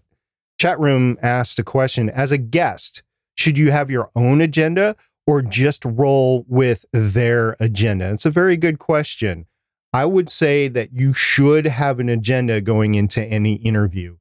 chat 0.59 0.79
room 0.79 1.17
asked 1.23 1.57
a 1.57 1.63
question 1.63 2.11
As 2.11 2.31
a 2.31 2.37
guest, 2.37 3.01
should 3.35 3.57
you 3.57 3.71
have 3.71 3.89
your 3.89 4.11
own 4.15 4.39
agenda 4.41 4.95
or 5.25 5.41
just 5.41 5.83
roll 5.83 6.45
with 6.47 6.85
their 6.93 7.55
agenda? 7.59 8.13
It's 8.13 8.25
a 8.27 8.31
very 8.31 8.55
good 8.55 8.77
question. 8.77 9.47
I 9.93 10.05
would 10.05 10.29
say 10.29 10.67
that 10.67 10.93
you 10.93 11.11
should 11.11 11.65
have 11.65 11.99
an 11.99 12.07
agenda 12.07 12.61
going 12.61 12.93
into 12.93 13.23
any 13.23 13.55
interview. 13.55 14.17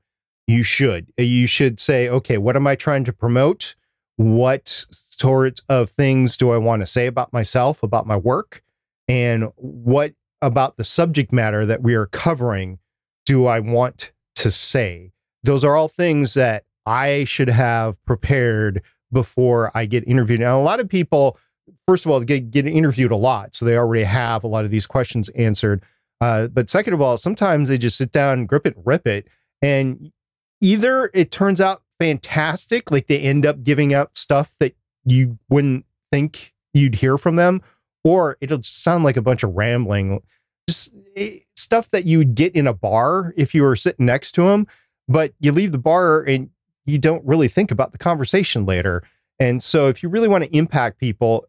You 0.47 0.63
should. 0.63 1.13
You 1.19 1.47
should 1.47 1.79
say, 1.81 2.09
okay, 2.09 2.39
what 2.39 2.57
am 2.57 2.67
I 2.67 2.77
trying 2.77 3.05
to 3.05 3.13
promote? 3.13 3.75
What 4.17 4.69
sort 4.69 5.61
of 5.69 5.91
things 5.91 6.37
do 6.37 6.51
I 6.51 6.59
want 6.59 6.83
to 6.83 6.87
say 6.87 7.07
about 7.07 7.33
myself, 7.33 7.83
about 7.83 8.07
my 8.07 8.17
work, 8.17 8.63
and 9.09 9.51
what 9.57 10.15
about 10.43 10.77
the 10.77 10.85
subject 10.85 11.33
matter 11.33 11.65
that 11.67 11.83
we 11.83 11.95
are 11.95 12.07
covering 12.07 12.79
do 13.25 13.47
I 13.47 13.61
want 13.61 14.13
to 14.37 14.51
say? 14.51 15.13
Those 15.43 15.65
are 15.65 15.77
all 15.77 15.89
things 15.89 16.35
that 16.35 16.65
I 16.87 17.25
should 17.25 17.49
have 17.49 18.03
prepared 18.05 18.83
before 19.13 19.71
I 19.75 19.87
get 19.87 20.07
interviewed. 20.07 20.41
Now, 20.41 20.61
a 20.61 20.63
lot 20.63 20.81
of 20.81 20.89
people, 20.89 21.39
first 21.87 22.05
of 22.05 22.11
all, 22.11 22.21
get, 22.21 22.51
get 22.51 22.67
interviewed 22.67 23.13
a 23.13 23.17
lot, 23.17 23.55
so 23.55 23.65
they 23.65 23.77
already 23.77 24.05
have 24.05 24.45
a 24.45 24.49
lot 24.49 24.65
of 24.65 24.71
these 24.71 24.87
questions 24.87 25.29
answered. 25.31 25.83
Uh, 26.21 26.47
but 26.49 26.71
second 26.71 26.95
of 26.95 27.01
all, 27.01 27.17
sometimes 27.17 27.69
they 27.69 27.79
just 27.79 27.99
sit 27.99 28.13
down, 28.13 28.47
grip 28.47 28.67
it, 28.67 28.75
rip 28.85 29.07
it, 29.07 29.29
and 29.61 30.11
either 30.61 31.11
it 31.13 31.31
turns 31.31 31.61
out 31.61 31.83
fantastic. 31.99 32.91
Like 32.91 33.07
they 33.07 33.21
end 33.21 33.47
up 33.47 33.63
giving 33.63 33.95
out 33.95 34.17
stuff 34.17 34.57
that 34.61 34.75
you 35.05 35.39
wouldn't 35.49 35.85
think 36.13 36.53
you'd 36.75 36.97
hear 36.97 37.19
from 37.19 37.37
them, 37.37 37.63
or 38.05 38.37
it'll 38.41 38.63
sound 38.63 39.05
like 39.05 39.17
a 39.17 39.23
bunch 39.23 39.43
of 39.43 39.55
rambling, 39.55 40.21
just 40.69 40.93
eh, 41.17 41.39
stuff 41.57 41.91
that 41.91 42.05
you 42.05 42.19
would 42.19 42.35
get 42.35 42.55
in 42.55 42.67
a 42.67 42.75
bar 42.75 43.33
if 43.37 43.55
you 43.55 43.63
were 43.63 43.77
sitting 43.77 44.07
next 44.07 44.33
to 44.33 44.43
them. 44.43 44.67
But 45.09 45.33
you 45.41 45.53
leave 45.53 45.73
the 45.73 45.79
bar 45.79 46.23
and 46.23 46.51
you 46.85 46.99
don't 46.99 47.25
really 47.25 47.49
think 47.49 47.71
about 47.71 47.93
the 47.93 47.99
conversation 47.99 48.67
later. 48.67 49.03
And 49.39 49.63
so, 49.63 49.89
if 49.89 50.03
you 50.03 50.09
really 50.09 50.29
want 50.29 50.45
to 50.45 50.57
impact 50.57 50.99
people, 50.99 51.47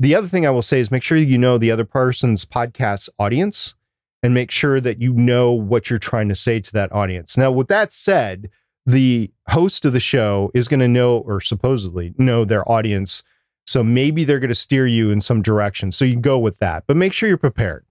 the 0.00 0.14
other 0.14 0.26
thing 0.26 0.46
I 0.46 0.50
will 0.50 0.62
say 0.62 0.80
is 0.80 0.90
make 0.90 1.02
sure 1.02 1.16
you 1.16 1.38
know 1.38 1.58
the 1.58 1.70
other 1.70 1.84
person's 1.84 2.44
podcast 2.44 3.08
audience 3.18 3.74
and 4.22 4.34
make 4.34 4.50
sure 4.50 4.80
that 4.80 5.00
you 5.00 5.12
know 5.12 5.52
what 5.52 5.88
you're 5.88 5.98
trying 5.98 6.28
to 6.28 6.34
say 6.34 6.58
to 6.58 6.72
that 6.72 6.92
audience. 6.92 7.36
Now, 7.36 7.52
with 7.52 7.68
that 7.68 7.92
said, 7.92 8.50
the 8.86 9.30
host 9.48 9.84
of 9.84 9.92
the 9.92 10.00
show 10.00 10.50
is 10.54 10.68
going 10.68 10.80
to 10.80 10.88
know 10.88 11.18
or 11.18 11.40
supposedly 11.40 12.14
know 12.18 12.44
their 12.44 12.70
audience. 12.70 13.22
So 13.66 13.82
maybe 13.82 14.24
they're 14.24 14.40
going 14.40 14.48
to 14.48 14.54
steer 14.54 14.86
you 14.86 15.10
in 15.10 15.20
some 15.20 15.40
direction. 15.40 15.90
So 15.90 16.04
you 16.04 16.16
go 16.16 16.38
with 16.38 16.58
that, 16.58 16.84
but 16.86 16.96
make 16.96 17.12
sure 17.12 17.28
you're 17.28 17.38
prepared. 17.38 17.86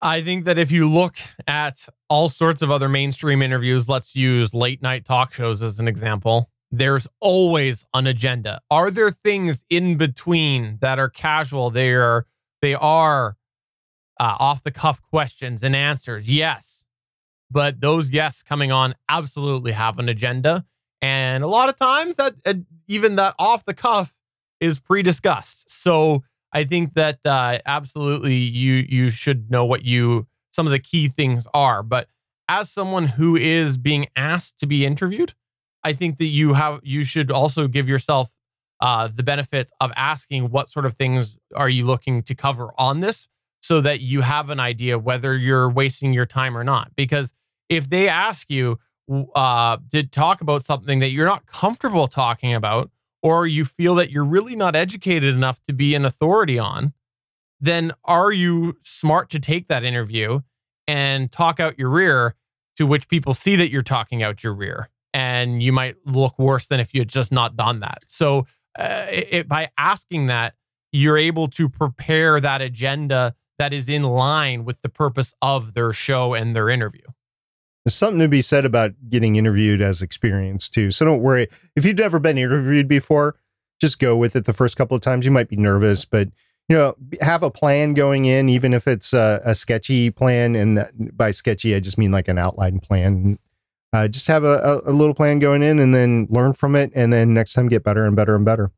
I 0.00 0.22
think 0.22 0.44
that 0.44 0.58
if 0.58 0.70
you 0.70 0.88
look 0.88 1.16
at 1.46 1.88
all 2.08 2.28
sorts 2.28 2.62
of 2.62 2.70
other 2.70 2.88
mainstream 2.88 3.42
interviews, 3.42 3.88
let's 3.88 4.14
use 4.14 4.54
late 4.54 4.80
night 4.80 5.04
talk 5.04 5.32
shows 5.32 5.60
as 5.60 5.80
an 5.80 5.88
example, 5.88 6.50
there's 6.70 7.06
always 7.20 7.84
an 7.94 8.06
agenda. 8.06 8.60
Are 8.70 8.90
there 8.90 9.10
things 9.10 9.64
in 9.70 9.96
between 9.96 10.78
that 10.82 10.98
are 10.98 11.08
casual? 11.08 11.70
They 11.70 11.94
are 11.94 12.26
they 12.60 12.74
are 12.74 13.36
uh, 14.20 14.36
off 14.38 14.62
the 14.62 14.70
cuff 14.70 15.00
questions 15.02 15.64
and 15.64 15.74
answers. 15.74 16.28
Yes 16.28 16.77
but 17.50 17.80
those 17.80 18.08
guests 18.08 18.42
coming 18.42 18.72
on 18.72 18.94
absolutely 19.08 19.72
have 19.72 19.98
an 19.98 20.08
agenda. 20.08 20.64
And 21.00 21.44
a 21.44 21.46
lot 21.46 21.68
of 21.68 21.76
times 21.76 22.16
that 22.16 22.34
uh, 22.44 22.54
even 22.88 23.16
that 23.16 23.34
off 23.38 23.64
the 23.64 23.74
cuff 23.74 24.14
is 24.60 24.78
pre-discussed. 24.80 25.70
So 25.70 26.24
I 26.52 26.64
think 26.64 26.94
that 26.94 27.18
uh, 27.24 27.58
absolutely 27.66 28.36
you 28.36 28.74
you 28.88 29.10
should 29.10 29.50
know 29.50 29.64
what 29.64 29.84
you 29.84 30.26
some 30.50 30.66
of 30.66 30.72
the 30.72 30.78
key 30.78 31.08
things 31.08 31.46
are. 31.54 31.82
But 31.82 32.08
as 32.48 32.70
someone 32.70 33.06
who 33.06 33.36
is 33.36 33.76
being 33.76 34.06
asked 34.16 34.58
to 34.58 34.66
be 34.66 34.84
interviewed, 34.84 35.34
I 35.84 35.92
think 35.92 36.18
that 36.18 36.26
you 36.26 36.54
have 36.54 36.80
you 36.82 37.04
should 37.04 37.30
also 37.30 37.68
give 37.68 37.88
yourself 37.88 38.32
uh, 38.80 39.08
the 39.12 39.22
benefit 39.22 39.70
of 39.80 39.92
asking 39.96 40.50
what 40.50 40.70
sort 40.70 40.86
of 40.86 40.94
things 40.94 41.36
are 41.54 41.68
you 41.68 41.84
looking 41.84 42.22
to 42.24 42.34
cover 42.34 42.70
on 42.78 43.00
this, 43.00 43.28
so 43.60 43.80
that 43.80 44.00
you 44.00 44.20
have 44.20 44.50
an 44.50 44.60
idea 44.60 44.98
whether 44.98 45.36
you're 45.36 45.68
wasting 45.68 46.12
your 46.12 46.26
time 46.26 46.56
or 46.56 46.64
not. 46.64 46.92
Because 46.96 47.32
if 47.68 47.88
they 47.90 48.08
ask 48.08 48.48
you 48.50 48.78
uh, 49.34 49.78
to 49.90 50.02
talk 50.04 50.40
about 50.40 50.64
something 50.64 50.98
that 51.00 51.10
you're 51.10 51.26
not 51.26 51.46
comfortable 51.46 52.08
talking 52.08 52.54
about, 52.54 52.90
or 53.22 53.46
you 53.46 53.64
feel 53.64 53.94
that 53.96 54.10
you're 54.10 54.24
really 54.24 54.54
not 54.54 54.76
educated 54.76 55.34
enough 55.34 55.60
to 55.66 55.72
be 55.72 55.94
an 55.94 56.04
authority 56.04 56.58
on, 56.58 56.92
then 57.60 57.92
are 58.04 58.30
you 58.30 58.76
smart 58.82 59.28
to 59.30 59.40
take 59.40 59.68
that 59.68 59.82
interview 59.82 60.40
and 60.86 61.32
talk 61.32 61.58
out 61.58 61.78
your 61.78 61.90
rear 61.90 62.34
to 62.76 62.86
which 62.86 63.08
people 63.08 63.34
see 63.34 63.56
that 63.56 63.70
you're 63.70 63.82
talking 63.82 64.22
out 64.22 64.44
your 64.44 64.54
rear? 64.54 64.88
And 65.12 65.62
you 65.62 65.72
might 65.72 65.96
look 66.04 66.38
worse 66.38 66.68
than 66.68 66.78
if 66.78 66.94
you 66.94 67.00
had 67.00 67.08
just 67.08 67.32
not 67.32 67.56
done 67.56 67.80
that. 67.80 68.04
So, 68.06 68.46
uh, 68.78 69.06
it, 69.08 69.48
by 69.48 69.70
asking 69.76 70.26
that, 70.26 70.54
you're 70.92 71.18
able 71.18 71.48
to 71.48 71.68
prepare 71.68 72.40
that 72.40 72.60
agenda 72.60 73.34
that 73.58 73.72
is 73.72 73.88
in 73.88 74.02
line 74.04 74.64
with 74.64 74.80
the 74.82 74.88
purpose 74.88 75.34
of 75.42 75.74
their 75.74 75.92
show 75.92 76.34
and 76.34 76.54
their 76.54 76.68
interview. 76.68 77.02
There's 77.84 77.94
something 77.94 78.20
to 78.20 78.28
be 78.28 78.42
said 78.42 78.64
about 78.64 78.92
getting 79.08 79.36
interviewed 79.36 79.80
as 79.80 80.02
experience 80.02 80.68
too. 80.68 80.90
So 80.90 81.04
don't 81.04 81.22
worry. 81.22 81.48
If 81.74 81.84
you've 81.84 81.98
never 81.98 82.18
been 82.18 82.38
interviewed 82.38 82.88
before, 82.88 83.36
just 83.80 83.98
go 83.98 84.16
with 84.16 84.36
it 84.36 84.44
the 84.44 84.52
first 84.52 84.76
couple 84.76 84.94
of 84.94 85.00
times. 85.00 85.24
You 85.24 85.32
might 85.32 85.48
be 85.48 85.56
nervous, 85.56 86.04
but 86.04 86.28
you 86.68 86.76
know, 86.76 86.96
have 87.20 87.42
a 87.42 87.50
plan 87.50 87.94
going 87.94 88.26
in, 88.26 88.48
even 88.48 88.74
if 88.74 88.86
it's 88.86 89.14
a, 89.14 89.40
a 89.44 89.54
sketchy 89.54 90.10
plan. 90.10 90.54
And 90.54 91.10
by 91.16 91.30
sketchy, 91.30 91.74
I 91.74 91.80
just 91.80 91.96
mean 91.96 92.10
like 92.10 92.28
an 92.28 92.36
outline 92.36 92.80
plan. 92.80 93.38
Uh, 93.94 94.06
just 94.06 94.26
have 94.26 94.44
a, 94.44 94.82
a, 94.84 94.92
little 94.92 95.14
plan 95.14 95.38
going 95.38 95.62
in 95.62 95.78
and 95.78 95.94
then 95.94 96.26
learn 96.28 96.52
from 96.52 96.76
it. 96.76 96.92
And 96.94 97.10
then 97.10 97.32
next 97.32 97.54
time 97.54 97.68
get 97.68 97.84
better 97.84 98.04
and 98.04 98.14
better 98.14 98.36
and 98.36 98.44
better. 98.44 98.70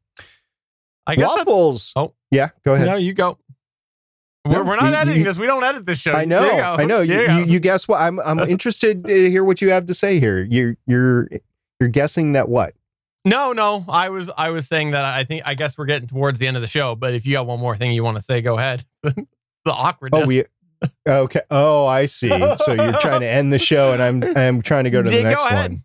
I 1.05 1.17
guess 1.17 1.29
waffles. 1.29 1.93
Oh, 1.97 2.15
yeah. 2.31 2.51
Go 2.65 2.75
ahead. 2.75 2.87
No, 2.87 2.95
you 2.95 3.13
go. 3.13 3.40
We're, 4.47 4.65
we're 4.65 4.77
not 4.77 4.91
you, 4.91 4.95
editing 4.95 5.19
you, 5.19 5.25
this. 5.25 5.37
We 5.37 5.47
don't 5.47 5.63
edit 5.63 5.85
this 5.85 5.99
show. 5.99 6.13
I 6.13 6.25
know. 6.25 6.49
I 6.59 6.85
know. 6.87 7.01
You, 7.01 7.21
you, 7.21 7.45
you, 7.45 7.61
guess 7.61 7.87
what? 7.87 8.01
I'm 8.01 8.19
I'm 8.21 8.39
interested 8.49 9.05
to 9.05 9.31
hear 9.31 9.45
what 9.45 9.61
you 9.61 9.71
have 9.71 9.87
to 9.87 9.95
say 9.95 10.19
here. 10.19 10.43
You 10.43 10.77
you're 10.87 11.29
you're 11.79 11.91
guessing 11.91 12.33
that 12.33 12.49
what? 12.49 12.75
No, 13.27 13.53
no. 13.53 13.85
I 13.87 14.09
was 14.09 14.31
I 14.35 14.49
was 14.51 14.67
saying 14.67 14.93
that 14.93 15.05
I 15.05 15.25
think 15.25 15.43
I 15.45 15.55
guess 15.55 15.77
we're 15.77 15.85
getting 15.85 16.09
towards 16.09 16.39
the 16.39 16.47
end 16.47 16.57
of 16.57 16.63
the 16.63 16.69
show. 16.69 16.95
But 16.95 17.15
if 17.15 17.27
you 17.27 17.35
got 17.35 17.47
one 17.47 17.61
more 17.61 17.77
thing 17.77 17.93
you 17.93 18.03
want 18.03 18.17
to 18.17 18.23
say, 18.23 18.41
go 18.41 18.57
ahead. 18.57 18.85
the 19.03 19.27
awkwardness. 19.67 20.23
Oh, 20.25 20.27
we. 20.27 20.45
Okay. 21.07 21.43
Oh, 21.51 21.85
I 21.85 22.07
see. 22.07 22.31
So 22.31 22.73
you're 22.73 22.95
trying 22.95 23.21
to 23.21 23.29
end 23.29 23.53
the 23.53 23.59
show, 23.59 23.93
and 23.93 24.03
I'm 24.03 24.25
I'm 24.37 24.63
trying 24.63 24.85
to 24.85 24.91
go 24.91 25.03
to 25.03 25.11
the 25.11 25.23
next 25.23 25.53
one. 25.53 25.85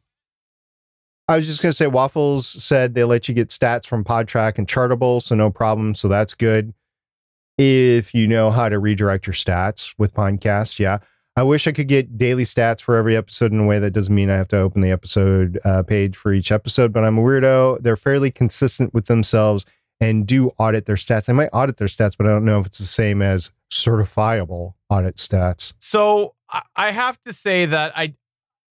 I 1.27 1.35
was 1.35 1.47
just 1.47 1.61
gonna 1.61 1.73
say, 1.73 1.87
Waffles 1.87 2.47
said 2.47 2.93
they 2.93 3.03
let 3.03 3.27
you 3.27 3.33
get 3.33 3.49
stats 3.49 3.85
from 3.85 4.05
Podtrac 4.05 4.57
and 4.57 4.65
Chartable, 4.65 5.21
so 5.21 5.35
no 5.35 5.49
problem. 5.49 5.93
So 5.93 6.07
that's 6.07 6.35
good 6.35 6.73
if 7.57 8.13
you 8.13 8.27
know 8.27 8.51
how 8.51 8.69
to 8.69 8.79
redirect 8.79 9.27
your 9.27 9.33
stats 9.33 9.93
with 9.97 10.13
Podcast. 10.13 10.79
Yeah. 10.79 10.99
I 11.37 11.43
wish 11.43 11.67
I 11.67 11.73
could 11.73 11.89
get 11.89 12.17
daily 12.17 12.43
stats 12.43 12.81
for 12.81 12.95
every 12.95 13.17
episode 13.17 13.51
in 13.51 13.59
a 13.59 13.65
way 13.65 13.77
that 13.79 13.91
doesn't 13.91 14.13
mean 14.15 14.29
I 14.29 14.37
have 14.37 14.47
to 14.49 14.57
open 14.57 14.79
the 14.79 14.91
episode 14.91 15.59
uh, 15.65 15.83
page 15.83 16.15
for 16.15 16.33
each 16.33 16.49
episode, 16.51 16.93
but 16.93 17.03
I'm 17.03 17.17
a 17.17 17.21
weirdo. 17.21 17.81
They're 17.83 17.97
fairly 17.97 18.31
consistent 18.31 18.93
with 18.93 19.07
themselves 19.07 19.65
and 19.99 20.25
do 20.25 20.51
audit 20.57 20.85
their 20.85 20.95
stats. 20.95 21.29
I 21.29 21.33
might 21.33 21.49
audit 21.51 21.77
their 21.77 21.89
stats, 21.89 22.15
but 22.17 22.25
I 22.25 22.29
don't 22.29 22.45
know 22.45 22.59
if 22.61 22.67
it's 22.67 22.77
the 22.77 22.85
same 22.85 23.21
as 23.21 23.51
certifiable 23.69 24.75
audit 24.89 25.17
stats. 25.17 25.73
So 25.79 26.35
I 26.75 26.91
have 26.91 27.21
to 27.25 27.33
say 27.33 27.65
that 27.65 27.91
I, 27.97 28.15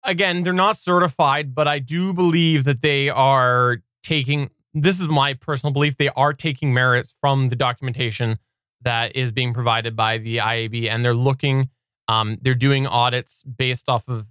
again, 0.03 0.43
they're 0.43 0.53
not 0.53 0.77
certified, 0.77 1.55
but 1.55 1.67
I 1.67 1.79
do 1.79 2.13
believe 2.13 2.63
that 2.65 2.81
they 2.81 3.09
are 3.09 3.77
taking, 4.03 4.51
this 4.75 4.99
is 4.99 5.07
my 5.07 5.33
personal 5.33 5.73
belief, 5.73 5.97
they 5.97 6.09
are 6.09 6.33
taking 6.33 6.73
merits 6.73 7.15
from 7.21 7.49
the 7.49 7.55
documentation 7.55 8.37
that 8.83 9.15
is 9.15 9.31
being 9.31 9.53
provided 9.53 9.95
by 9.95 10.17
the 10.17 10.37
IAB, 10.37 10.89
and 10.89 11.03
they're 11.05 11.13
looking, 11.13 11.69
um, 12.07 12.37
they're 12.41 12.55
doing 12.55 12.87
audits 12.87 13.43
based 13.43 13.89
off 13.89 14.07
of 14.07 14.27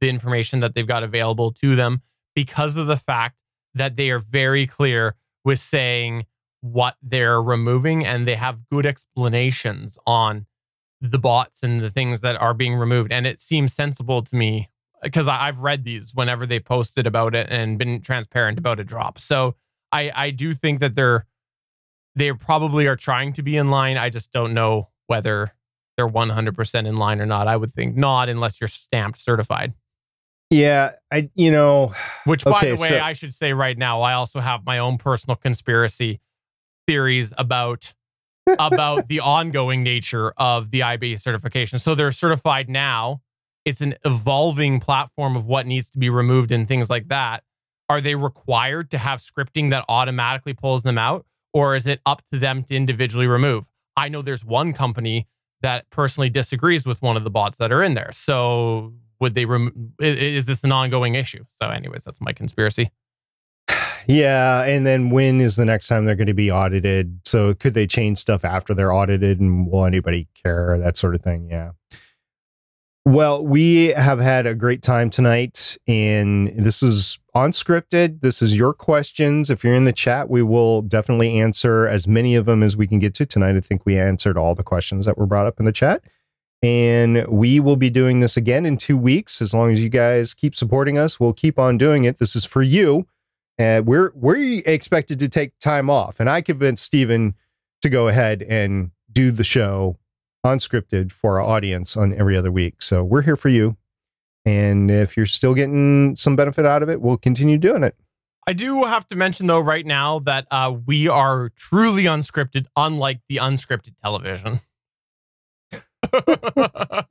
the 0.00 0.08
information 0.08 0.60
that 0.60 0.74
they've 0.74 0.86
got 0.86 1.02
available 1.02 1.52
to 1.52 1.74
them 1.76 2.02
because 2.34 2.76
of 2.76 2.86
the 2.86 2.96
fact 2.96 3.36
that 3.74 3.96
they 3.96 4.10
are 4.10 4.18
very 4.18 4.66
clear 4.66 5.14
with 5.44 5.58
saying 5.58 6.26
what 6.60 6.96
they're 7.02 7.42
removing 7.42 8.04
and 8.04 8.26
they 8.26 8.36
have 8.36 8.68
good 8.70 8.86
explanations 8.86 9.98
on 10.06 10.46
the 11.00 11.18
bots 11.18 11.62
and 11.62 11.80
the 11.80 11.90
things 11.90 12.20
that 12.20 12.40
are 12.40 12.54
being 12.54 12.74
removed. 12.74 13.12
And 13.12 13.26
it 13.26 13.40
seems 13.40 13.74
sensible 13.74 14.22
to 14.22 14.34
me 14.34 14.70
because 15.02 15.28
I've 15.28 15.58
read 15.58 15.84
these 15.84 16.12
whenever 16.14 16.46
they 16.46 16.58
posted 16.58 17.06
about 17.06 17.34
it 17.34 17.48
and 17.50 17.78
been 17.78 18.00
transparent 18.00 18.58
about 18.58 18.80
a 18.80 18.84
drop. 18.84 19.18
So 19.18 19.54
I, 19.92 20.10
I 20.14 20.30
do 20.30 20.54
think 20.54 20.80
that 20.80 20.94
they're 20.94 21.26
they 22.16 22.32
probably 22.32 22.86
are 22.86 22.96
trying 22.96 23.32
to 23.34 23.42
be 23.42 23.56
in 23.56 23.70
line. 23.70 23.96
I 23.96 24.10
just 24.10 24.32
don't 24.32 24.54
know 24.54 24.88
whether 25.06 25.52
they're 25.96 26.08
100% 26.08 26.86
in 26.86 26.96
line 26.96 27.20
or 27.20 27.26
not. 27.26 27.46
I 27.48 27.56
would 27.56 27.72
think 27.72 27.96
not 27.96 28.28
unless 28.28 28.60
you're 28.60 28.68
stamped 28.68 29.20
certified. 29.20 29.74
Yeah, 30.50 30.92
I 31.10 31.30
you 31.34 31.50
know, 31.50 31.94
Which, 32.26 32.44
by 32.44 32.58
Okay, 32.58 32.74
the 32.74 32.80
way, 32.80 32.88
so- 32.88 32.98
I 33.00 33.12
should 33.12 33.34
say 33.34 33.52
right 33.52 33.76
now, 33.76 34.02
I 34.02 34.14
also 34.14 34.40
have 34.40 34.64
my 34.64 34.78
own 34.78 34.98
personal 34.98 35.36
conspiracy 35.36 36.20
theories 36.86 37.32
about 37.38 37.94
about 38.58 39.08
the 39.08 39.20
ongoing 39.20 39.82
nature 39.82 40.32
of 40.36 40.70
the 40.70 40.82
IB 40.82 41.16
certification. 41.16 41.78
So 41.78 41.94
they're 41.94 42.12
certified 42.12 42.68
now. 42.68 43.22
It's 43.64 43.80
an 43.80 43.94
evolving 44.04 44.80
platform 44.80 45.34
of 45.34 45.46
what 45.46 45.64
needs 45.66 45.88
to 45.90 45.98
be 45.98 46.10
removed 46.10 46.52
and 46.52 46.68
things 46.68 46.90
like 46.90 47.08
that. 47.08 47.42
Are 47.88 48.02
they 48.02 48.14
required 48.14 48.90
to 48.90 48.98
have 48.98 49.20
scripting 49.22 49.70
that 49.70 49.86
automatically 49.88 50.52
pulls 50.52 50.82
them 50.82 50.98
out, 50.98 51.24
or 51.54 51.74
is 51.74 51.86
it 51.86 52.00
up 52.04 52.20
to 52.32 52.38
them 52.38 52.64
to 52.64 52.76
individually 52.76 53.26
remove? 53.26 53.64
I 53.96 54.08
know 54.08 54.20
there's 54.20 54.44
one 54.44 54.72
company 54.72 55.28
that 55.62 55.88
personally 55.88 56.28
disagrees 56.28 56.84
with 56.84 57.00
one 57.00 57.16
of 57.16 57.24
the 57.24 57.30
bots 57.30 57.56
that 57.58 57.72
are 57.72 57.82
in 57.82 57.94
there. 57.94 58.10
So 58.12 58.92
would 59.20 59.34
they 59.34 59.46
remove? 59.46 59.72
Is 60.00 60.44
this 60.44 60.62
an 60.64 60.72
ongoing 60.72 61.14
issue? 61.14 61.44
So, 61.62 61.70
anyways, 61.70 62.04
that's 62.04 62.20
my 62.20 62.32
conspiracy. 62.32 62.90
yeah, 64.06 64.62
and 64.64 64.86
then 64.86 65.08
when 65.10 65.40
is 65.40 65.56
the 65.56 65.64
next 65.64 65.88
time 65.88 66.04
they're 66.04 66.16
going 66.16 66.26
to 66.26 66.34
be 66.34 66.50
audited? 66.50 67.20
So 67.24 67.54
could 67.54 67.72
they 67.72 67.86
change 67.86 68.18
stuff 68.18 68.44
after 68.44 68.74
they're 68.74 68.92
audited, 68.92 69.40
and 69.40 69.70
will 69.70 69.86
anybody 69.86 70.28
care? 70.34 70.76
That 70.78 70.96
sort 70.96 71.14
of 71.14 71.22
thing. 71.22 71.48
Yeah. 71.48 71.70
Well, 73.06 73.44
we 73.44 73.88
have 73.88 74.18
had 74.18 74.46
a 74.46 74.54
great 74.54 74.82
time 74.82 75.10
tonight, 75.10 75.76
and 75.86 76.52
this 76.56 76.82
is 76.82 77.18
unscripted. 77.34 78.20
This 78.20 78.40
is 78.40 78.56
your 78.56 78.72
questions. 78.72 79.50
If 79.50 79.64
you're 79.64 79.74
in 79.74 79.84
the 79.84 79.92
chat, 79.92 80.30
we 80.30 80.42
will 80.42 80.82
definitely 80.82 81.40
answer 81.40 81.86
as 81.86 82.06
many 82.06 82.34
of 82.34 82.46
them 82.46 82.62
as 82.62 82.76
we 82.76 82.86
can 82.86 82.98
get 82.98 83.14
to 83.14 83.26
tonight. 83.26 83.56
I 83.56 83.60
think 83.60 83.84
we 83.84 83.98
answered 83.98 84.38
all 84.38 84.54
the 84.54 84.62
questions 84.62 85.06
that 85.06 85.18
were 85.18 85.26
brought 85.26 85.46
up 85.46 85.58
in 85.58 85.66
the 85.66 85.72
chat. 85.72 86.02
And 86.62 87.26
we 87.26 87.60
will 87.60 87.76
be 87.76 87.90
doing 87.90 88.20
this 88.20 88.36
again 88.36 88.64
in 88.64 88.76
two 88.78 88.96
weeks. 88.96 89.42
As 89.42 89.52
long 89.52 89.70
as 89.70 89.82
you 89.82 89.90
guys 89.90 90.32
keep 90.32 90.54
supporting 90.54 90.96
us, 90.96 91.20
we'll 91.20 91.34
keep 91.34 91.58
on 91.58 91.76
doing 91.76 92.04
it. 92.04 92.18
This 92.18 92.34
is 92.34 92.44
for 92.44 92.62
you. 92.62 93.06
And 93.58 93.86
we're 93.86 94.12
we're 94.14 94.62
expected 94.64 95.18
to 95.20 95.28
take 95.28 95.58
time 95.58 95.90
off. 95.90 96.20
And 96.20 96.30
I 96.30 96.40
convinced 96.40 96.84
Stephen 96.84 97.34
to 97.82 97.90
go 97.90 98.08
ahead 98.08 98.42
and 98.42 98.92
do 99.12 99.30
the 99.30 99.44
show 99.44 99.98
unscripted 100.44 101.12
for 101.12 101.40
our 101.40 101.46
audience 101.46 101.96
on 101.96 102.14
every 102.14 102.36
other 102.36 102.50
week. 102.50 102.80
So 102.82 103.04
we're 103.04 103.22
here 103.22 103.36
for 103.36 103.48
you. 103.48 103.76
And 104.46 104.90
if 104.90 105.16
you're 105.16 105.26
still 105.26 105.54
getting 105.54 106.16
some 106.16 106.36
benefit 106.36 106.66
out 106.66 106.82
of 106.82 106.90
it, 106.90 107.00
we'll 107.00 107.16
continue 107.16 107.56
doing 107.58 107.82
it. 107.82 107.96
I 108.46 108.52
do 108.52 108.84
have 108.84 109.06
to 109.06 109.16
mention 109.16 109.46
though 109.46 109.60
right 109.60 109.86
now 109.86 110.18
that 110.20 110.46
uh, 110.50 110.74
we 110.86 111.08
are 111.08 111.50
truly 111.56 112.04
unscripted, 112.04 112.66
unlike 112.76 113.20
the 113.28 113.36
unscripted 113.36 113.94
television. 114.02 114.60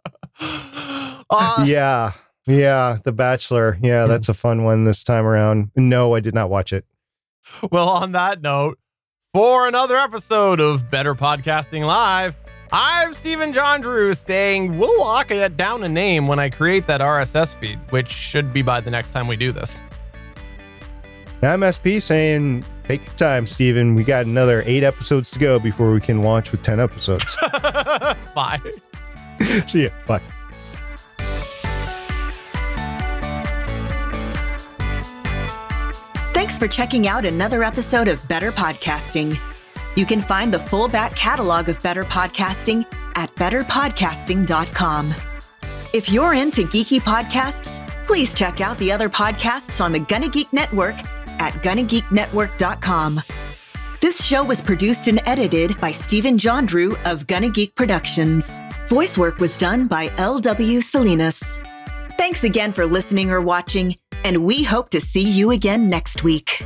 Uh, 1.30 1.64
yeah. 1.66 2.12
Yeah. 2.46 2.98
The 3.04 3.12
Bachelor. 3.12 3.78
Yeah, 3.82 4.06
that's 4.06 4.30
a 4.30 4.36
fun 4.36 4.64
one 4.64 4.84
this 4.84 5.04
time 5.04 5.26
around. 5.26 5.72
No, 5.76 6.14
I 6.14 6.20
did 6.20 6.36
not 6.36 6.50
watch 6.50 6.72
it. 6.72 6.86
Well, 7.72 7.90
on 7.90 8.12
that 8.12 8.42
note, 8.42 8.78
for 9.34 9.68
another 9.68 9.98
episode 9.98 10.60
of 10.60 10.92
Better 10.92 11.16
Podcasting 11.16 11.86
Live, 11.86 12.36
I'm 12.76 13.14
Stephen 13.14 13.54
John 13.54 13.82
Drew 13.82 14.16
saying 14.16 14.80
we'll 14.80 15.00
lock 15.00 15.30
it 15.30 15.58
down 15.58 15.84
a 15.84 15.88
name 15.88 16.26
when 16.26 16.40
I 16.40 16.50
create 16.50 16.88
that 16.88 17.02
RSS 17.02 17.56
feed, 17.56 17.78
which 17.92 18.08
should 18.08 18.52
be 18.52 18.64
by 18.64 18.82
the 18.82 18.90
next 18.90 19.12
time 19.12 19.28
we 19.28 19.36
do 19.36 19.52
this. 19.52 19.80
And 21.44 21.64
I'm 21.64 21.72
SP 21.72 22.00
saying, 22.02 22.66
take 22.86 23.06
your 23.06 23.14
time, 23.14 23.46
Stephen. 23.46 23.94
We 23.94 24.04
got 24.04 24.26
another 24.26 24.64
eight 24.66 24.82
episodes 24.82 25.30
to 25.32 25.40
go 25.40 25.60
before 25.60 25.94
we 25.94 26.02
can 26.02 26.24
launch 26.24 26.52
with 26.52 26.64
10 26.64 26.80
episodes. 26.80 27.38
Bye. 28.34 28.60
See 29.68 29.84
ya. 29.84 29.90
Bye. 30.08 30.22
Thanks 36.34 36.58
for 36.58 36.68
checking 36.68 37.08
out 37.08 37.24
another 37.24 37.64
episode 37.64 38.08
of 38.08 38.28
Better 38.28 38.52
Podcasting. 38.52 39.40
You 39.96 40.06
can 40.06 40.22
find 40.22 40.54
the 40.54 40.60
full 40.60 40.88
back 40.88 41.16
catalog 41.16 41.70
of 41.70 41.82
Better 41.82 42.04
Podcasting 42.04 42.86
at 43.16 43.34
betterpodcasting.com. 43.36 45.14
If 45.94 46.10
you're 46.10 46.34
into 46.34 46.64
geeky 46.64 47.00
podcasts, 47.00 47.80
please 48.08 48.34
check 48.34 48.62
out 48.62 48.78
the 48.80 48.92
other 48.92 49.10
podcasts 49.10 49.84
on 49.84 49.92
the 49.92 50.00
Gonna 50.00 50.30
Geek 50.30 50.52
Network 50.52 50.96
at 51.40 51.54
gonnageeknetwork.com. 51.62 53.22
This 54.02 54.24
show 54.24 54.44
was 54.44 54.62
produced 54.62 55.08
and 55.08 55.22
edited 55.26 55.80
by 55.80 55.92
Stephen 55.92 56.38
John 56.38 56.66
Drew 56.66 56.98
of 57.06 57.28
Gonna 57.28 57.50
Geek 57.50 57.76
Productions. 57.76 58.60
Voice 58.90 59.18
work 59.18 59.38
was 59.38 59.58
done 59.58 59.88
by 59.88 60.12
L.W. 60.18 60.82
Salinas. 60.82 61.60
Thanks 62.18 62.44
again 62.44 62.74
for 62.74 62.86
listening 62.86 63.32
or 63.32 63.40
watching, 63.40 63.96
and 64.24 64.44
we 64.44 64.64
hope 64.64 64.90
to 64.90 65.00
see 65.00 65.24
you 65.24 65.52
again 65.52 65.88
next 65.90 66.24
week. 66.24 66.66